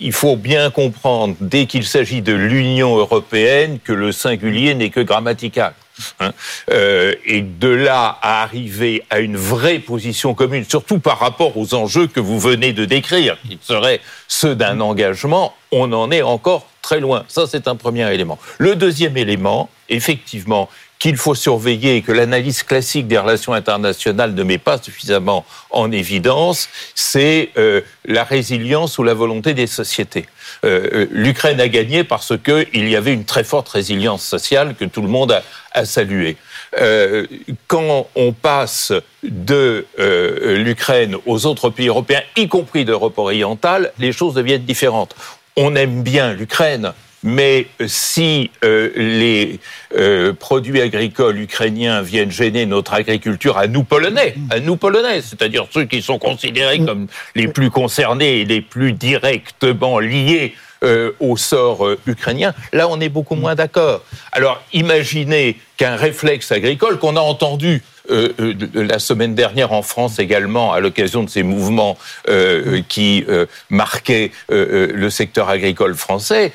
il 0.00 0.12
faut 0.12 0.36
bien 0.36 0.70
comprendre, 0.70 1.34
dès 1.40 1.66
qu'il 1.66 1.84
s'agit 1.84 2.22
de 2.22 2.32
l'Union 2.32 2.96
européenne, 2.96 3.78
que 3.82 3.92
le 3.92 4.12
singulier 4.12 4.74
n'est 4.74 4.90
que 4.90 5.00
grammatical. 5.00 5.72
Hein. 6.20 6.32
Euh, 6.70 7.14
et 7.24 7.42
de 7.42 7.68
là 7.68 8.18
à 8.22 8.42
arriver 8.42 9.04
à 9.10 9.20
une 9.20 9.36
vraie 9.36 9.78
position 9.78 10.34
commune, 10.34 10.64
surtout 10.68 10.98
par 10.98 11.18
rapport 11.18 11.56
aux 11.56 11.74
enjeux 11.74 12.06
que 12.06 12.20
vous 12.20 12.38
venez 12.38 12.72
de 12.72 12.84
décrire, 12.84 13.36
qui 13.48 13.58
seraient 13.62 14.00
ceux 14.28 14.54
d'un 14.54 14.80
engagement, 14.80 15.54
on 15.72 15.92
en 15.92 16.10
est 16.10 16.22
encore 16.22 16.66
très 16.82 17.00
loin. 17.00 17.24
Ça, 17.28 17.46
c'est 17.46 17.68
un 17.68 17.76
premier 17.76 18.12
élément. 18.12 18.38
Le 18.58 18.74
deuxième 18.76 19.16
élément, 19.16 19.68
effectivement, 19.88 20.68
qu'il 21.00 21.16
faut 21.16 21.34
surveiller 21.34 21.96
et 21.96 22.02
que 22.02 22.12
l'analyse 22.12 22.62
classique 22.62 23.08
des 23.08 23.18
relations 23.18 23.54
internationales 23.54 24.34
ne 24.34 24.42
met 24.44 24.58
pas 24.58 24.80
suffisamment 24.80 25.46
en 25.70 25.90
évidence, 25.90 26.68
c'est 26.94 27.48
euh, 27.56 27.80
la 28.04 28.22
résilience 28.22 28.98
ou 28.98 29.02
la 29.02 29.14
volonté 29.14 29.54
des 29.54 29.66
sociétés. 29.66 30.26
Euh, 30.64 30.88
euh, 30.92 31.06
L'Ukraine 31.10 31.58
a 31.58 31.68
gagné 31.68 32.04
parce 32.04 32.34
qu'il 32.36 32.88
y 32.88 32.96
avait 32.96 33.14
une 33.14 33.24
très 33.24 33.44
forte 33.44 33.70
résilience 33.70 34.22
sociale 34.22 34.74
que 34.78 34.84
tout 34.84 35.00
le 35.00 35.08
monde 35.08 35.32
a, 35.32 35.42
a 35.72 35.84
saluée. 35.86 36.36
quand 37.66 38.06
on 38.14 38.32
passe 38.32 38.92
de 39.22 39.86
l'Ukraine 39.96 41.16
aux 41.26 41.46
autres 41.46 41.70
pays 41.70 41.88
européens, 41.88 42.22
y 42.36 42.46
compris 42.46 42.84
d'Europe 42.84 43.18
orientale, 43.18 43.92
les 43.98 44.12
choses 44.12 44.34
deviennent 44.34 44.64
différentes. 44.64 45.16
On 45.56 45.74
aime 45.74 46.02
bien 46.02 46.32
l'Ukraine, 46.32 46.92
mais 47.22 47.66
si 47.86 48.50
euh, 48.64 48.90
les 48.96 49.60
euh, 49.96 50.32
produits 50.32 50.80
agricoles 50.80 51.38
ukrainiens 51.40 52.02
viennent 52.02 52.30
gêner 52.30 52.66
notre 52.66 52.94
agriculture 52.94 53.58
à 53.58 53.66
nous 53.66 53.84
Polonais, 53.84 54.34
à 54.50 54.60
nous 54.60 54.76
Polonais, 54.76 55.20
c'est-à-dire 55.20 55.66
ceux 55.70 55.84
qui 55.84 56.02
sont 56.02 56.18
considérés 56.18 56.78
comme 56.78 57.08
les 57.34 57.48
plus 57.48 57.70
concernés 57.70 58.40
et 58.40 58.44
les 58.44 58.60
plus 58.60 58.92
directement 58.92 59.98
liés 59.98 60.54
euh, 60.82 61.12
au 61.20 61.36
sort 61.36 61.86
ukrainien, 62.06 62.54
là 62.72 62.88
on 62.88 63.00
est 63.00 63.10
beaucoup 63.10 63.34
moins 63.34 63.54
d'accord. 63.54 64.02
Alors 64.32 64.62
imaginez 64.72 65.58
qu'un 65.76 65.96
réflexe 65.96 66.52
agricole 66.52 66.98
qu'on 66.98 67.16
a 67.16 67.20
entendu 67.20 67.82
euh, 68.10 68.32
euh, 68.40 68.54
la 68.74 68.98
semaine 68.98 69.34
dernière 69.34 69.72
en 69.72 69.82
France 69.82 70.18
également, 70.18 70.72
à 70.72 70.80
l'occasion 70.80 71.22
de 71.22 71.30
ces 71.30 71.42
mouvements 71.42 71.96
euh, 72.28 72.82
qui 72.88 73.24
marquaient 73.68 74.32
le 74.48 75.10
secteur 75.10 75.48
agricole 75.48 75.94
français, 75.94 76.52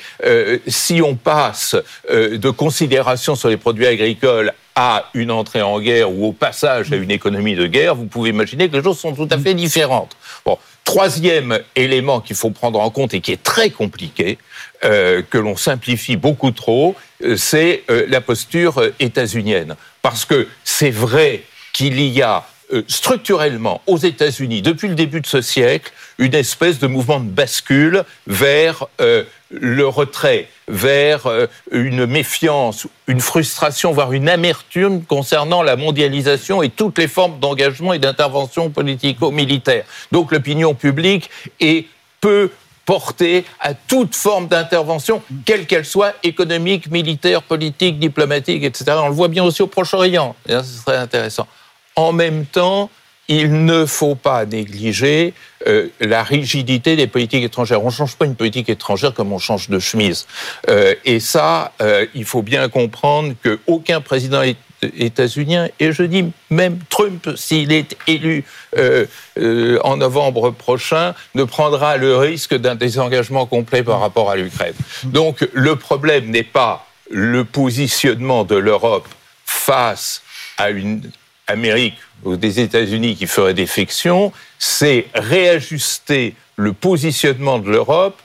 si 0.67 1.01
on 1.01 1.15
passe 1.15 1.75
de 2.09 2.49
considérations 2.49 3.35
sur 3.35 3.49
les 3.49 3.57
produits 3.57 3.85
agricoles 3.85 4.53
à 4.75 5.09
une 5.13 5.31
entrée 5.31 5.61
en 5.61 5.79
guerre 5.79 6.11
ou 6.11 6.27
au 6.27 6.31
passage 6.33 6.91
à 6.91 6.95
une 6.95 7.11
économie 7.11 7.55
de 7.55 7.65
guerre, 7.67 7.95
vous 7.95 8.05
pouvez 8.05 8.29
imaginer 8.31 8.69
que 8.69 8.75
les 8.75 8.83
choses 8.83 8.99
sont 8.99 9.13
tout 9.13 9.27
à 9.31 9.37
fait 9.37 9.53
différentes. 9.53 10.17
Bon, 10.45 10.57
troisième 10.83 11.59
élément 11.75 12.19
qu'il 12.19 12.35
faut 12.35 12.49
prendre 12.49 12.79
en 12.79 12.89
compte 12.89 13.13
et 13.13 13.21
qui 13.21 13.31
est 13.31 13.41
très 13.41 13.69
compliqué, 13.69 14.37
que 14.81 15.37
l'on 15.37 15.55
simplifie 15.55 16.17
beaucoup 16.17 16.51
trop, 16.51 16.95
c'est 17.37 17.83
la 17.87 18.21
posture 18.21 18.81
états-unienne. 18.99 19.75
Parce 20.05 20.25
que 20.25 20.47
c'est 20.63 20.91
vrai 20.91 21.41
qu'il 21.73 21.99
y 21.99 22.21
a 22.21 22.45
euh, 22.71 22.83
structurellement 22.87 23.81
aux 23.87 23.97
États-Unis, 23.97 24.61
depuis 24.61 24.87
le 24.87 24.93
début 24.93 25.19
de 25.19 25.25
ce 25.25 25.41
siècle, 25.41 25.91
une 26.19 26.35
espèce 26.35 26.77
de 26.77 26.85
mouvement 26.85 27.19
de 27.19 27.27
bascule 27.27 28.03
vers 28.27 28.85
euh, 29.01 29.23
le 29.49 29.87
retrait, 29.87 30.47
vers 30.67 31.25
euh, 31.25 31.47
une 31.71 32.05
méfiance, 32.05 32.85
une 33.07 33.19
frustration, 33.19 33.93
voire 33.93 34.13
une 34.13 34.29
amertume 34.29 35.03
concernant 35.03 35.63
la 35.63 35.75
mondialisation 35.75 36.61
et 36.61 36.69
toutes 36.69 36.99
les 36.99 37.07
formes 37.07 37.39
d'engagement 37.39 37.91
et 37.91 37.97
d'intervention 37.97 38.69
politico-militaire. 38.69 39.85
Donc 40.11 40.31
l'opinion 40.31 40.75
publique 40.75 41.31
est 41.59 41.87
peu 42.21 42.51
porter 42.85 43.45
à 43.59 43.73
toute 43.73 44.15
forme 44.15 44.47
d'intervention, 44.47 45.21
quelle 45.45 45.65
qu'elle 45.65 45.85
soit, 45.85 46.13
économique, 46.23 46.89
militaire, 46.91 47.41
politique, 47.41 47.99
diplomatique, 47.99 48.63
etc. 48.63 48.97
On 49.01 49.09
le 49.09 49.13
voit 49.13 49.27
bien 49.27 49.43
aussi 49.43 49.61
au 49.61 49.67
Proche-Orient. 49.67 50.35
Ce 50.47 50.61
serait 50.61 50.97
intéressant. 50.97 51.47
En 51.95 52.11
même 52.11 52.45
temps, 52.45 52.89
il 53.27 53.65
ne 53.65 53.85
faut 53.85 54.15
pas 54.15 54.45
négliger 54.45 55.33
euh, 55.67 55.87
la 55.99 56.23
rigidité 56.23 56.95
des 56.95 57.07
politiques 57.07 57.43
étrangères. 57.43 57.81
On 57.81 57.87
ne 57.87 57.91
change 57.91 58.15
pas 58.15 58.25
une 58.25 58.35
politique 58.35 58.69
étrangère 58.69 59.13
comme 59.13 59.33
on 59.33 59.39
change 59.39 59.69
de 59.69 59.79
chemise. 59.79 60.27
Euh, 60.69 60.93
et 61.05 61.19
ça, 61.19 61.73
euh, 61.81 62.05
il 62.13 62.25
faut 62.25 62.43
bien 62.43 62.69
comprendre 62.69 63.33
qu'aucun 63.43 64.01
président 64.01 64.41
états-unien, 64.81 65.67
et 65.79 65.91
je 65.91 66.03
dis 66.03 66.25
même 66.49 66.79
Trump, 66.89 67.29
s'il 67.35 67.71
est 67.71 67.97
élu 68.07 68.43
euh, 68.77 69.05
euh, 69.37 69.79
en 69.83 69.97
novembre 69.97 70.51
prochain, 70.51 71.13
ne 71.33 71.43
prendra 71.43 71.97
le 71.97 72.17
risque 72.17 72.55
d'un 72.55 72.75
désengagement 72.75 73.45
complet 73.45 73.83
par 73.83 73.99
rapport 73.99 74.29
à 74.29 74.35
l'Ukraine. 74.35 74.75
Donc 75.05 75.47
le 75.53 75.75
problème 75.75 76.29
n'est 76.29 76.43
pas 76.43 76.87
le 77.09 77.45
positionnement 77.45 78.43
de 78.43 78.55
l'Europe 78.55 79.07
face 79.45 80.21
à 80.57 80.69
une 80.69 81.01
Amérique 81.47 81.97
ou 82.23 82.37
des 82.37 82.59
États-Unis 82.59 83.15
qui 83.15 83.27
ferait 83.27 83.53
défection, 83.53 84.31
c'est 84.57 85.05
réajuster 85.13 86.35
le 86.55 86.73
positionnement 86.73 87.59
de 87.59 87.69
l'Europe 87.69 88.19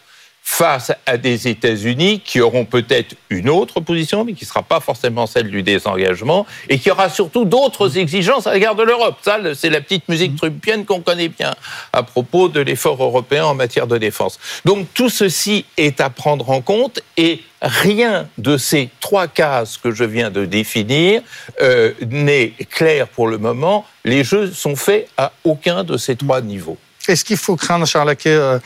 face 0.53 0.91
à 1.07 1.17
des 1.17 1.47
États-Unis 1.47 2.21
qui 2.25 2.41
auront 2.41 2.65
peut-être 2.65 3.15
une 3.31 3.49
autre 3.49 3.81
position, 3.81 4.25
mais 4.25 4.33
qui 4.33 4.45
ne 4.45 4.49
sera 4.49 4.65
pas 4.65 4.81
forcément 4.81 5.29
celle 5.29 5.49
du 5.49 5.63
désengagement, 5.63 6.45
et 6.69 6.79
qui 6.81 6.91
aura 6.91 7.09
surtout 7.09 7.45
d'autres 7.45 7.97
exigences 7.97 8.49
à 8.49 8.53
l'égard 8.53 8.75
de 8.75 8.83
l'Europe. 8.83 9.17
Ça, 9.23 9.39
c'est 9.55 9.71
la 9.71 9.81
petite 9.81 10.09
musique 10.09 10.35
trumpienne 10.35 10.85
qu'on 10.85 11.03
connaît 11.03 11.29
bien 11.29 11.55
à 11.93 12.03
propos 12.03 12.49
de 12.49 12.61
l'effort 12.61 13.01
européen 13.01 13.45
en 13.47 13.55
matière 13.55 13.87
de 13.87 13.97
défense. 13.97 14.41
Donc 14.65 14.89
tout 14.93 15.09
ceci 15.09 15.65
est 15.77 16.01
à 16.01 16.11
prendre 16.11 16.51
en 16.51 16.61
compte, 16.61 17.01
et 17.17 17.43
rien 17.63 18.29
de 18.37 18.57
ces 18.57 18.91
trois 18.99 19.29
cases 19.29 19.79
que 19.79 19.93
je 19.93 20.05
viens 20.05 20.31
de 20.31 20.45
définir 20.47 21.23
euh, 21.63 21.93
n'est 22.07 22.55
clair 22.69 23.07
pour 23.07 23.29
le 23.29 23.39
moment. 23.39 23.87
Les 24.05 24.25
jeux 24.25 24.51
sont 24.51 24.75
faits 24.75 25.09
à 25.17 25.33
aucun 25.45 25.85
de 25.85 25.97
ces 25.97 26.17
trois 26.17 26.41
niveaux. 26.41 26.77
Est-ce 27.09 27.25
qu'il 27.25 27.39
faut 27.39 27.57
craindre, 27.57 27.87
Charles 27.87 28.09
Laquet, 28.09 28.31
euh, 28.31 28.59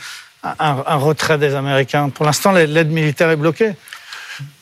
un, 0.59 0.95
retrait 0.95 1.37
des 1.37 1.55
Américains 1.55 2.09
Pour 2.09 2.25
l'instant, 2.25 2.51
l'aide 2.51 2.91
militaire 2.91 3.29
est 3.29 3.35
bloquée. 3.35 3.73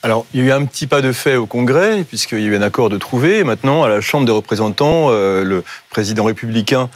Alors, 0.04 0.26
il 0.34 0.42
y 0.42 0.44
a 0.44 0.48
eu 0.48 0.52
un 0.52 0.66
petit 0.66 0.86
pas 0.86 1.02
de 1.02 1.12
fait 1.12 1.36
au 1.36 1.46
Congrès, 1.46 2.04
puisqu'il 2.04 2.40
y 2.40 2.46
a 2.46 2.48
eu 2.48 2.56
un 2.56 2.62
accord 2.62 2.90
de 2.90 2.98
trouver. 2.98 3.44
Maintenant, 3.44 3.84
à 3.84 3.90
la 3.90 4.02
Chambre 4.02 4.26
des 4.26 4.32
représentants, 4.32 5.08
euh, 5.10 5.44
le 5.44 5.64
président 5.90 6.26
républicain 6.26 6.90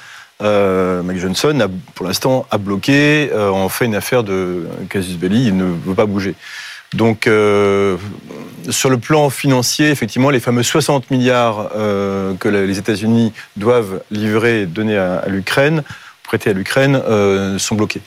euh, 0.43 1.01
Mike 1.01 1.19
Johnson, 1.19 1.69
pour 1.95 2.05
l'instant, 2.05 2.45
a 2.51 2.57
bloqué, 2.57 3.29
euh, 3.33 3.49
en 3.49 3.69
fait 3.69 3.85
une 3.85 3.95
affaire 3.95 4.23
de 4.23 4.67
casus 4.89 5.17
belli, 5.17 5.47
il 5.47 5.57
ne 5.57 5.65
veut 5.65 5.95
pas 5.95 6.05
bouger. 6.05 6.35
Donc, 6.93 7.27
euh, 7.27 7.97
sur 8.69 8.89
le 8.89 8.97
plan 8.97 9.29
financier, 9.29 9.89
effectivement, 9.89 10.29
les 10.29 10.39
fameux 10.39 10.63
60 10.63 11.11
milliards 11.11 11.69
que 11.73 12.47
les 12.47 12.77
États-Unis 12.77 13.33
doivent 13.55 14.01
livrer 14.11 14.65
donner 14.65 14.97
à 14.97 15.25
l'Ukraine 15.27 15.83
prêtés 16.23 16.49
à 16.49 16.53
l'Ukraine 16.53 17.01
sont 17.57 17.75
bloqués. 17.75 18.01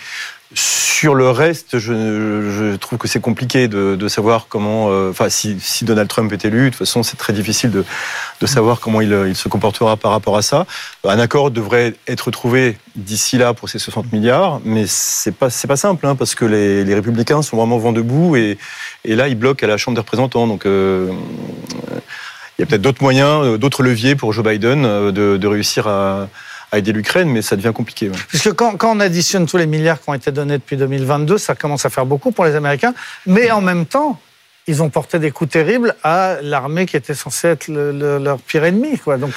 Sur 0.53 1.15
le 1.15 1.31
reste, 1.31 1.79
je, 1.79 2.75
trouve 2.75 2.99
que 2.99 3.07
c'est 3.07 3.21
compliqué 3.21 3.69
de, 3.69 4.09
savoir 4.09 4.47
comment. 4.49 4.91
Euh, 4.91 5.11
enfin, 5.11 5.29
si, 5.29 5.85
Donald 5.85 6.09
Trump 6.09 6.33
est 6.33 6.45
élu, 6.45 6.65
de 6.65 6.69
toute 6.71 6.79
façon, 6.79 7.05
c'est 7.05 7.17
très 7.17 7.33
difficile 7.33 7.71
de, 7.71 8.47
savoir 8.47 8.81
comment 8.81 9.01
il, 9.01 9.37
se 9.37 9.49
comportera 9.49 9.97
par 9.97 10.11
rapport 10.11 10.37
à 10.37 10.43
ça. 10.43 10.67
Un 11.05 11.21
accord 11.21 11.53
devrait 11.53 11.95
être 12.09 12.33
trouvé 12.33 12.77
d'ici 12.97 13.39
là 13.39 13.55
pour 13.55 13.69
ces 13.69 13.79
60 13.79 14.13
milliards, 14.13 14.61
mais 14.65 14.87
c'est 14.89 15.31
pas 15.35 15.51
c'est 15.51 15.69
pas 15.69 15.77
simple, 15.77 16.05
hein, 16.05 16.17
parce 16.17 16.35
que 16.35 16.45
les, 16.45 16.95
républicains 16.95 17.43
sont 17.43 17.57
vraiment 17.57 17.79
vent 17.79 17.93
debout 17.93 18.35
et, 18.35 18.59
et 19.05 19.15
là, 19.15 19.29
ils 19.29 19.37
bloquent 19.37 19.65
à 19.65 19.69
la 19.69 19.77
Chambre 19.77 19.95
des 19.95 20.01
représentants. 20.01 20.49
Donc, 20.49 20.67
euh, 20.67 21.13
il 22.59 22.63
y 22.63 22.65
a 22.65 22.67
peut-être 22.67 22.83
d'autres 22.83 23.03
moyens, 23.03 23.45
euh, 23.45 23.57
d'autres 23.57 23.85
leviers 23.85 24.17
pour 24.17 24.33
Joe 24.33 24.45
Biden 24.45 24.83
de, 25.13 25.37
de 25.37 25.47
réussir 25.47 25.87
à 25.87 26.29
à 26.73 26.79
aider 26.79 26.93
l'Ukraine, 26.93 27.29
mais 27.29 27.43
ça 27.43 27.57
devient 27.57 27.73
compliqué. 27.75 28.11
Puisque 28.29 28.53
quand, 28.53 28.77
quand, 28.77 28.97
on 28.97 29.01
additionne 29.01 29.47
tous 29.47 29.57
les 29.57 29.67
milliards 29.67 30.01
qui 30.01 30.09
ont 30.09 30.15
été 30.15 30.31
donnés 30.33 30.59
depuis 30.59 30.77
2022, 30.77 31.39
ça 31.39 31.55
commence 31.55 31.85
à 31.87 31.91
faire 31.91 32.07
beaucoup 32.07 32.31
pour 32.31 32.45
les 32.45 32.55
Américains, 32.55 32.95
mais 33.27 33.51
en 33.51 33.61
même 33.61 33.87
temps, 33.87 34.19
ils 34.67 34.83
ont 34.83 34.89
porté 34.89 35.19
des 35.19 35.31
coups 35.31 35.51
terribles 35.51 35.97
à 36.05 36.37
l'armée 36.43 36.87
qui 36.87 36.97
était 36.97 37.15
censée 37.15 37.49
être 37.49 37.69
leur 37.69 38.39
pire 38.39 38.65
ennemi. 38.65 38.99
Quoi. 38.99 39.17
Donc 39.17 39.33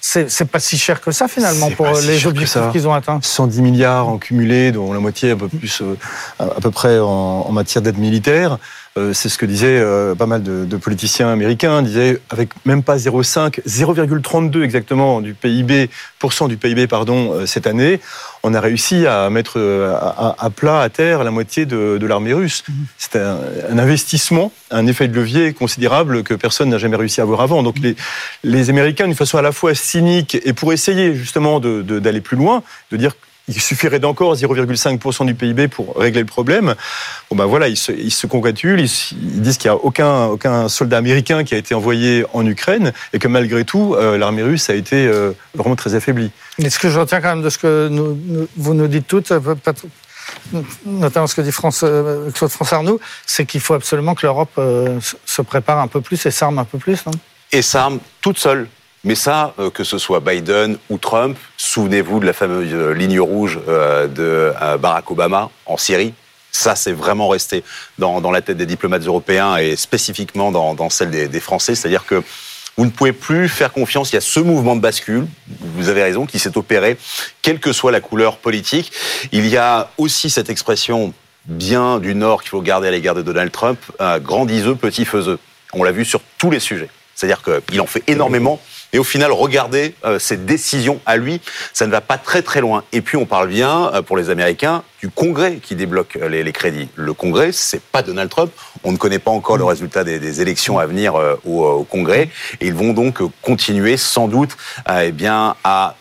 c'est 0.00 0.44
pas 0.50 0.60
si 0.60 0.78
cher 0.78 1.00
que 1.00 1.10
ça 1.10 1.26
finalement 1.26 1.70
pour 1.70 1.88
les 1.88 2.26
objectifs 2.26 2.70
qu'ils 2.72 2.86
ont 2.86 2.94
atteints. 2.94 3.18
110 3.20 3.60
milliards 3.60 4.08
en 4.08 4.18
cumulé, 4.18 4.70
dont 4.70 4.92
la 4.92 5.00
moitié 5.00 5.32
un 5.32 5.36
peu 5.36 5.48
plus 5.48 5.82
euh, 5.82 5.96
à 6.38 6.60
peu 6.60 6.70
près 6.70 6.98
en, 6.98 7.06
en 7.06 7.52
matière 7.52 7.82
d'aide 7.82 7.98
militaire. 7.98 8.58
Euh, 8.98 9.12
c'est 9.12 9.28
ce 9.28 9.38
que 9.38 9.46
disaient 9.46 9.78
euh, 9.78 10.14
pas 10.14 10.26
mal 10.26 10.42
de, 10.42 10.76
politiciens 10.76 11.28
américains, 11.28 11.82
disaient 11.82 12.20
avec 12.30 12.50
même 12.64 12.82
pas 12.82 12.96
0,5, 12.96 13.60
0,32 13.66 14.62
exactement 14.62 15.20
du 15.20 15.34
PIB, 15.34 15.88
du 16.48 16.56
PIB 16.56 16.86
pardon, 16.86 17.32
euh, 17.32 17.46
cette 17.46 17.66
année, 17.66 18.00
on 18.42 18.54
a 18.54 18.60
réussi 18.60 19.06
à 19.06 19.30
mettre 19.30 19.58
à, 19.58 20.50
plat, 20.50 20.80
à 20.80 20.88
terre, 20.88 21.24
la 21.24 21.30
moitié 21.30 21.66
de, 21.66 22.06
l'armée 22.06 22.32
russe. 22.32 22.64
Mhm. 22.68 22.74
C'est 22.96 23.16
un, 23.16 23.78
investissement, 23.78 24.52
un 24.70 24.86
effet 24.86 25.08
de 25.08 25.14
levier 25.14 25.52
considérable 25.52 26.22
que 26.22 26.34
personne 26.34 26.68
n'a 26.70 26.78
jamais 26.78 26.96
réussi 26.96 27.20
à 27.20 27.24
avoir 27.24 27.40
avant. 27.40 27.62
Donc 27.62 27.78
les, 27.78 27.96
les 28.44 28.70
Américains, 28.70 29.06
d'une 29.06 29.14
façon 29.14 29.38
à 29.38 29.42
la 29.42 29.52
fois 29.52 29.74
cynique 29.74 30.38
et 30.44 30.52
pour 30.52 30.72
essayer 30.72 31.14
justement 31.14 31.60
d'aller 31.60 32.20
plus 32.20 32.36
loin, 32.36 32.62
de 32.90 32.96
dire 32.96 33.12
il 33.48 33.60
suffirait 33.60 33.98
d'encore 33.98 34.34
0,5% 34.34 35.26
du 35.26 35.34
PIB 35.34 35.68
pour 35.68 35.96
régler 35.96 36.20
le 36.20 36.26
problème. 36.26 36.74
Bon 37.30 37.36
ben 37.36 37.46
voilà, 37.46 37.68
ils 37.68 37.76
se, 37.76 37.92
ils 37.92 38.10
se 38.10 38.26
congratulent, 38.26 38.80
ils, 38.80 39.40
disent 39.40 39.56
qu'il 39.56 39.70
n'y 39.70 39.76
a 39.76 39.80
aucun, 39.80 40.26
aucun 40.26 40.68
soldat 40.68 40.98
américain 40.98 41.44
qui 41.44 41.54
a 41.54 41.58
été 41.58 41.74
envoyé 41.74 42.24
en 42.32 42.46
Ukraine 42.46 42.92
et 43.12 43.18
que 43.18 43.28
malgré 43.28 43.64
tout, 43.64 43.94
euh, 43.94 44.18
l'armée 44.18 44.42
russe 44.42 44.68
a 44.70 44.74
été 44.74 45.06
euh, 45.06 45.32
vraiment 45.54 45.76
très 45.76 45.94
affaiblie. 45.94 46.30
Mais 46.58 46.70
ce 46.70 46.78
que 46.78 46.90
je 46.90 46.98
retiens 46.98 47.20
quand 47.20 47.34
même 47.34 47.42
de 47.42 47.50
ce 47.50 47.58
que 47.58 47.90
vous 48.56 48.74
nous 48.74 48.88
dites 48.88 49.06
toutes, 49.06 49.30
euh, 49.32 49.40
notamment 50.84 51.26
ce 51.26 51.34
que 51.34 51.40
dit 51.40 51.52
France, 51.52 51.84
Claude 52.34 52.50
France 52.50 52.72
Arnoux, 52.72 53.00
c'est 53.26 53.46
qu'il 53.46 53.60
faut 53.60 53.74
absolument 53.74 54.14
que 54.14 54.26
l'Europe 54.26 54.60
se 55.24 55.42
prépare 55.42 55.78
un 55.78 55.88
peu 55.88 56.00
plus 56.00 56.26
et 56.26 56.30
s'arme 56.30 56.58
un 56.58 56.64
peu 56.64 56.78
plus. 56.78 57.06
Non? 57.06 57.12
Et 57.52 57.62
s'arme 57.62 57.98
toute 58.20 58.38
seule. 58.38 58.68
Mais 59.04 59.14
ça, 59.14 59.54
euh, 59.58 59.70
que 59.70 59.84
ce 59.84 59.98
soit 59.98 60.20
Biden 60.20 60.76
ou 60.90 60.98
Trump, 60.98 61.38
souvenez-vous 61.56 62.20
de 62.20 62.26
la 62.26 62.32
fameuse 62.32 62.72
euh, 62.72 62.92
ligne 62.92 63.20
rouge 63.20 63.60
euh, 63.68 64.08
de 64.08 64.52
Barack 64.78 65.10
Obama 65.10 65.50
en 65.66 65.76
Syrie. 65.76 66.14
Ça, 66.50 66.74
c'est 66.74 66.92
vraiment 66.92 67.28
resté 67.28 67.62
dans, 67.98 68.20
la 68.30 68.42
tête 68.42 68.56
des 68.56 68.66
diplomates 68.66 69.06
européens 69.06 69.56
et 69.56 69.76
spécifiquement 69.76 70.50
dans, 70.50 70.90
celle 70.90 71.10
des, 71.10 71.40
Français. 71.40 71.74
C'est-à-dire 71.74 72.04
que 72.06 72.22
vous 72.76 72.86
ne 72.86 72.90
pouvez 72.90 73.12
plus 73.12 73.48
faire 73.48 73.72
confiance. 73.72 74.10
Il 74.10 74.16
y 74.16 74.18
a 74.18 74.22
ce 74.22 74.40
mouvement 74.40 74.74
de 74.74 74.80
bascule, 74.80 75.26
vous 75.60 75.88
avez 75.88 76.02
raison, 76.02 76.26
qui 76.26 76.38
s'est 76.38 76.56
opéré, 76.56 76.96
quelle 77.42 77.60
que 77.60 77.72
soit 77.72 77.92
la 77.92 78.00
couleur 78.00 78.38
politique. 78.38 78.92
Il 79.30 79.46
y 79.46 79.56
a 79.56 79.90
aussi 79.98 80.30
cette 80.30 80.48
expression 80.48 81.12
bien 81.44 81.98
du 82.00 82.14
Nord 82.14 82.40
qu'il 82.40 82.50
faut 82.50 82.62
garder 82.62 82.88
à 82.88 82.90
l'égard 82.90 83.14
de 83.14 83.22
Donald 83.22 83.52
Trump, 83.52 83.78
grand 84.22 84.46
diseux, 84.46 84.74
petit 84.74 85.04
faiseux. 85.04 85.38
On 85.74 85.84
l'a 85.84 85.92
vu 85.92 86.04
sur 86.04 86.22
tous 86.38 86.50
les 86.50 86.60
sujets. 86.60 86.88
C'est-à-dire 87.14 87.42
qu'il 87.42 87.80
en 87.80 87.86
fait 87.86 88.02
énormément. 88.06 88.60
Et 88.92 88.98
au 88.98 89.04
final, 89.04 89.32
regardez 89.32 89.94
euh, 90.04 90.18
ses 90.18 90.36
décisions 90.36 91.00
à 91.04 91.16
lui, 91.16 91.40
ça 91.72 91.86
ne 91.86 91.90
va 91.90 92.00
pas 92.00 92.16
très 92.16 92.42
très 92.42 92.60
loin. 92.60 92.84
Et 92.92 93.02
puis 93.02 93.16
on 93.16 93.26
parle 93.26 93.48
bien, 93.48 93.92
euh, 93.92 94.02
pour 94.02 94.16
les 94.16 94.30
Américains, 94.30 94.82
du 95.00 95.10
Congrès 95.10 95.56
qui 95.56 95.74
débloque 95.74 96.16
euh, 96.16 96.28
les, 96.28 96.52
crédits. 96.52 96.88
Le 96.94 97.12
Congrès, 97.12 97.52
c'est 97.52 97.82
pas 97.82 98.02
Donald 98.02 98.30
Trump. 98.30 98.50
On 98.84 98.92
ne 98.92 98.96
connaît 98.96 99.18
pas 99.18 99.30
encore 99.30 99.58
le 99.58 99.64
résultat 99.64 100.04
des, 100.04 100.40
élections 100.40 100.78
à 100.78 100.86
venir 100.86 101.14
au, 101.44 101.84
Congrès. 101.84 102.30
Et 102.60 102.68
ils 102.68 102.74
vont 102.74 102.92
donc 102.92 103.20
continuer, 103.42 103.96
sans 103.96 104.28
doute, 104.28 104.56
eh 105.00 105.12
bien, 105.12 105.56
à 105.64 105.96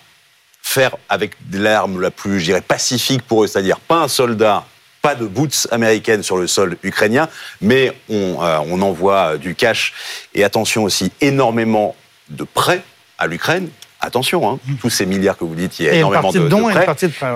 faire 0.61 0.95
avec 1.09 1.31
l'arme 1.51 1.99
la 1.99 2.11
plus, 2.11 2.39
je 2.39 2.45
dirais, 2.45 2.61
pacifique 2.61 3.21
pour 3.23 3.43
eux, 3.43 3.47
c'est-à-dire 3.47 3.79
pas 3.79 4.03
un 4.03 4.07
soldat 4.07 4.65
pas 5.01 5.15
de 5.15 5.25
boots 5.25 5.67
américaines 5.71 6.23
sur 6.23 6.37
le 6.37 6.47
sol 6.47 6.77
ukrainien, 6.83 7.29
mais 7.61 7.93
on, 8.09 8.37
on 8.39 8.81
envoie 8.81 9.37
du 9.37 9.55
cash 9.55 9.93
et 10.33 10.43
attention 10.43 10.83
aussi 10.83 11.11
énormément 11.21 11.95
de 12.29 12.43
prêts 12.43 12.81
à 13.17 13.27
l'Ukraine. 13.27 13.69
Attention, 13.99 14.47
hein, 14.49 14.59
tous 14.79 14.91
ces 14.91 15.05
milliards 15.07 15.37
que 15.37 15.43
vous 15.43 15.55
dites, 15.55 15.79
il 15.79 15.85
y 15.87 15.89
a 15.89 15.93
énormément 15.93 16.31
de, 16.31 16.39
prêts. 16.71 16.87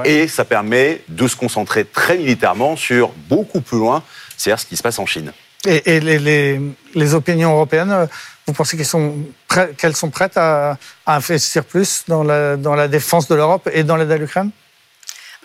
Et, 0.05 0.27
ça 0.27 0.45
permet 0.45 1.01
de 1.07 1.27
se 1.27 1.35
concentrer 1.35 1.85
très 1.85 2.17
militairement 2.17 2.75
sur 2.75 3.09
beaucoup 3.27 3.61
plus 3.61 3.79
loin, 3.79 4.03
c'est-à-dire 4.37 4.59
ce 4.59 4.67
qui 4.67 4.77
se 4.77 4.83
passe 4.83 4.99
en 4.99 5.07
Chine. 5.07 5.33
Et, 5.65 5.99
les, 5.99 7.13
opinions 7.13 7.53
européennes, 7.53 8.07
vous 8.45 8.53
pensez 8.53 8.77
qu'elles 8.77 8.85
sont, 8.85 9.15
qu'elles 9.77 9.95
sont 9.95 10.11
prêtes 10.11 10.37
à, 10.37 10.77
investir 11.07 11.65
plus 11.65 12.03
dans 12.07 12.23
la, 12.23 12.57
dans 12.57 12.75
la 12.75 12.87
défense 12.87 13.27
de 13.27 13.35
l'Europe 13.35 13.67
et 13.73 13.83
dans 13.83 13.95
l'aide 13.95 14.11
à 14.11 14.17
l'Ukraine? 14.17 14.51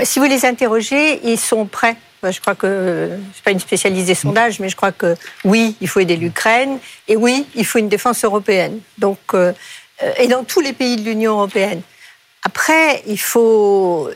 Si 0.02 0.18
vous 0.18 0.26
les 0.26 0.44
interrogez, 0.44 1.20
ils 1.24 1.38
sont 1.38 1.66
prêts. 1.66 1.96
Je 2.22 2.40
crois 2.40 2.54
que, 2.54 3.10
je 3.10 3.38
ne 3.38 3.42
pas 3.44 3.50
une 3.50 3.60
spécialiste 3.60 4.06
des 4.06 4.14
sondages, 4.14 4.58
mais 4.60 4.68
je 4.68 4.76
crois 4.76 4.92
que 4.92 5.14
oui, 5.44 5.76
il 5.80 5.88
faut 5.88 6.00
aider 6.00 6.16
l'Ukraine, 6.16 6.78
et 7.08 7.16
oui, 7.16 7.46
il 7.54 7.64
faut 7.64 7.78
une 7.78 7.88
défense 7.88 8.24
européenne. 8.24 8.80
Donc, 8.98 9.18
euh, 9.34 9.52
et 10.18 10.26
dans 10.26 10.44
tous 10.44 10.60
les 10.60 10.72
pays 10.72 10.96
de 10.96 11.02
l'Union 11.02 11.32
européenne. 11.32 11.82
Après, 12.42 13.02
il 13.06 13.18
faut, 13.18 14.10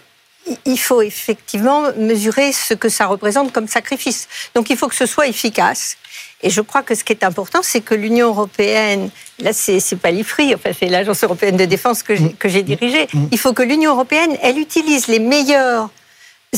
il 0.64 0.78
faut 0.78 1.02
effectivement 1.02 1.92
mesurer 1.96 2.52
ce 2.52 2.74
que 2.74 2.88
ça 2.88 3.06
représente 3.06 3.52
comme 3.52 3.68
sacrifice. 3.68 4.28
Donc, 4.54 4.70
il 4.70 4.76
faut 4.76 4.88
que 4.88 4.94
ce 4.94 5.06
soit 5.06 5.26
efficace. 5.26 5.96
Et 6.42 6.50
je 6.50 6.60
crois 6.60 6.82
que 6.82 6.94
ce 6.94 7.04
qui 7.04 7.12
est 7.12 7.22
important, 7.24 7.60
c'est 7.62 7.82
que 7.82 7.94
l'Union 7.94 8.28
européenne, 8.28 9.10
là, 9.40 9.52
c'est 9.52 9.96
pas 9.96 10.10
l'IFRI, 10.10 10.54
enfin, 10.54 10.70
c'est 10.78 10.86
l'Agence 10.86 11.22
européenne 11.22 11.56
de 11.56 11.66
défense 11.66 12.02
que 12.02 12.48
j'ai 12.48 12.62
dirigée. 12.62 13.08
Il 13.30 13.38
faut 13.38 13.52
que 13.52 13.62
l'Union 13.62 13.92
européenne, 13.92 14.36
elle 14.42 14.58
utilise 14.58 15.06
les 15.06 15.18
meilleurs 15.18 15.90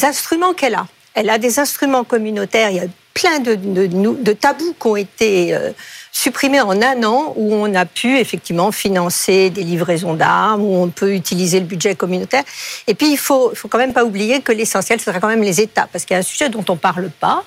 instruments 0.02 0.54
qu'elle 0.54 0.76
a 0.76 0.86
elle 1.14 1.30
a 1.30 1.38
des 1.38 1.58
instruments 1.58 2.04
communautaires. 2.04 2.70
Il 2.70 2.76
y 2.76 2.80
a 2.80 2.86
plein 3.14 3.40
de, 3.40 3.54
de, 3.54 4.32
tabous 4.32 4.74
qui 4.80 4.86
ont 4.86 4.96
été 4.96 5.54
euh, 5.54 5.70
supprimés 6.12 6.60
en 6.60 6.80
un 6.80 7.02
an, 7.04 7.34
où 7.36 7.54
on 7.54 7.74
a 7.74 7.84
pu 7.84 8.18
effectivement 8.18 8.72
financer 8.72 9.50
des 9.50 9.62
livraisons 9.62 10.14
d'armes, 10.14 10.62
où 10.62 10.82
on 10.82 10.88
peut 10.88 11.14
utiliser 11.14 11.60
le 11.60 11.66
budget 11.66 11.94
communautaire. 11.94 12.44
Et 12.86 12.94
puis, 12.94 13.10
il 13.10 13.18
faut, 13.18 13.52
faut 13.54 13.68
quand 13.68 13.78
même 13.78 13.92
pas 13.92 14.04
oublier 14.04 14.40
que 14.40 14.52
l'essentiel, 14.52 14.98
ce 14.98 15.06
sera 15.06 15.20
quand 15.20 15.28
même 15.28 15.42
les 15.42 15.60
États, 15.60 15.88
parce 15.92 16.04
qu'il 16.04 16.14
y 16.14 16.16
a 16.16 16.20
un 16.20 16.22
sujet 16.22 16.48
dont 16.48 16.64
on 16.68 16.76
parle 16.76 17.10
pas. 17.10 17.44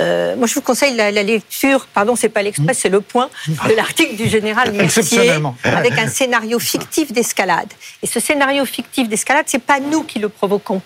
Euh, 0.00 0.34
moi, 0.36 0.48
je 0.48 0.54
vous 0.54 0.60
conseille 0.60 0.94
la, 0.94 1.10
lecture, 1.10 1.86
pardon, 1.86 2.16
c'est 2.16 2.28
pas 2.28 2.42
l'Express, 2.42 2.78
c'est 2.78 2.88
le 2.88 3.00
point 3.00 3.30
de 3.46 3.74
l'article 3.74 4.16
du 4.16 4.28
général 4.28 4.72
Mercier, 4.72 5.32
avec 5.62 5.92
un 5.98 6.08
scénario 6.08 6.58
fictif 6.58 7.12
d'escalade. 7.12 7.72
Et 8.02 8.06
ce 8.08 8.18
scénario 8.18 8.64
fictif 8.64 9.08
d'escalade, 9.08 9.44
c'est 9.46 9.62
pas 9.62 9.78
nous 9.78 10.02
qui 10.02 10.18
le 10.18 10.28
provoquons 10.28 10.82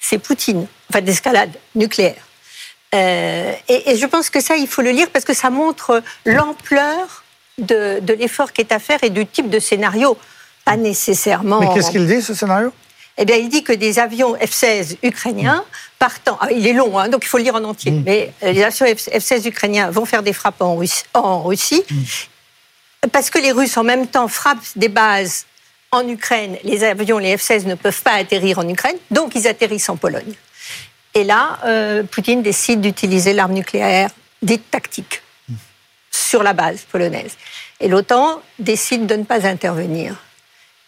c'est 0.00 0.18
Poutine, 0.18 0.66
enfin 0.90 1.00
d'escalade 1.00 1.50
nucléaire. 1.74 2.26
Euh, 2.94 3.52
et, 3.68 3.96
je 3.96 4.06
pense 4.06 4.30
que 4.30 4.40
ça, 4.40 4.56
il 4.56 4.66
faut 4.66 4.82
le 4.82 4.90
lire 4.90 5.08
parce 5.10 5.24
que 5.24 5.34
ça 5.34 5.50
montre 5.50 6.02
l'ampleur 6.24 7.24
de, 7.58 8.00
l'effort 8.12 8.52
qui 8.52 8.60
est 8.60 8.72
à 8.72 8.78
faire 8.78 9.02
et 9.02 9.10
du 9.10 9.26
type 9.26 9.50
de 9.50 9.58
scénario, 9.58 10.16
pas 10.64 10.76
nécessairement. 10.76 11.60
Mais 11.60 11.68
qu'est-ce 11.74 11.90
qu'il 11.90 12.06
dit, 12.06 12.22
ce 12.22 12.34
scénario? 12.34 12.72
Eh 13.18 13.24
bien, 13.24 13.36
il 13.36 13.48
dit 13.48 13.62
que 13.64 13.72
des 13.72 13.98
avions 13.98 14.36
F-16 14.36 14.98
ukrainiens 15.02 15.64
partant, 15.98 16.36
ah, 16.40 16.48
il 16.52 16.66
est 16.66 16.74
long, 16.74 16.98
hein, 16.98 17.08
donc 17.08 17.24
il 17.24 17.28
faut 17.28 17.38
le 17.38 17.44
lire 17.44 17.54
en 17.54 17.64
entier, 17.64 17.90
mm. 17.90 18.02
mais 18.04 18.32
euh, 18.42 18.52
les 18.52 18.62
avions 18.62 18.86
F-16 18.86 19.48
ukrainiens 19.48 19.90
vont 19.90 20.04
faire 20.04 20.22
des 20.22 20.34
frappes 20.34 20.60
en 20.60 20.76
Russie, 20.76 21.04
en 21.14 21.42
Russie 21.42 21.82
mm. 21.90 23.08
parce 23.10 23.30
que 23.30 23.38
les 23.38 23.52
Russes 23.52 23.78
en 23.78 23.84
même 23.84 24.06
temps 24.06 24.28
frappent 24.28 24.58
des 24.76 24.90
bases 24.90 25.46
en 25.92 26.06
Ukraine, 26.08 26.56
les 26.64 26.84
avions, 26.84 27.18
les 27.18 27.36
F-16 27.36 27.66
ne 27.66 27.74
peuvent 27.74 28.02
pas 28.02 28.12
atterrir 28.12 28.58
en 28.58 28.68
Ukraine, 28.68 28.96
donc 29.10 29.34
ils 29.34 29.46
atterrissent 29.46 29.88
en 29.88 29.96
Pologne. 29.96 30.34
Et 31.14 31.24
là, 31.24 31.58
euh, 31.64 32.02
Poutine 32.02 32.42
décide 32.42 32.80
d'utiliser 32.80 33.32
l'arme 33.32 33.54
nucléaire 33.54 34.10
dite 34.42 34.70
tactique 34.70 35.22
sur 36.10 36.42
la 36.42 36.52
base 36.52 36.80
polonaise. 36.90 37.36
Et 37.80 37.88
l'OTAN 37.88 38.40
décide 38.58 39.06
de 39.06 39.16
ne 39.16 39.24
pas 39.24 39.46
intervenir. 39.46 40.16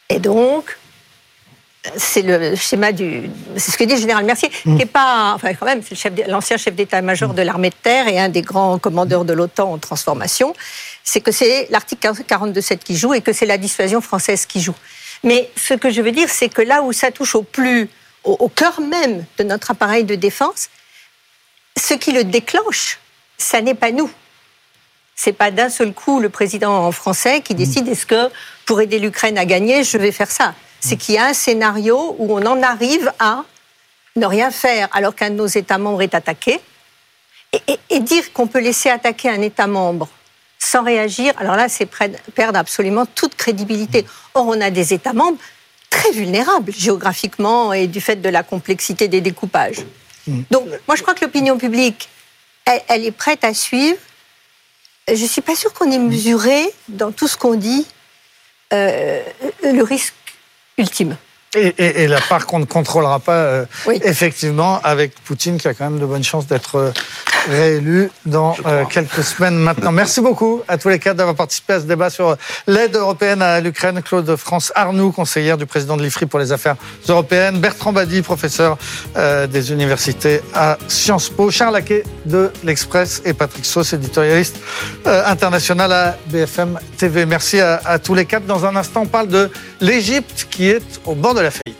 Et 0.08 0.18
donc, 0.18 0.78
c'est 1.96 2.22
le 2.22 2.56
schéma 2.56 2.92
du. 2.92 3.30
C'est 3.56 3.70
ce 3.70 3.78
que 3.78 3.84
dit 3.84 3.94
le 3.94 4.00
général 4.00 4.24
Mercier, 4.24 4.50
qui 4.50 4.68
n'est 4.68 4.86
pas. 4.86 5.32
Enfin, 5.34 5.54
quand 5.54 5.66
même, 5.66 5.82
c'est 5.82 6.26
l'ancien 6.26 6.56
chef 6.56 6.74
d'état-major 6.74 7.34
de 7.34 7.42
l'armée 7.42 7.70
de 7.70 7.74
terre 7.82 8.08
et 8.08 8.18
un 8.18 8.28
des 8.28 8.42
grands 8.42 8.78
commandeurs 8.78 9.24
de 9.24 9.32
l'OTAN 9.32 9.72
en 9.72 9.78
transformation. 9.78 10.54
C'est 11.10 11.22
que 11.22 11.32
c'est 11.32 11.68
l'article 11.70 12.06
42.7 12.06 12.80
qui 12.80 12.94
joue 12.94 13.14
et 13.14 13.22
que 13.22 13.32
c'est 13.32 13.46
la 13.46 13.56
dissuasion 13.56 14.02
française 14.02 14.44
qui 14.44 14.60
joue. 14.60 14.74
Mais 15.24 15.48
ce 15.56 15.72
que 15.72 15.88
je 15.88 16.02
veux 16.02 16.12
dire, 16.12 16.28
c'est 16.28 16.50
que 16.50 16.60
là 16.60 16.82
où 16.82 16.92
ça 16.92 17.10
touche 17.10 17.34
au 17.34 17.42
plus 17.42 17.88
au, 18.24 18.48
cœur 18.50 18.82
même 18.82 19.24
de 19.38 19.44
notre 19.44 19.70
appareil 19.70 20.04
de 20.04 20.16
défense, 20.16 20.68
ce 21.78 21.94
qui 21.94 22.12
le 22.12 22.24
déclenche, 22.24 22.98
ça 23.38 23.62
n'est 23.62 23.74
pas 23.74 23.90
nous. 23.90 24.10
C'est 25.14 25.32
pas 25.32 25.50
d'un 25.50 25.70
seul 25.70 25.94
coup 25.94 26.20
le 26.20 26.28
président 26.28 26.92
français 26.92 27.40
qui 27.40 27.54
décide 27.54 27.88
est-ce 27.88 28.04
que 28.04 28.28
pour 28.66 28.82
aider 28.82 28.98
l'Ukraine 28.98 29.38
à 29.38 29.46
gagner, 29.46 29.84
je 29.84 29.96
vais 29.96 30.12
faire 30.12 30.30
ça. 30.30 30.54
C'est 30.78 30.98
qu'il 30.98 31.14
y 31.14 31.18
a 31.18 31.24
un 31.24 31.32
scénario 31.32 32.16
où 32.18 32.36
on 32.36 32.44
en 32.44 32.62
arrive 32.62 33.10
à 33.18 33.44
ne 34.14 34.26
rien 34.26 34.50
faire 34.50 34.90
alors 34.92 35.14
qu'un 35.14 35.30
de 35.30 35.36
nos 35.36 35.46
États 35.46 35.78
membres 35.78 36.02
est 36.02 36.14
attaqué. 36.14 36.60
Et, 37.88 38.00
dire 38.00 38.30
qu'on 38.34 38.46
peut 38.46 38.60
laisser 38.60 38.90
attaquer 38.90 39.30
un 39.30 39.40
État 39.40 39.66
membre 39.66 40.10
sans 40.58 40.82
réagir, 40.82 41.32
alors 41.38 41.56
là, 41.56 41.68
c'est 41.68 41.88
perdre 42.34 42.58
absolument 42.58 43.06
toute 43.06 43.36
crédibilité. 43.36 44.04
Or, 44.34 44.46
on 44.46 44.60
a 44.60 44.70
des 44.70 44.92
États 44.92 45.12
membres 45.12 45.38
très 45.88 46.10
vulnérables 46.10 46.72
géographiquement 46.72 47.72
et 47.72 47.86
du 47.86 48.00
fait 48.00 48.16
de 48.16 48.28
la 48.28 48.42
complexité 48.42 49.08
des 49.08 49.20
découpages. 49.20 49.84
Mm. 50.26 50.42
Donc, 50.50 50.66
moi, 50.86 50.96
je 50.96 51.02
crois 51.02 51.14
que 51.14 51.24
l'opinion 51.24 51.58
publique, 51.58 52.08
elle, 52.64 53.04
est 53.04 53.12
prête 53.12 53.44
à 53.44 53.54
suivre. 53.54 53.98
Je 55.06 55.22
ne 55.22 55.28
suis 55.28 55.40
pas 55.40 55.54
sûre 55.54 55.72
qu'on 55.72 55.90
ait 55.90 55.98
mesuré 55.98 56.66
dans 56.88 57.12
tout 57.12 57.28
ce 57.28 57.36
qu'on 57.36 57.54
dit 57.54 57.86
euh, 58.72 59.22
le 59.62 59.82
risque 59.82 60.14
ultime. 60.76 61.16
Et, 61.54 62.06
la 62.06 62.20
part 62.20 62.46
qu'on 62.46 62.58
ne 62.58 62.66
contrôlera 62.66 63.20
pas, 63.20 63.36
euh, 63.36 63.66
effectivement, 64.04 64.80
avec 64.82 65.14
Poutine, 65.20 65.58
qui 65.58 65.66
a 65.66 65.72
quand 65.72 65.88
même 65.88 65.98
de 65.98 66.04
bonnes 66.04 66.24
chances 66.24 66.46
d'être 66.46 66.74
euh, 66.74 66.92
réélu 67.48 68.10
dans 68.26 68.54
euh, 68.66 68.84
quelques 68.84 69.22
semaines 69.22 69.56
maintenant. 69.56 69.92
Merci 69.92 70.20
beaucoup 70.20 70.62
à 70.68 70.78
tous 70.78 70.88
les 70.88 70.98
quatre 70.98 71.16
d'avoir 71.16 71.36
participé 71.36 71.74
à 71.74 71.80
ce 71.80 71.84
débat 71.86 72.10
sur 72.10 72.36
l'aide 72.66 72.94
européenne 72.96 73.42
à 73.42 73.60
l'Ukraine. 73.60 74.00
Claude 74.02 74.36
France 74.36 74.72
Arnoux, 74.74 75.12
conseillère 75.12 75.56
du 75.56 75.66
président 75.66 75.96
de 75.96 76.02
l'IFRI 76.02 76.26
pour 76.26 76.38
les 76.38 76.52
affaires 76.52 76.76
européennes. 77.08 77.58
Bertrand 77.58 77.92
Badi, 77.92 78.22
professeur 78.22 78.78
des 79.16 79.72
universités 79.72 80.40
à 80.54 80.78
Sciences 80.88 81.28
Po. 81.28 81.50
Charles 81.50 81.74
Laquet 81.74 82.04
de 82.26 82.50
l'Express 82.64 83.22
et 83.24 83.32
Patrick 83.32 83.64
Sauce, 83.64 83.92
éditorialiste 83.92 84.56
international 85.04 85.92
à 85.92 86.16
BFM 86.26 86.78
TV. 86.96 87.26
Merci 87.26 87.60
à, 87.60 87.80
à 87.84 87.98
tous 87.98 88.14
les 88.14 88.24
quatre. 88.24 88.46
Dans 88.46 88.64
un 88.64 88.76
instant, 88.76 89.02
on 89.02 89.06
parle 89.06 89.28
de 89.28 89.50
l'Égypte 89.80 90.48
qui 90.50 90.68
est 90.68 91.00
au 91.04 91.14
bord 91.14 91.34
de 91.34 91.40
la 91.40 91.50
faillite. 91.50 91.77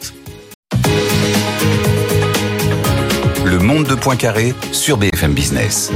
De 3.85 3.95
Poincaré 3.95 4.55
sur 4.73 4.97
BFM 4.97 5.35
Business. 5.35 5.93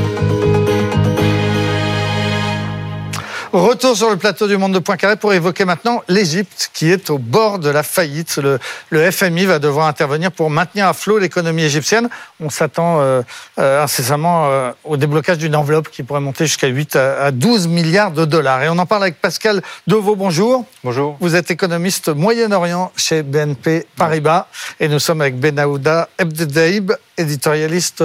Retour 3.53 3.95
sur 3.95 4.09
le 4.09 4.17
plateau 4.17 4.49
du 4.49 4.57
Monde 4.57 4.73
de 4.73 4.79
Poincaré 4.79 5.17
pour 5.17 5.35
évoquer 5.35 5.67
maintenant 5.67 6.03
l'Égypte 6.09 6.71
qui 6.73 6.91
est 6.91 7.11
au 7.11 7.19
bord 7.19 7.59
de 7.59 7.69
la 7.69 7.83
faillite. 7.83 8.39
Le, 8.39 9.11
FMI 9.11 9.45
va 9.45 9.59
devoir 9.59 9.89
intervenir 9.89 10.33
pour 10.33 10.49
maintenir 10.49 10.89
à 10.89 10.95
flot 10.95 11.19
l'économie 11.19 11.63
égyptienne. 11.63 12.09
On 12.41 12.49
s'attend 12.49 13.03
euh, 13.03 13.21
euh, 13.59 13.83
incessamment 13.83 14.47
euh, 14.47 14.71
au 14.85 14.97
déblocage 14.97 15.37
d'une 15.37 15.55
enveloppe 15.55 15.91
qui 15.91 16.03
pourrait 16.03 16.21
monter 16.21 16.47
jusqu'à 16.47 16.69
8 16.69 16.97
à 16.97 17.31
12 17.31 17.69
milliards 17.69 18.13
de 18.13 18.25
dollars. 18.25 18.63
Et 18.63 18.71
on 18.71 18.79
en 18.79 18.87
parle 18.87 19.03
avec 19.03 19.21
Pascal 19.21 19.61
Deveau. 19.87 20.17
Bonjour. 20.17 20.65
Bonjour. 20.83 21.19
Vous 21.21 21.37
êtes 21.37 21.51
économiste 21.51 22.09
Moyen-Orient 22.09 22.91
chez 22.97 23.23
BNP 23.23 23.87
Paribas. 23.97 24.47
Et 24.81 24.89
nous 24.89 24.99
sommes 24.99 25.21
avec 25.21 25.39
Benaouda 25.39 26.09
Ebdedaïb, 26.19 26.93
éditorialiste 27.19 28.03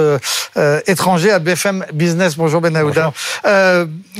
étranger 0.86 1.30
à 1.30 1.38
BFM 1.38 1.86
Business. 1.94 2.36
Bonjour 2.36 2.60
Benaouda. 2.60 3.14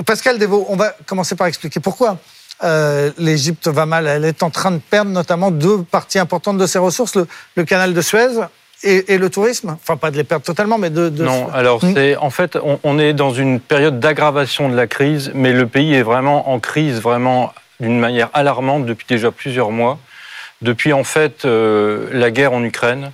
Pascal 0.06 0.38
Deveau, 0.38 0.64
on 0.70 0.76
va 0.76 0.94
commencer 1.06 1.17
par 1.36 1.46
expliquer 1.46 1.80
pourquoi 1.80 2.18
euh, 2.64 3.12
l'Égypte 3.18 3.68
va 3.68 3.86
mal. 3.86 4.06
Elle 4.06 4.24
est 4.24 4.42
en 4.42 4.50
train 4.50 4.72
de 4.72 4.78
perdre 4.78 5.10
notamment 5.10 5.50
deux 5.50 5.82
parties 5.82 6.18
importantes 6.18 6.58
de 6.58 6.66
ses 6.66 6.78
ressources, 6.78 7.16
le, 7.54 7.64
canal 7.64 7.94
de 7.94 8.00
Suez 8.00 8.40
et, 8.82 9.18
le 9.18 9.30
tourisme. 9.30 9.76
Enfin, 9.80 9.96
pas 9.96 10.10
de 10.10 10.16
les 10.16 10.24
perdre 10.24 10.44
totalement, 10.44 10.78
mais 10.78 10.90
de... 10.90 11.08
non, 11.08 11.48
alors 11.52 11.84
hmm. 11.84 11.94
c'est 11.94 12.16
en 12.16 12.30
fait, 12.30 12.58
on, 12.82 12.98
est 12.98 13.12
dans 13.12 13.32
une 13.32 13.60
période 13.60 14.00
d'aggravation 14.00 14.68
de 14.68 14.76
la 14.76 14.86
crise, 14.86 15.30
mais 15.34 15.52
le 15.52 15.66
pays 15.66 15.94
est 15.94 16.02
vraiment 16.02 16.50
en 16.50 16.58
crise, 16.58 17.00
vraiment 17.00 17.52
d'une 17.80 17.98
manière 17.98 18.30
alarmante 18.34 18.86
depuis 18.86 19.06
déjà 19.08 19.30
plusieurs 19.30 19.70
mois. 19.70 19.98
Depuis 20.60 20.92
en 20.92 21.04
fait 21.04 21.44
euh, 21.44 22.08
la 22.12 22.32
guerre 22.32 22.52
en 22.52 22.64
Ukraine, 22.64 23.12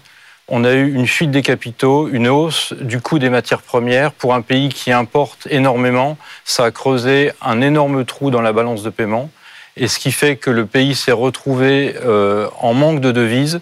on 0.49 0.65
a 0.65 0.73
eu 0.73 0.95
une 0.95 1.07
fuite 1.07 1.31
des 1.31 1.43
capitaux, 1.43 2.09
une 2.09 2.29
hausse 2.29 2.75
du 2.81 3.01
coût 3.01 3.19
des 3.19 3.31
matières 3.31 3.63
premières. 3.63 4.13
Pour 4.13 4.35
un 4.35 4.43
pays 4.43 4.69
qui 4.69 4.93
importe 4.93 5.49
énormément, 5.51 6.19
ça 6.45 6.65
a 6.65 6.71
creusé 6.71 7.33
un 7.41 7.61
énorme 7.61 8.05
trou 8.05 8.31
dans 8.31 8.43
la 8.43 8.53
balance 8.53 8.83
de 8.83 8.91
paiement. 8.91 9.31
Et 9.77 9.89
ce 9.89 9.99
qui 9.99 10.13
fait 10.13 10.37
que 10.37 10.51
le 10.51 10.67
pays 10.67 10.95
s'est 10.95 11.13
retrouvé 11.13 11.95
euh, 12.05 12.49
en 12.61 12.75
manque 12.75 13.01
de 13.01 13.11
devises 13.11 13.61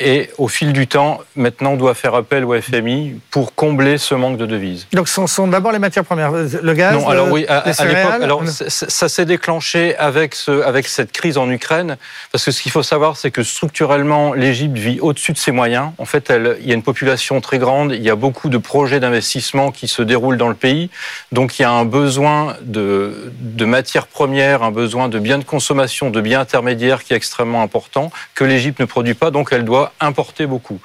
et 0.00 0.30
au 0.38 0.48
fil 0.48 0.72
du 0.72 0.86
temps, 0.86 1.20
maintenant, 1.36 1.72
on 1.72 1.76
doit 1.76 1.94
faire 1.94 2.14
appel 2.14 2.44
au 2.44 2.60
FMI 2.60 3.20
pour 3.30 3.54
combler 3.54 3.98
ce 3.98 4.14
manque 4.14 4.36
de 4.36 4.46
devises. 4.46 4.86
Donc, 4.92 5.08
ce 5.08 5.26
sont 5.26 5.46
d'abord 5.46 5.72
les 5.72 5.78
matières 5.78 6.04
premières, 6.04 6.32
le 6.32 6.74
gaz, 6.74 6.94
non, 6.94 7.08
alors 7.08 7.30
oui, 7.30 7.46
à, 7.48 7.64
l'époque, 7.84 8.22
alors 8.22 8.42
ça 8.46 9.08
s'est 9.08 9.24
déclenché 9.24 9.96
avec 9.96 10.34
ce, 10.34 10.62
avec 10.62 10.86
cette 10.86 11.12
crise 11.12 11.38
en 11.38 11.50
Ukraine, 11.50 11.96
parce 12.30 12.44
que 12.44 12.50
ce 12.50 12.62
qu'il 12.62 12.72
faut 12.72 12.82
savoir, 12.82 13.16
c'est 13.16 13.30
que 13.30 13.42
structurellement, 13.42 14.32
l'Égypte 14.32 14.76
vit 14.76 14.98
au-dessus 15.00 15.32
de 15.32 15.38
ses 15.38 15.52
moyens. 15.52 15.90
En 15.98 16.04
fait, 16.04 16.30
elle, 16.30 16.56
il 16.60 16.68
y 16.68 16.72
a 16.72 16.74
une 16.74 16.82
population 16.82 17.40
très 17.40 17.58
grande, 17.58 17.92
il 17.92 18.02
y 18.02 18.10
a 18.10 18.16
beaucoup 18.16 18.48
de 18.48 18.58
projets 18.58 19.00
d'investissement 19.00 19.70
qui 19.70 19.88
se 19.88 20.02
déroulent 20.02 20.38
dans 20.38 20.48
le 20.48 20.54
pays, 20.54 20.90
donc 21.32 21.58
il 21.58 21.62
y 21.62 21.64
a 21.64 21.70
un 21.70 21.84
besoin 21.84 22.56
de, 22.62 23.32
de 23.40 23.64
matières 23.64 24.06
premières, 24.06 24.62
un 24.62 24.70
besoin 24.70 25.08
de 25.08 25.18
biens 25.18 25.38
de 25.38 25.44
consommation, 25.44 26.10
de 26.10 26.20
biens 26.20 26.40
intermédiaires 26.40 27.04
qui 27.04 27.12
est 27.12 27.16
extrêmement 27.16 27.62
important 27.62 28.10
que 28.34 28.44
l'Égypte 28.44 28.80
ne 28.80 28.84
produit 28.84 29.14
pas, 29.14 29.30
donc 29.30 29.48
elle 29.52 29.64
doit 29.64 29.81
importer 30.00 30.46
beaucoup. 30.46 30.80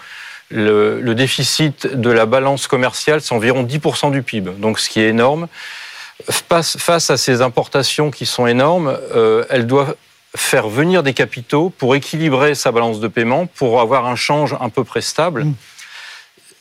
Le, 0.49 1.13
déficit 1.13 1.87
de 1.87 2.09
la 2.09 2.25
balance 2.25 2.67
commerciale, 2.67 3.21
c'est 3.21 3.33
environ 3.33 3.63
10% 3.63 4.11
du 4.11 4.23
PIB, 4.23 4.51
donc 4.51 4.79
ce 4.79 4.89
qui 4.89 5.01
est 5.01 5.09
énorme. 5.09 5.47
Face, 6.29 7.09
à 7.09 7.17
ces 7.17 7.41
importations 7.41 8.11
qui 8.11 8.25
sont 8.25 8.47
énormes, 8.47 8.97
euh, 9.13 9.43
elle 9.49 9.67
doit 9.67 9.95
faire 10.35 10.67
venir 10.67 11.03
des 11.03 11.13
capitaux 11.13 11.69
pour 11.69 11.95
équilibrer 11.95 12.55
sa 12.55 12.71
balance 12.71 12.99
de 12.99 13.07
paiement, 13.07 13.45
pour 13.45 13.81
avoir 13.81 14.05
un 14.05 14.15
change 14.15 14.55
un 14.59 14.69
peu 14.69 14.83
près 14.83 15.01
stable. 15.01 15.45
Mmh. 15.45 15.53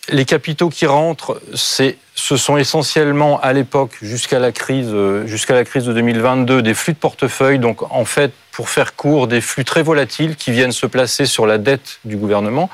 Les 0.09 0.24
capitaux 0.24 0.68
qui 0.68 0.86
rentrent, 0.86 1.40
ce 1.54 2.36
sont 2.36 2.57
essentiellement 2.57 3.40
à 3.40 3.52
l'époque, 3.52 3.92
jusqu'à 4.02 4.38
la 4.38 4.52
crise, 4.52 4.94
jusqu'à 5.24 5.54
la 5.54 5.64
crise 5.64 5.84
de 5.84 5.92
2022, 5.92 6.62
des 6.62 6.74
flux 6.74 6.92
de 6.92 6.98
portefeuille. 6.98 7.59
Donc, 7.59 7.82
en 7.92 8.04
fait, 8.04 8.32
pour 8.52 8.68
faire 8.68 8.94
court, 8.94 9.26
des 9.26 9.40
flux 9.40 9.64
très 9.64 9.82
volatiles 9.82 10.36
qui 10.36 10.52
viennent 10.52 10.72
se 10.72 10.86
placer 10.86 11.26
sur 11.26 11.46
la 11.46 11.59
dette 11.59 11.98
du 12.04 12.16
gouvernement, 12.16 12.70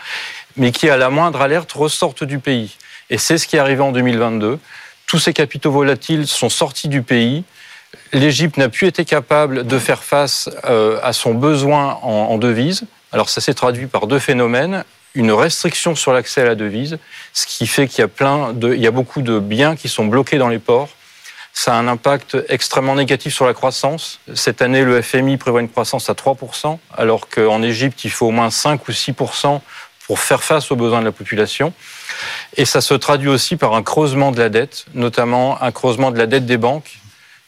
mais 0.57 0.72
qui, 0.72 0.91
à 0.91 0.97
la 0.97 1.09
moindre 1.09 1.41
alerte, 1.41 1.72
ressortent 1.72 2.24
du 2.24 2.39
pays. 2.39 2.76
Et 3.11 3.18
c'est 3.18 3.39
ce 3.39 3.47
qui 3.47 3.57
est 3.57 3.59
arrivé 3.59 3.83
en 3.83 3.93
2022. 3.93 4.59
Tous 5.07 5.18
ces 5.18 5.33
capitaux 5.33 5.72
volatiles 5.72 6.26
sont 6.26 6.49
sortis 6.49 6.89
du 6.89 7.03
pays. 7.03 7.45
L'Égypte 8.12 8.57
n'a 8.59 8.68
plus 8.68 8.87
été 8.87 9.05
capable 9.05 9.66
de 9.66 9.78
faire 9.78 10.03
face 10.03 10.49
euh, 10.64 10.99
à 11.03 11.12
son 11.12 11.35
besoin 11.35 11.99
en, 12.03 12.28
en 12.30 12.39
devises. 12.39 12.85
Alors 13.11 13.28
ça 13.28 13.41
s'est 13.41 13.55
traduit 13.55 13.87
par 13.87 14.07
deux 14.07 14.18
phénomènes 14.18 14.85
une 15.15 15.33
restriction 15.33 15.95
sur 15.95 16.13
l'accès 16.13 16.41
à 16.41 16.45
la 16.45 16.55
devise, 16.55 16.99
ce 17.33 17.47
qui 17.47 17.67
fait 17.67 17.87
qu'il 17.87 18.01
y 18.01 18.05
a 18.05 18.09
plein 18.09 18.53
de, 18.53 18.75
il 18.75 18.81
y 18.81 18.87
a 18.87 18.91
beaucoup 18.91 19.23
de 19.23 19.39
biens 19.39 19.77
qui 19.77 19.89
sont 19.89 20.07
bloqués 20.07 20.39
dans 20.39 20.49
les 20.49 20.59
ports. 20.59 20.89
Ça 21.53 21.75
a 21.75 21.77
un 21.77 21.87
impact 21.87 22.39
extrêmement 22.49 22.95
négatif 22.95 23.35
sur 23.35 23.45
la 23.45 23.53
croissance. 23.53 24.21
Cette 24.35 24.63
année, 24.63 24.85
le 24.85 25.03
FMI 25.03 25.37
prévoit 25.37 25.61
une 25.61 25.69
croissance 25.69 26.09
à 26.09 26.15
3%, 26.15 26.79
alors 26.97 27.29
qu'en 27.29 27.63
Égypte, 27.63 28.05
il 28.05 28.11
faut 28.11 28.27
au 28.27 28.31
moins 28.31 28.51
5 28.51 28.89
ou 28.89 28.93
6% 28.93 29.61
pour 30.07 30.19
faire 30.19 30.43
face 30.43 30.71
aux 30.71 30.77
besoins 30.77 31.01
de 31.01 31.05
la 31.05 31.13
population. 31.13 31.75
Et 32.57 32.65
ça 32.65 32.81
se 32.81 32.95
traduit 32.95 33.29
aussi 33.29 33.57
par 33.57 33.75
un 33.75 33.83
creusement 33.83 34.33
de 34.33 34.39
la 34.39 34.49
dette, 34.49 34.87
notamment 34.95 35.63
un 35.63 35.73
creusement 35.73 36.11
de 36.11 36.19
la 36.19 36.27
dette 36.27 36.47
des 36.47 36.57
banques. 36.57 36.99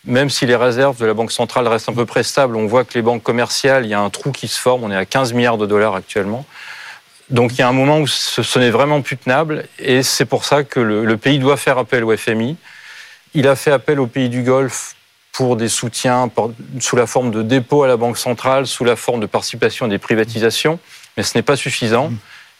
Même 0.05 0.29
si 0.29 0.45
les 0.45 0.57
réserves 0.57 0.99
de 0.99 1.07
la 1.07 1.15
Banque 1.15 1.33
centrale 1.33 1.67
restent 1.67 1.89
un 1.89 1.95
peu 1.95 2.05
près 2.05 2.23
stables, 2.23 2.57
on 2.57 2.67
voit 2.67 2.85
que 2.85 2.93
les 2.95 3.03
banques 3.03 3.23
commerciales, 3.23 3.87
il 3.87 3.89
y 3.89 3.95
a 3.95 4.01
un 4.01 4.11
trou 4.11 4.33
qui 4.33 4.49
se 4.49 4.61
forme. 4.61 4.85
On 4.85 4.91
est 4.91 4.97
à 4.97 5.07
15 5.07 5.33
milliards 5.33 5.57
de 5.57 5.65
dollars 5.65 5.95
actuellement. 5.95 6.45
Donc 7.31 7.53
il 7.53 7.59
y 7.59 7.63
a 7.63 7.69
un 7.69 7.73
moment 7.73 8.01
où 8.01 8.07
ce, 8.07 8.59
n'est 8.59 8.71
vraiment 8.71 9.01
plus 9.01 9.17
tenable 9.17 9.67
et 9.79 10.03
c'est 10.03 10.27
pour 10.27 10.45
ça 10.45 10.63
que 10.63 10.81
le, 10.81 11.17
pays 11.17 11.39
doit 11.39 11.57
faire 11.57 11.79
appel 11.79 12.05
au 12.05 12.17
FMI. 12.17 12.57
Il 13.35 13.49
a 13.49 13.57
fait 13.57 13.71
appel 13.71 13.99
aux 13.99 14.07
pays 14.07 14.29
du 14.29 14.43
Golfe 14.43 14.95
pour 15.33 15.57
des 15.57 15.69
soutiens 15.69 16.31
sous 16.81 16.97
la 16.97 17.07
forme 17.07 17.31
de 17.31 17.43
dépôts 17.43 17.83
à 17.83 17.89
la 17.89 17.97
Banque 17.97 18.19
centrale, 18.19 18.67
sous 18.67 18.85
la 18.85 18.95
forme 18.95 19.21
de 19.21 19.27
participation 19.27 19.87
à 19.87 19.89
des 19.89 19.99
privatisations, 19.99 20.79
mais 21.17 21.23
ce 21.23 21.37
n'est 21.37 21.43
pas 21.43 21.57
suffisant. 21.57 22.13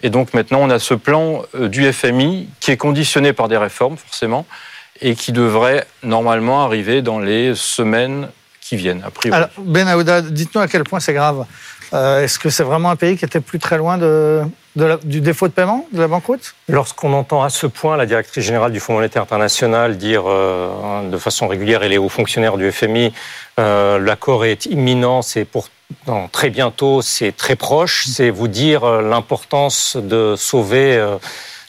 Et 0.03 0.11
donc 0.11 0.35
maintenant, 0.35 0.61
on 0.61 0.71
a 0.71 0.79
ce 0.79 0.95
plan 0.95 1.43
euh, 1.55 1.69
du 1.69 1.91
FMI 1.93 2.49
qui 2.59 2.73
est 2.73 2.77
conditionné 2.77 3.33
par 3.33 3.49
des 3.49 3.57
réformes, 3.57 3.97
forcément, 3.97 4.45
et 5.01 5.15
qui 5.15 5.31
devrait 5.31 5.87
normalement 6.03 6.65
arriver 6.65 7.01
dans 7.01 7.21
les 7.21 7.55
semaines 7.55 8.29
qui 8.65 8.77
viennent, 8.77 9.03
a 9.05 9.11
priori. 9.11 9.37
Alors, 9.37 9.51
Ben 9.59 9.87
Aouda, 9.87 10.23
dites-nous 10.23 10.61
à 10.63 10.69
quel 10.69 10.85
point 10.85 10.99
c'est 10.99 11.13
grave. 11.13 11.45
Euh, 11.93 12.25
est-ce 12.25 12.39
que 12.39 12.49
c'est 12.49 12.63
vraiment 12.63 12.91
un 12.91 12.97
pays 12.97 13.17
qui 13.17 13.25
était 13.25 13.41
plus 13.41 13.59
très 13.59 13.77
loin 13.77 13.99
de, 13.99 14.43
du 15.05 15.21
défaut 15.21 15.49
de 15.49 15.53
paiement, 15.53 15.87
de 15.93 16.01
la 16.01 16.09
banqueroute? 16.09 16.55
Lorsqu'on 16.69 17.13
entend 17.13 17.43
à 17.43 17.51
ce 17.51 17.67
point 17.67 17.99
la 17.99 18.07
directrice 18.07 18.43
générale 18.43 18.73
du 18.73 18.81
Fonds 18.81 18.95
monétaire 18.95 19.23
international 19.23 19.99
dire 19.99 20.23
euh, 20.27 21.09
de 21.11 21.19
façon 21.19 21.47
régulière, 21.47 21.83
et 21.83 21.91
les 21.91 21.99
hauts 21.99 22.09
fonctionnaires 22.09 22.57
du 22.57 22.73
FMI, 22.73 23.13
euh, 23.61 23.99
l'accord 23.99 24.47
est 24.47 24.65
imminent, 24.65 25.21
c'est 25.21 25.45
pour 25.45 25.69
très 26.33 26.49
bientôt, 26.49 27.03
c'est 27.03 27.37
très 27.37 27.57
proche, 27.57 28.07
c'est 28.07 28.31
vous 28.31 28.49
dire 28.49 28.87
l'importance 29.03 29.97
de 29.97 30.35
sauver 30.37 30.99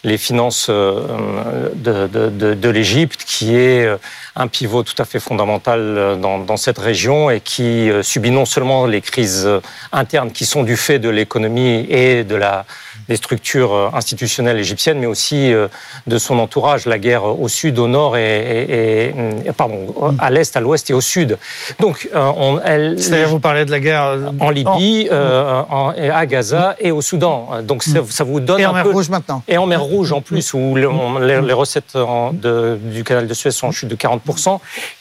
les 0.06 0.20
finances 0.20 0.68
euh, 0.70 1.72
de, 1.74 2.70
l'Égypte, 2.70 3.24
qui 3.26 3.56
est 3.56 3.86
euh, 3.86 3.98
un 4.36 4.48
pivot 4.48 4.84
tout 4.84 4.94
à 5.00 5.06
fait 5.06 5.20
fondamental 5.20 5.80
euh, 5.80 6.16
dans, 6.16 6.58
cette 6.58 6.78
région 6.78 7.32
et 7.32 7.42
qui 7.42 7.90
subit 8.04 8.32
non 8.32 8.46
seulement 8.46 8.86
les 8.86 9.02
crises 9.02 9.50
internes 9.92 10.32
qui 10.32 10.46
sont 10.46 10.64
du 10.64 10.78
fait 10.78 11.00
de 11.00 11.10
l'économie 11.10 11.86
et 11.90 12.24
de 12.24 12.36
la 12.36 12.66
des 13.10 13.16
structures 13.16 13.74
euh, 13.74 13.90
institutionnelles 13.94 14.58
égyptiennes, 14.58 15.00
mais 15.00 15.06
aussi 15.06 15.54
euh, 15.54 15.68
de 16.08 16.18
son 16.18 16.40
entourage, 16.40 16.86
la 16.86 17.00
guerre 17.00 17.26
au 17.26 17.48
sud, 17.48 17.80
au 17.80 17.88
nord 17.88 18.18
et, 18.18 19.14
et, 19.46 19.52
pardon, 19.52 20.16
à 20.20 20.30
l'est, 20.30 20.56
à 20.56 20.60
l'ouest 20.60 20.90
et 20.90 20.94
au 20.94 21.02
sud. 21.02 21.38
Donc, 21.80 22.10
euh, 22.14 22.32
on, 22.38 22.60
elle, 22.64 23.02
c'est-à-dire 23.02 23.30
vous 23.30 23.40
parlez 23.40 23.66
de 23.66 23.72
la 23.72 23.80
guerre 23.80 24.18
en 24.40 24.50
Libye, 24.50 25.10
en, 25.12 25.94
à 25.96 26.26
Gaza 26.26 26.76
et 26.80 26.92
au 26.92 27.02
Soudan. 27.02 27.50
Donc 27.64 27.84
ça, 27.84 28.00
ça 28.10 28.24
vous 28.24 28.40
donne 28.40 28.60
et 28.60 28.66
en 28.66 28.74
mer 28.74 28.86
Rouge 28.88 29.10
maintenant. 29.10 29.44
Et 29.48 29.58
en 29.58 29.66
mer 29.66 29.82
Rouge 29.82 30.12
en 30.12 30.22
plus, 30.22 30.54
où 30.54 30.76
les, 30.76 31.42
les 31.42 31.54
recettes 31.54 31.96
de, 31.96 32.78
du 32.82 33.04
canal 33.04 33.28
de 33.28 33.34
Suez 33.34 33.52
sont 33.52 33.68
en 33.68 33.72
chute 33.72 33.90
de 33.90 33.96
40 33.96 34.22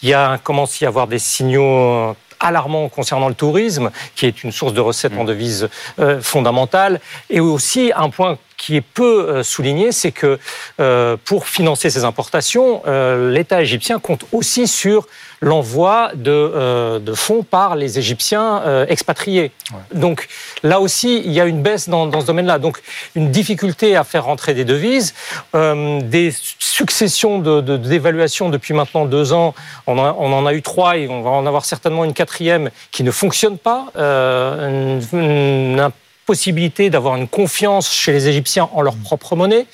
Il 0.03 0.09
y 0.09 0.15
a 0.15 0.39
commence 0.43 0.83
à 0.83 0.85
y 0.85 0.89
avoir 0.89 1.07
des 1.07 1.19
signaux 1.19 2.15
alarmant 2.41 2.89
concernant 2.89 3.29
le 3.29 3.35
tourisme, 3.35 3.91
qui 4.15 4.27
est 4.27 4.45
une 4.45 4.53
source 4.53 4.73
de 4.73 4.81
recettes 4.81 5.17
en 5.17 5.25
devise 5.25 5.69
euh, 5.99 6.21
fondamentale, 6.21 7.01
et 7.31 7.41
aussi 7.41 7.93
un 7.95 8.11
point 8.11 8.39
qui 8.65 8.77
est 8.77 8.81
peu 8.81 9.29
euh, 9.29 9.43
souligné, 9.43 9.93
c'est 9.93 10.13
que 10.13 10.39
euh, 10.81 11.17
pour 11.25 11.47
financer 11.47 11.91
ces 11.91 12.05
importations, 12.05 12.83
l'État 13.31 13.61
égyptien 13.61 13.99
compte 13.99 14.25
aussi 14.33 14.67
sur 14.67 15.07
l'envoi 15.41 16.11
de, 16.15 16.99
de, 16.99 17.15
fonds 17.15 17.43
par 17.43 17.77
les 17.77 17.99
Égyptiens 17.99 18.87
expatriés. 18.89 19.51
Donc 19.93 20.29
là 20.63 20.81
aussi, 20.81 21.23
il 21.25 21.33
y 21.33 21.41
a 21.41 21.45
une 21.45 21.61
baisse 21.61 21.89
dans, 21.89 22.07
dans 22.07 22.23
ce 22.23 22.27
domaine-là. 22.27 22.59
Donc 22.59 22.81
une 23.15 23.31
difficulté 23.31 23.97
à 23.97 24.05
faire 24.05 24.25
rentrer 24.25 24.55
des 24.55 24.65
devises, 24.65 25.15
des 25.55 26.33
succession 26.75 27.39
de, 27.39 27.77
d'évaluations 27.77 28.49
depuis 28.51 28.75
maintenant 28.75 29.05
deux 29.05 29.33
ans. 29.33 29.55
On, 29.87 29.97
en 29.99 30.47
a 30.47 30.55
eu 30.55 30.63
trois 30.63 30.97
et 30.97 31.09
on 31.09 31.23
va 31.23 31.31
en 31.31 31.47
avoir 31.47 31.65
certainement 31.65 32.05
une 32.05 32.15
quatrième 32.15 32.71
qui 32.91 33.05
ne 33.05 33.13
fonctionne 33.13 33.59
pas. 33.59 33.87
Euh, 33.97 35.01
une, 35.13 35.91
possibilité 36.25 36.91
d'avoir 36.91 37.17
une 37.17 37.29
confiance 37.29 37.93
chez 37.93 38.13
les 38.13 38.29
Égyptiens 38.29 38.69
en 38.73 38.83
leur 38.83 38.97
propre 38.97 39.37
monnaie. 39.37 39.67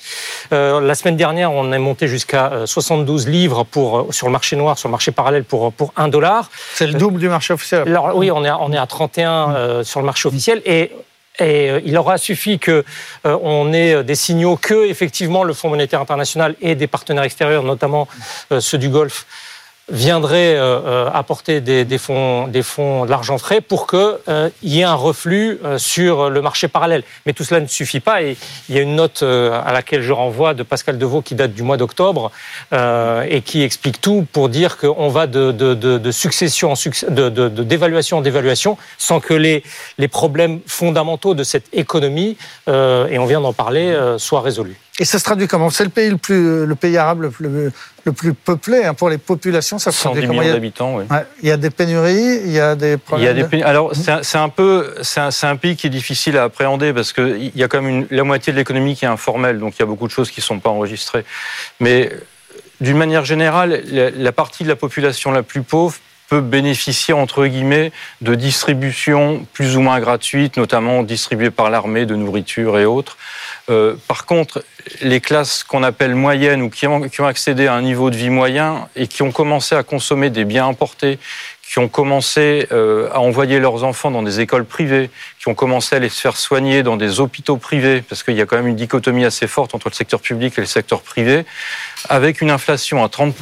Euh, 0.51 0.79
la 0.81 0.95
semaine 0.95 1.17
dernière, 1.17 1.51
on 1.51 1.71
est 1.71 1.79
monté 1.79 2.07
jusqu'à 2.07 2.51
72 2.65 3.27
euh, 3.27 3.29
livres 3.29 3.63
pour, 3.63 4.13
sur 4.13 4.27
le 4.27 4.33
marché 4.33 4.55
noir, 4.55 4.77
sur 4.77 4.89
le 4.89 4.91
marché 4.91 5.11
parallèle 5.11 5.43
pour, 5.43 5.71
pour 5.73 5.93
1 5.95 6.07
dollar. 6.07 6.49
C'est 6.73 6.87
le 6.87 6.93
double 6.93 7.19
du 7.19 7.29
marché 7.29 7.53
officiel. 7.53 7.83
Alors, 7.87 8.15
oui, 8.15 8.31
on 8.31 8.43
est, 8.43 8.51
on 8.51 8.71
est 8.71 8.77
à 8.77 8.87
31 8.87 9.83
sur 9.83 9.99
le 9.99 10.05
marché 10.05 10.27
officiel. 10.27 10.61
Et 10.65 10.91
et 11.39 11.69
euh, 11.69 11.81
il 11.85 11.97
aura 11.97 12.17
suffi 12.17 12.59
que 12.59 12.83
euh, 13.25 13.37
on 13.41 13.73
ait 13.73 14.03
des 14.03 14.15
signaux 14.15 14.57
que 14.57 14.89
effectivement 14.89 15.43
le 15.43 15.53
Fonds 15.53 15.69
monétaire 15.69 16.01
international 16.01 16.55
et 16.61 16.75
des 16.75 16.87
partenaires 16.87 17.23
extérieurs, 17.23 17.63
notamment 17.63 18.07
euh, 18.51 18.59
ceux 18.59 18.77
du 18.77 18.89
Golfe, 18.89 19.25
viendrait 19.91 20.55
euh, 20.55 20.79
euh, 20.79 21.09
apporter 21.13 21.61
des, 21.61 21.85
des, 21.85 21.97
fonds, 21.97 22.47
des 22.47 22.63
fonds, 22.63 23.05
de 23.05 23.11
l'argent 23.11 23.37
frais 23.37 23.61
pour 23.61 23.87
qu'il 23.87 23.99
euh, 24.29 24.49
y 24.63 24.79
ait 24.79 24.83
un 24.83 24.95
reflux 24.95 25.59
sur 25.77 26.29
le 26.29 26.41
marché 26.41 26.67
parallèle. 26.67 27.03
Mais 27.25 27.33
tout 27.33 27.43
cela 27.43 27.59
ne 27.59 27.67
suffit 27.67 27.99
pas 27.99 28.23
et 28.23 28.37
il 28.69 28.75
y 28.75 28.79
a 28.79 28.81
une 28.81 28.95
note 28.95 29.23
à 29.23 29.71
laquelle 29.73 30.01
je 30.01 30.13
renvoie 30.13 30.53
de 30.53 30.63
Pascal 30.63 30.97
Devaux 30.97 31.21
qui 31.21 31.35
date 31.35 31.53
du 31.53 31.63
mois 31.63 31.77
d'octobre 31.77 32.31
et 32.71 33.41
qui 33.41 33.63
explique 33.63 33.99
tout 34.01 34.25
pour 34.31 34.49
dire 34.49 34.77
qu'on 34.77 35.09
va 35.09 35.27
de, 35.27 35.51
de, 35.51 35.73
de, 35.73 35.97
de, 35.97 36.11
succession 36.11 36.71
en 36.71 36.75
de, 37.09 37.49
d'évaluation 37.49 38.17
en 38.17 38.21
dévaluation 38.21 38.77
sans 38.97 39.19
que 39.19 39.33
les, 39.33 39.63
les 39.97 40.07
problèmes 40.07 40.59
fondamentaux 40.65 41.33
de 41.33 41.43
cette 41.43 41.65
économie, 41.73 42.37
et 42.67 43.19
on 43.19 43.25
vient 43.25 43.41
d'en 43.41 43.53
parler, 43.53 43.97
soient 44.17 44.41
résolus. 44.41 44.77
Et 45.01 45.05
ça 45.05 45.17
se 45.17 45.23
traduit 45.23 45.47
comment 45.47 45.71
C'est 45.71 45.83
le 45.83 45.89
pays 45.89 46.11
le 46.11 46.17
plus, 46.17 46.67
le 46.67 46.75
pays 46.75 46.95
arabe 46.95 47.21
le 47.21 47.31
plus, 47.31 47.71
le 48.05 48.11
plus 48.11 48.35
peuplé 48.35 48.83
hein, 48.83 48.93
pour 48.93 49.09
les 49.09 49.17
populations. 49.17 49.79
Ça 49.79 49.91
se 49.91 49.99
traduit 49.99 50.27
millions 50.27 50.43
d'habitants, 50.43 50.95
oui. 50.95 51.05
il 51.41 51.49
y 51.49 51.51
a 51.51 51.57
des 51.57 51.71
pénuries, 51.71 52.41
il 52.45 52.51
y 52.51 52.59
a 52.59 52.75
des 52.75 52.97
problèmes. 52.97 53.35
Il 53.35 53.39
y 53.39 53.43
a 53.43 53.47
des 53.47 53.63
Alors 53.63 53.93
c'est 53.95 54.37
un, 54.37 54.49
peu, 54.49 54.93
c'est 55.01 55.47
un, 55.47 55.55
pays 55.55 55.75
qui 55.75 55.87
est 55.87 55.89
difficile 55.89 56.37
à 56.37 56.43
appréhender 56.43 56.93
parce 56.93 57.13
que 57.13 57.35
il 57.35 57.51
y 57.55 57.63
a 57.63 57.67
quand 57.67 57.81
même 57.81 57.89
une, 57.89 58.07
la 58.11 58.23
moitié 58.23 58.53
de 58.53 58.57
l'économie 58.59 58.95
qui 58.95 59.05
est 59.05 59.07
informelle, 59.07 59.57
donc 59.57 59.73
il 59.77 59.79
y 59.79 59.83
a 59.83 59.87
beaucoup 59.87 60.05
de 60.05 60.11
choses 60.11 60.29
qui 60.29 60.39
ne 60.39 60.43
sont 60.43 60.59
pas 60.59 60.69
enregistrées. 60.69 61.25
Mais 61.79 62.11
d'une 62.79 62.97
manière 62.97 63.25
générale, 63.25 63.81
la 63.91 64.31
partie 64.31 64.63
de 64.63 64.69
la 64.69 64.75
population 64.75 65.31
la 65.31 65.41
plus 65.41 65.63
pauvre 65.63 65.95
peut 66.31 66.39
bénéficier, 66.39 67.13
entre 67.13 67.45
guillemets, 67.45 67.91
de 68.21 68.35
distributions 68.35 69.45
plus 69.51 69.75
ou 69.75 69.81
moins 69.81 69.99
gratuites, 69.99 70.55
notamment 70.55 71.03
distribuées 71.03 71.51
par 71.51 71.69
l'armée 71.69 72.05
de 72.05 72.15
nourriture 72.15 72.79
et 72.79 72.85
autres. 72.85 73.17
Euh, 73.69 73.95
par 74.07 74.25
contre, 74.25 74.63
les 75.01 75.19
classes 75.19 75.65
qu'on 75.65 75.83
appelle 75.83 76.15
moyennes 76.15 76.61
ou 76.61 76.69
qui 76.69 76.87
ont, 76.87 77.03
accédé 77.25 77.67
à 77.67 77.73
un 77.73 77.81
niveau 77.81 78.09
de 78.09 78.15
vie 78.15 78.29
moyen 78.29 78.87
et 78.95 79.07
qui 79.07 79.23
ont 79.23 79.33
commencé 79.33 79.75
à 79.75 79.83
consommer 79.83 80.29
des 80.29 80.45
biens 80.45 80.69
importés, 80.69 81.19
qui 81.69 81.79
ont 81.79 81.89
commencé 81.89 82.65
euh, 82.71 83.09
à 83.11 83.19
envoyer 83.19 83.59
leurs 83.59 83.83
enfants 83.83 84.09
dans 84.09 84.23
des 84.23 84.39
écoles 84.39 84.63
privées, 84.63 85.09
qui 85.37 85.49
ont 85.49 85.53
commencé 85.53 85.97
à 85.97 85.99
les 85.99 86.07
faire 86.07 86.37
soigner 86.37 86.81
dans 86.81 86.95
des 86.95 87.19
hôpitaux 87.19 87.57
privés, 87.57 88.01
parce 88.07 88.23
qu'il 88.23 88.37
y 88.37 88.41
a 88.41 88.45
quand 88.45 88.55
même 88.55 88.67
une 88.67 88.77
dichotomie 88.77 89.25
assez 89.25 89.47
forte 89.47 89.75
entre 89.75 89.89
le 89.89 89.95
secteur 89.95 90.21
public 90.21 90.53
et 90.57 90.61
le 90.61 90.67
secteur 90.67 91.01
privé, 91.01 91.43
avec 92.07 92.39
une 92.39 92.51
inflation 92.51 93.03
à 93.03 93.09
30 93.09 93.35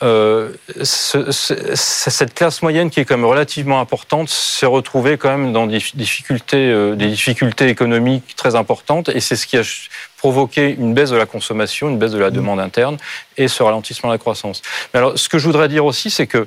euh, 0.00 0.50
cette 0.84 2.32
classe 2.34 2.62
moyenne 2.62 2.88
qui 2.88 3.00
est 3.00 3.04
quand 3.04 3.16
même 3.16 3.26
relativement 3.26 3.80
importante 3.80 4.28
s'est 4.28 4.66
retrouvée 4.66 5.18
quand 5.18 5.30
même 5.30 5.52
dans 5.52 5.66
des 5.66 5.78
difficultés, 5.94 6.70
euh, 6.70 6.94
des 6.94 7.08
difficultés 7.08 7.68
économiques 7.68 8.36
très 8.36 8.54
importantes 8.54 9.08
et 9.08 9.18
c'est 9.18 9.34
ce 9.34 9.46
qui 9.46 9.56
a 9.56 9.62
provoqué 10.16 10.76
une 10.78 10.94
baisse 10.94 11.10
de 11.10 11.16
la 11.16 11.26
consommation, 11.26 11.88
une 11.88 11.98
baisse 11.98 12.12
de 12.12 12.18
la 12.18 12.30
demande 12.30 12.60
interne 12.60 12.96
et 13.36 13.48
ce 13.48 13.62
ralentissement 13.62 14.10
de 14.10 14.14
la 14.14 14.18
croissance. 14.18 14.62
Mais 14.94 14.98
alors, 14.98 15.18
ce 15.18 15.28
que 15.28 15.38
je 15.38 15.46
voudrais 15.46 15.68
dire 15.68 15.84
aussi, 15.84 16.10
c'est 16.10 16.28
que 16.28 16.46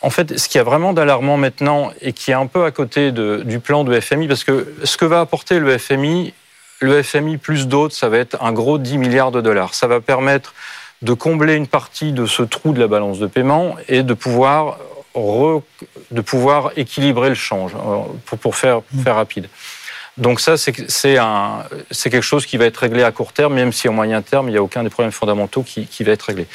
en 0.00 0.10
fait, 0.10 0.36
ce 0.36 0.48
qui 0.48 0.58
a 0.58 0.64
vraiment 0.64 0.92
d'alarmant 0.92 1.36
maintenant 1.36 1.92
et 2.00 2.12
qui 2.12 2.32
est 2.32 2.34
un 2.34 2.46
peu 2.46 2.64
à 2.64 2.72
côté 2.72 3.12
de, 3.12 3.42
du 3.44 3.60
plan 3.60 3.84
de 3.84 4.00
FMI, 4.00 4.26
parce 4.26 4.42
que 4.42 4.74
ce 4.82 4.96
que 4.96 5.04
va 5.04 5.20
apporter 5.20 5.60
le 5.60 5.78
FMI, 5.78 6.34
le 6.80 7.00
FMI 7.04 7.36
plus 7.36 7.68
d'autres, 7.68 7.94
ça 7.94 8.08
va 8.08 8.18
être 8.18 8.42
un 8.42 8.52
gros 8.52 8.78
10 8.78 8.98
milliards 8.98 9.30
de 9.30 9.40
dollars. 9.40 9.74
Ça 9.74 9.86
va 9.86 10.00
permettre 10.00 10.54
de 11.02 11.12
combler 11.12 11.54
une 11.54 11.66
partie 11.66 12.12
de 12.12 12.26
ce 12.26 12.42
trou 12.42 12.72
de 12.72 12.80
la 12.80 12.86
balance 12.86 13.18
de 13.18 13.26
paiement 13.26 13.76
et 13.88 14.02
de 14.02 14.14
pouvoir, 14.14 14.78
de 15.14 16.20
pouvoir 16.20 16.72
équilibrer 16.76 17.28
le 17.28 17.34
change, 17.34 17.74
euh, 17.74 18.02
pour, 18.24 18.38
pour 18.38 18.56
faire, 18.56 18.80
faire 19.02 19.16
rapide. 19.16 19.48
Donc 20.18 20.40
ça, 20.40 20.56
c'est 20.56 20.72
quelque 20.72 22.20
chose 22.20 22.46
qui 22.46 22.56
va 22.56 22.66
être 22.66 22.76
réglé 22.76 23.02
à 23.02 23.10
court 23.12 23.32
terme, 23.32 23.54
même 23.54 23.72
si 23.72 23.88
au 23.88 23.92
moyen 23.92 24.20
terme, 24.22 24.48
il 24.48 24.52
n'y 24.52 24.58
a 24.58 24.62
aucun 24.62 24.82
des 24.82 24.90
problèmes 24.90 25.12
fondamentaux 25.12 25.62
qui, 25.62 25.86
qui 25.86 26.04
va 26.04 26.12
être 26.12 26.22
réglé. 26.22 26.46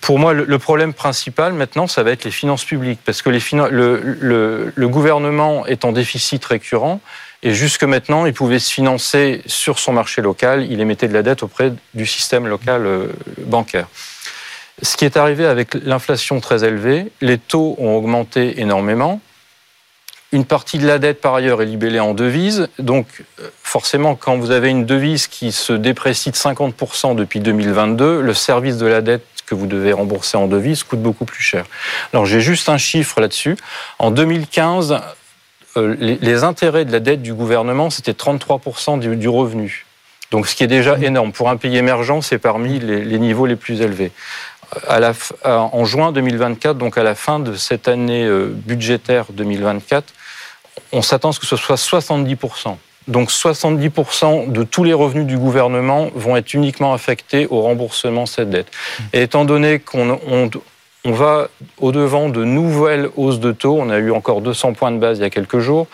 Pour 0.00 0.18
moi, 0.18 0.32
le, 0.32 0.58
problème 0.58 0.94
principal 0.94 1.52
maintenant, 1.52 1.86
ça 1.86 2.02
va 2.02 2.10
être 2.10 2.24
les 2.24 2.30
finances 2.32 2.64
publiques, 2.64 2.98
parce 3.04 3.22
que 3.22 3.30
les 3.30 3.40
le, 3.70 4.00
le, 4.02 4.72
le 4.74 4.88
gouvernement 4.88 5.64
est 5.66 5.84
en 5.84 5.92
déficit 5.92 6.44
récurrent, 6.44 7.00
et 7.42 7.54
jusque 7.54 7.82
maintenant, 7.82 8.24
il 8.26 8.32
pouvait 8.32 8.60
se 8.60 8.72
financer 8.72 9.42
sur 9.46 9.78
son 9.78 9.92
marché 9.92 10.22
local. 10.22 10.66
Il 10.70 10.80
émettait 10.80 11.08
de 11.08 11.12
la 11.12 11.22
dette 11.22 11.42
auprès 11.42 11.72
du 11.94 12.06
système 12.06 12.46
local 12.46 12.86
euh, 12.86 13.08
bancaire. 13.38 13.88
Ce 14.80 14.96
qui 14.96 15.04
est 15.04 15.16
arrivé 15.16 15.44
avec 15.46 15.74
l'inflation 15.74 16.40
très 16.40 16.64
élevée, 16.64 17.10
les 17.20 17.38
taux 17.38 17.74
ont 17.78 17.96
augmenté 17.96 18.60
énormément. 18.60 19.20
Une 20.30 20.44
partie 20.44 20.78
de 20.78 20.86
la 20.86 20.98
dette, 20.98 21.20
par 21.20 21.34
ailleurs, 21.34 21.60
est 21.60 21.66
libellée 21.66 22.00
en 22.00 22.14
devises. 22.14 22.68
Donc, 22.78 23.06
euh, 23.40 23.48
forcément, 23.62 24.14
quand 24.14 24.38
vous 24.38 24.52
avez 24.52 24.70
une 24.70 24.86
devise 24.86 25.26
qui 25.26 25.50
se 25.50 25.72
déprécie 25.72 26.30
de 26.30 26.36
50% 26.36 27.16
depuis 27.16 27.40
2022, 27.40 28.20
le 28.20 28.34
service 28.34 28.78
de 28.78 28.86
la 28.86 29.02
dette 29.02 29.26
que 29.46 29.56
vous 29.56 29.66
devez 29.66 29.92
rembourser 29.92 30.36
en 30.36 30.46
devises 30.46 30.84
coûte 30.84 31.02
beaucoup 31.02 31.24
plus 31.24 31.42
cher. 31.42 31.66
Alors, 32.12 32.24
j'ai 32.24 32.40
juste 32.40 32.68
un 32.68 32.78
chiffre 32.78 33.20
là-dessus. 33.20 33.56
En 33.98 34.12
2015, 34.12 35.00
euh, 35.76 35.96
les, 35.98 36.44
intérêts 36.44 36.84
de 36.84 36.92
la 36.92 37.00
dette 37.00 37.22
du 37.22 37.34
gouvernement, 37.34 37.90
c'était 37.90 38.12
33% 38.12 38.98
du, 39.16 39.28
revenu. 39.28 39.86
Donc, 40.30 40.46
ce 40.46 40.54
qui 40.54 40.64
est 40.64 40.68
déjà 40.68 40.98
énorme. 40.98 41.32
Pour 41.32 41.48
un 41.48 41.56
pays 41.56 41.76
émergent, 41.76 42.20
c'est 42.20 42.38
parmi 42.38 42.78
les, 42.78 43.18
niveaux 43.18 43.46
les 43.46 43.56
plus 43.56 43.80
élevés. 43.80 44.12
en 45.44 45.84
juin 45.84 46.12
2024, 46.12 46.76
donc 46.76 46.98
à 46.98 47.02
la 47.02 47.14
fin 47.14 47.38
de 47.38 47.54
cette 47.54 47.88
année 47.88 48.24
euh, 48.24 48.52
budgétaire 48.54 49.26
2024, 49.32 50.12
on 50.92 51.02
s'attend 51.02 51.30
à 51.30 51.32
ce 51.32 51.40
que 51.40 51.46
ce 51.46 51.56
soit 51.56 51.76
70%. 51.76 52.76
Donc 53.08 53.30
70% 53.30 54.52
de 54.52 54.62
tous 54.62 54.84
les 54.84 54.92
revenus 54.92 55.26
du 55.26 55.36
gouvernement 55.36 56.10
vont 56.14 56.36
être 56.36 56.54
uniquement 56.54 56.94
affectés 56.94 57.48
au 57.50 57.60
remboursement 57.62 58.24
de 58.24 58.28
cette 58.28 58.50
dette. 58.50 58.68
Et 59.12 59.22
étant 59.22 59.44
donné 59.44 59.80
qu'on 59.80 60.50
on 61.04 61.12
va 61.12 61.48
au-devant 61.78 62.28
de 62.28 62.44
nouvelles 62.44 63.08
hausses 63.16 63.40
de 63.40 63.52
taux. 63.52 63.78
On 63.78 63.90
a 63.90 63.98
eu 63.98 64.12
encore 64.12 64.40
200 64.40 64.74
points 64.74 64.92
de 64.92 64.98
base 64.98 65.18
il 65.18 65.22
y 65.22 65.24
a 65.24 65.30
quelques 65.30 65.58
jours. 65.58 65.86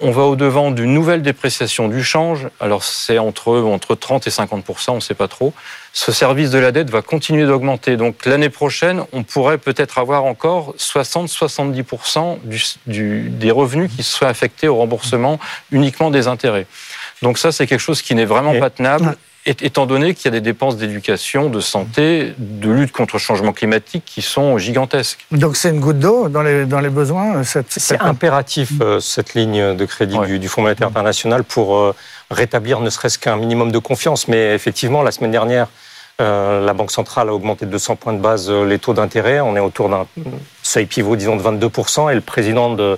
On 0.00 0.10
va 0.10 0.22
au-devant 0.22 0.72
d'une 0.72 0.92
nouvelle 0.92 1.22
dépréciation 1.22 1.88
du 1.88 2.02
change. 2.02 2.48
Alors, 2.58 2.82
c'est 2.82 3.18
entre, 3.18 3.56
entre 3.60 3.94
30 3.94 4.26
et 4.26 4.30
50 4.30 4.64
on 4.88 4.94
ne 4.96 5.00
sait 5.00 5.14
pas 5.14 5.28
trop. 5.28 5.54
Ce 5.92 6.10
service 6.10 6.50
de 6.50 6.58
la 6.58 6.72
dette 6.72 6.90
va 6.90 7.00
continuer 7.00 7.46
d'augmenter. 7.46 7.96
Donc, 7.96 8.26
l'année 8.26 8.50
prochaine, 8.50 9.04
on 9.12 9.22
pourrait 9.22 9.56
peut-être 9.56 9.98
avoir 9.98 10.24
encore 10.24 10.74
60-70% 10.78 12.38
des 12.86 13.50
revenus 13.52 13.90
qui 13.94 14.02
seraient 14.02 14.26
affectés 14.26 14.66
au 14.66 14.76
remboursement 14.76 15.38
uniquement 15.70 16.10
des 16.10 16.26
intérêts. 16.26 16.66
Donc, 17.22 17.38
ça, 17.38 17.52
c'est 17.52 17.68
quelque 17.68 17.78
chose 17.78 18.02
qui 18.02 18.16
n'est 18.16 18.24
vraiment 18.24 18.58
pas 18.58 18.70
tenable 18.70 19.16
étant 19.46 19.84
donné 19.84 20.14
qu'il 20.14 20.24
y 20.26 20.28
a 20.28 20.30
des 20.30 20.40
dépenses 20.40 20.76
d'éducation, 20.76 21.50
de 21.50 21.60
santé, 21.60 22.34
de 22.38 22.70
lutte 22.70 22.92
contre 22.92 23.16
le 23.16 23.20
changement 23.20 23.52
climatique 23.52 24.04
qui 24.06 24.22
sont 24.22 24.56
gigantesques. 24.56 25.26
Donc 25.32 25.56
c'est 25.56 25.70
une 25.70 25.80
goutte 25.80 25.98
d'eau 25.98 26.28
dans 26.28 26.42
les, 26.42 26.64
dans 26.64 26.80
les 26.80 26.88
besoins 26.88 27.42
C'est 27.44 28.00
impératif, 28.00 28.72
euh, 28.80 29.00
cette 29.00 29.34
ligne 29.34 29.76
de 29.76 29.84
crédit 29.84 30.18
du, 30.38 30.48
Fonds 30.48 30.62
monétaire 30.62 30.88
international, 30.88 31.44
pour 31.44 31.76
euh, 31.76 31.94
rétablir 32.30 32.80
ne 32.80 32.88
serait-ce 32.88 33.18
qu'un 33.18 33.36
minimum 33.36 33.70
de 33.70 33.78
confiance. 33.78 34.28
Mais 34.28 34.54
effectivement, 34.54 35.02
la 35.02 35.10
semaine 35.10 35.30
dernière, 35.30 35.68
euh, 36.22 36.64
la 36.64 36.72
Banque 36.72 36.90
centrale 36.90 37.28
a 37.28 37.34
augmenté 37.34 37.66
de 37.66 37.70
200 37.70 37.96
points 37.96 38.14
de 38.14 38.20
base 38.20 38.50
les 38.50 38.78
taux 38.78 38.94
d'intérêt. 38.94 39.40
On 39.40 39.56
est 39.56 39.60
autour 39.60 39.90
d'un 39.90 40.06
seuil 40.62 40.86
pivot, 40.86 41.16
disons, 41.16 41.36
de 41.36 41.42
22%. 41.42 42.10
Et 42.10 42.14
le 42.14 42.22
président 42.22 42.74
de 42.74 42.96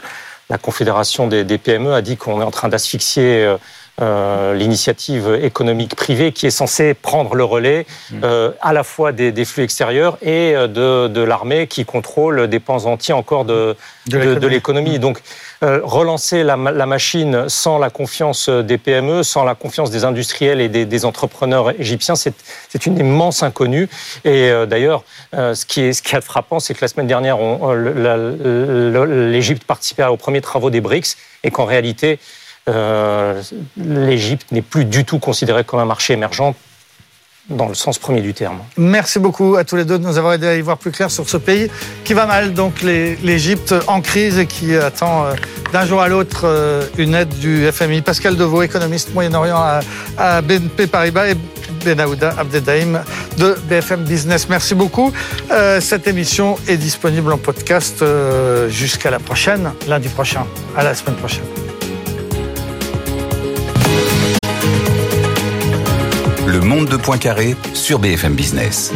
la 0.49 0.59
Confédération 0.59 1.27
des, 1.27 1.43
des 1.43 1.59
PME 1.59 1.93
a 1.93 2.03
dit 2.03 2.17
qu'on 2.17 2.41
est 2.41 2.45
en 2.45 2.53
train 2.53 2.69
d'asphyxier 2.69 3.57
euh, 4.01 4.53
l'initiative 4.53 5.39
économique 5.43 5.97
privée 5.97 6.33
qui 6.33 6.47
est 6.47 6.51
censée 6.51 6.93
prendre 6.93 7.35
le 7.35 7.45
relais 7.45 7.87
mmh. 8.11 8.21
euh, 8.25 8.51
à 8.61 8.75
la 8.75 8.85
fois 8.85 9.13
des, 9.13 9.33
des, 9.33 9.47
flux 9.47 9.63
extérieurs 9.63 10.19
et 10.21 10.55
euh, 10.55 10.67
de, 10.67 11.09
de 11.09 11.21
l'armée 11.23 11.67
qui 11.67 11.87
contrôle 11.87 12.47
des 12.49 12.61
pans 12.61 12.85
entiers 12.85 13.15
encore 13.15 13.47
de, 13.47 13.75
de, 14.09 14.47
l'économie. 14.47 14.99
Donc 14.99 15.23
euh, 15.63 15.81
relancer 15.83 16.43
la, 16.43 16.57
la, 16.57 16.87
machine 16.87 17.49
sans 17.49 17.79
la 17.79 17.89
confiance 17.89 18.51
des 18.51 18.77
PME, 18.77 19.23
sans 19.23 19.45
la 19.45 19.55
confiance 19.55 19.91
des 19.91 20.05
industriels 20.05 20.61
et 20.61 20.69
des, 20.69 20.85
des 20.85 21.05
entrepreneurs 21.07 21.71
égyptiens, 21.81 22.17
c'est 22.17 22.87
une 22.87 22.99
immense 22.99 23.43
inconnue. 23.43 23.89
Et 24.27 24.51
d'ailleurs, 24.69 25.05
ce, 25.33 25.65
qui 25.65 25.81
est, 25.81 25.93
ce 25.95 26.03
qui 26.03 26.15
est 26.15 26.21
frappant, 26.21 26.61
c'est 26.61 26.75
que 26.75 26.81
la 26.83 26.89
semaine 26.89 27.07
dernière, 27.07 27.39
l'Égypte 29.07 29.65
participait 29.65 30.05
aux 30.05 30.19
premiers 30.19 30.43
travaux 30.43 30.69
des 30.69 30.83
BRICS 30.83 31.17
et 31.45 31.51
qu'en 31.51 31.65
réalité, 31.65 32.19
euh, 32.69 33.43
l'Égypte 33.77 34.51
n'est 34.51 34.62
plus 34.62 34.85
du 34.85 35.05
tout 35.05 35.19
considérée 35.19 35.64
comme 35.64 35.79
un 35.79 35.85
marché 35.85 36.14
émergent 36.14 36.55
dans 37.49 37.69
le 37.69 37.75
sens 37.75 37.97
premier 37.99 38.23
du 38.23 38.35
terme. 38.35 38.59
Merci 38.77 39.21
beaucoup 39.21 39.55
à 39.55 39.62
tous 39.62 39.77
les 39.77 39.85
deux 39.85 40.01
de 40.01 40.05
nous 40.05 40.19
avoir 40.19 40.35
aidé 40.35 40.49
à 40.49 40.57
y 40.57 40.61
voir 40.61 40.79
plus 40.79 40.91
clair 40.91 41.12
sur 41.12 41.29
ce 41.29 41.37
pays 41.37 41.71
qui 42.03 42.12
va 42.12 42.27
mal, 42.27 42.55
donc 42.55 42.83
l'Égypte 42.83 43.73
en 43.87 44.01
crise 44.01 44.39
et 44.39 44.47
qui 44.47 44.75
attend 44.75 45.27
euh, 45.27 45.35
d'un 45.73 45.87
jour 45.87 46.03
à 46.03 46.09
l'autre 46.09 46.41
euh, 46.43 46.85
une 46.99 47.14
aide 47.14 47.29
du 47.39 47.71
FMI. 47.71 48.03
Pascal 48.03 48.37
Deveau, 48.37 48.62
économiste 48.62 49.14
Moyen-Orient 49.14 49.62
à, 50.19 50.43
BNP 50.43 50.89
Paribas 50.89 51.29
et 51.29 51.37
Benahouda 51.85 52.35
Abdedaïm 52.37 53.01
de 53.39 53.57
BFM 53.69 54.03
Business. 54.03 54.49
Merci 54.49 54.75
beaucoup. 54.75 55.12
cette 55.79 56.09
émission 56.09 56.57
est 56.67 56.79
disponible 56.79 57.33
en 57.33 57.39
podcast 57.39 58.05
jusqu'à 58.69 59.11
la 59.11 59.21
prochaine, 59.21 59.71
lundi 59.87 60.09
prochain. 60.09 60.47
À 60.77 60.83
la 60.83 60.95
semaine 60.95 61.17
prochaine. 61.17 61.45
De 66.97 67.03
Poincaré 67.03 67.57
sur 67.75 67.99
BFM 67.99 68.35
Business. 68.35 68.93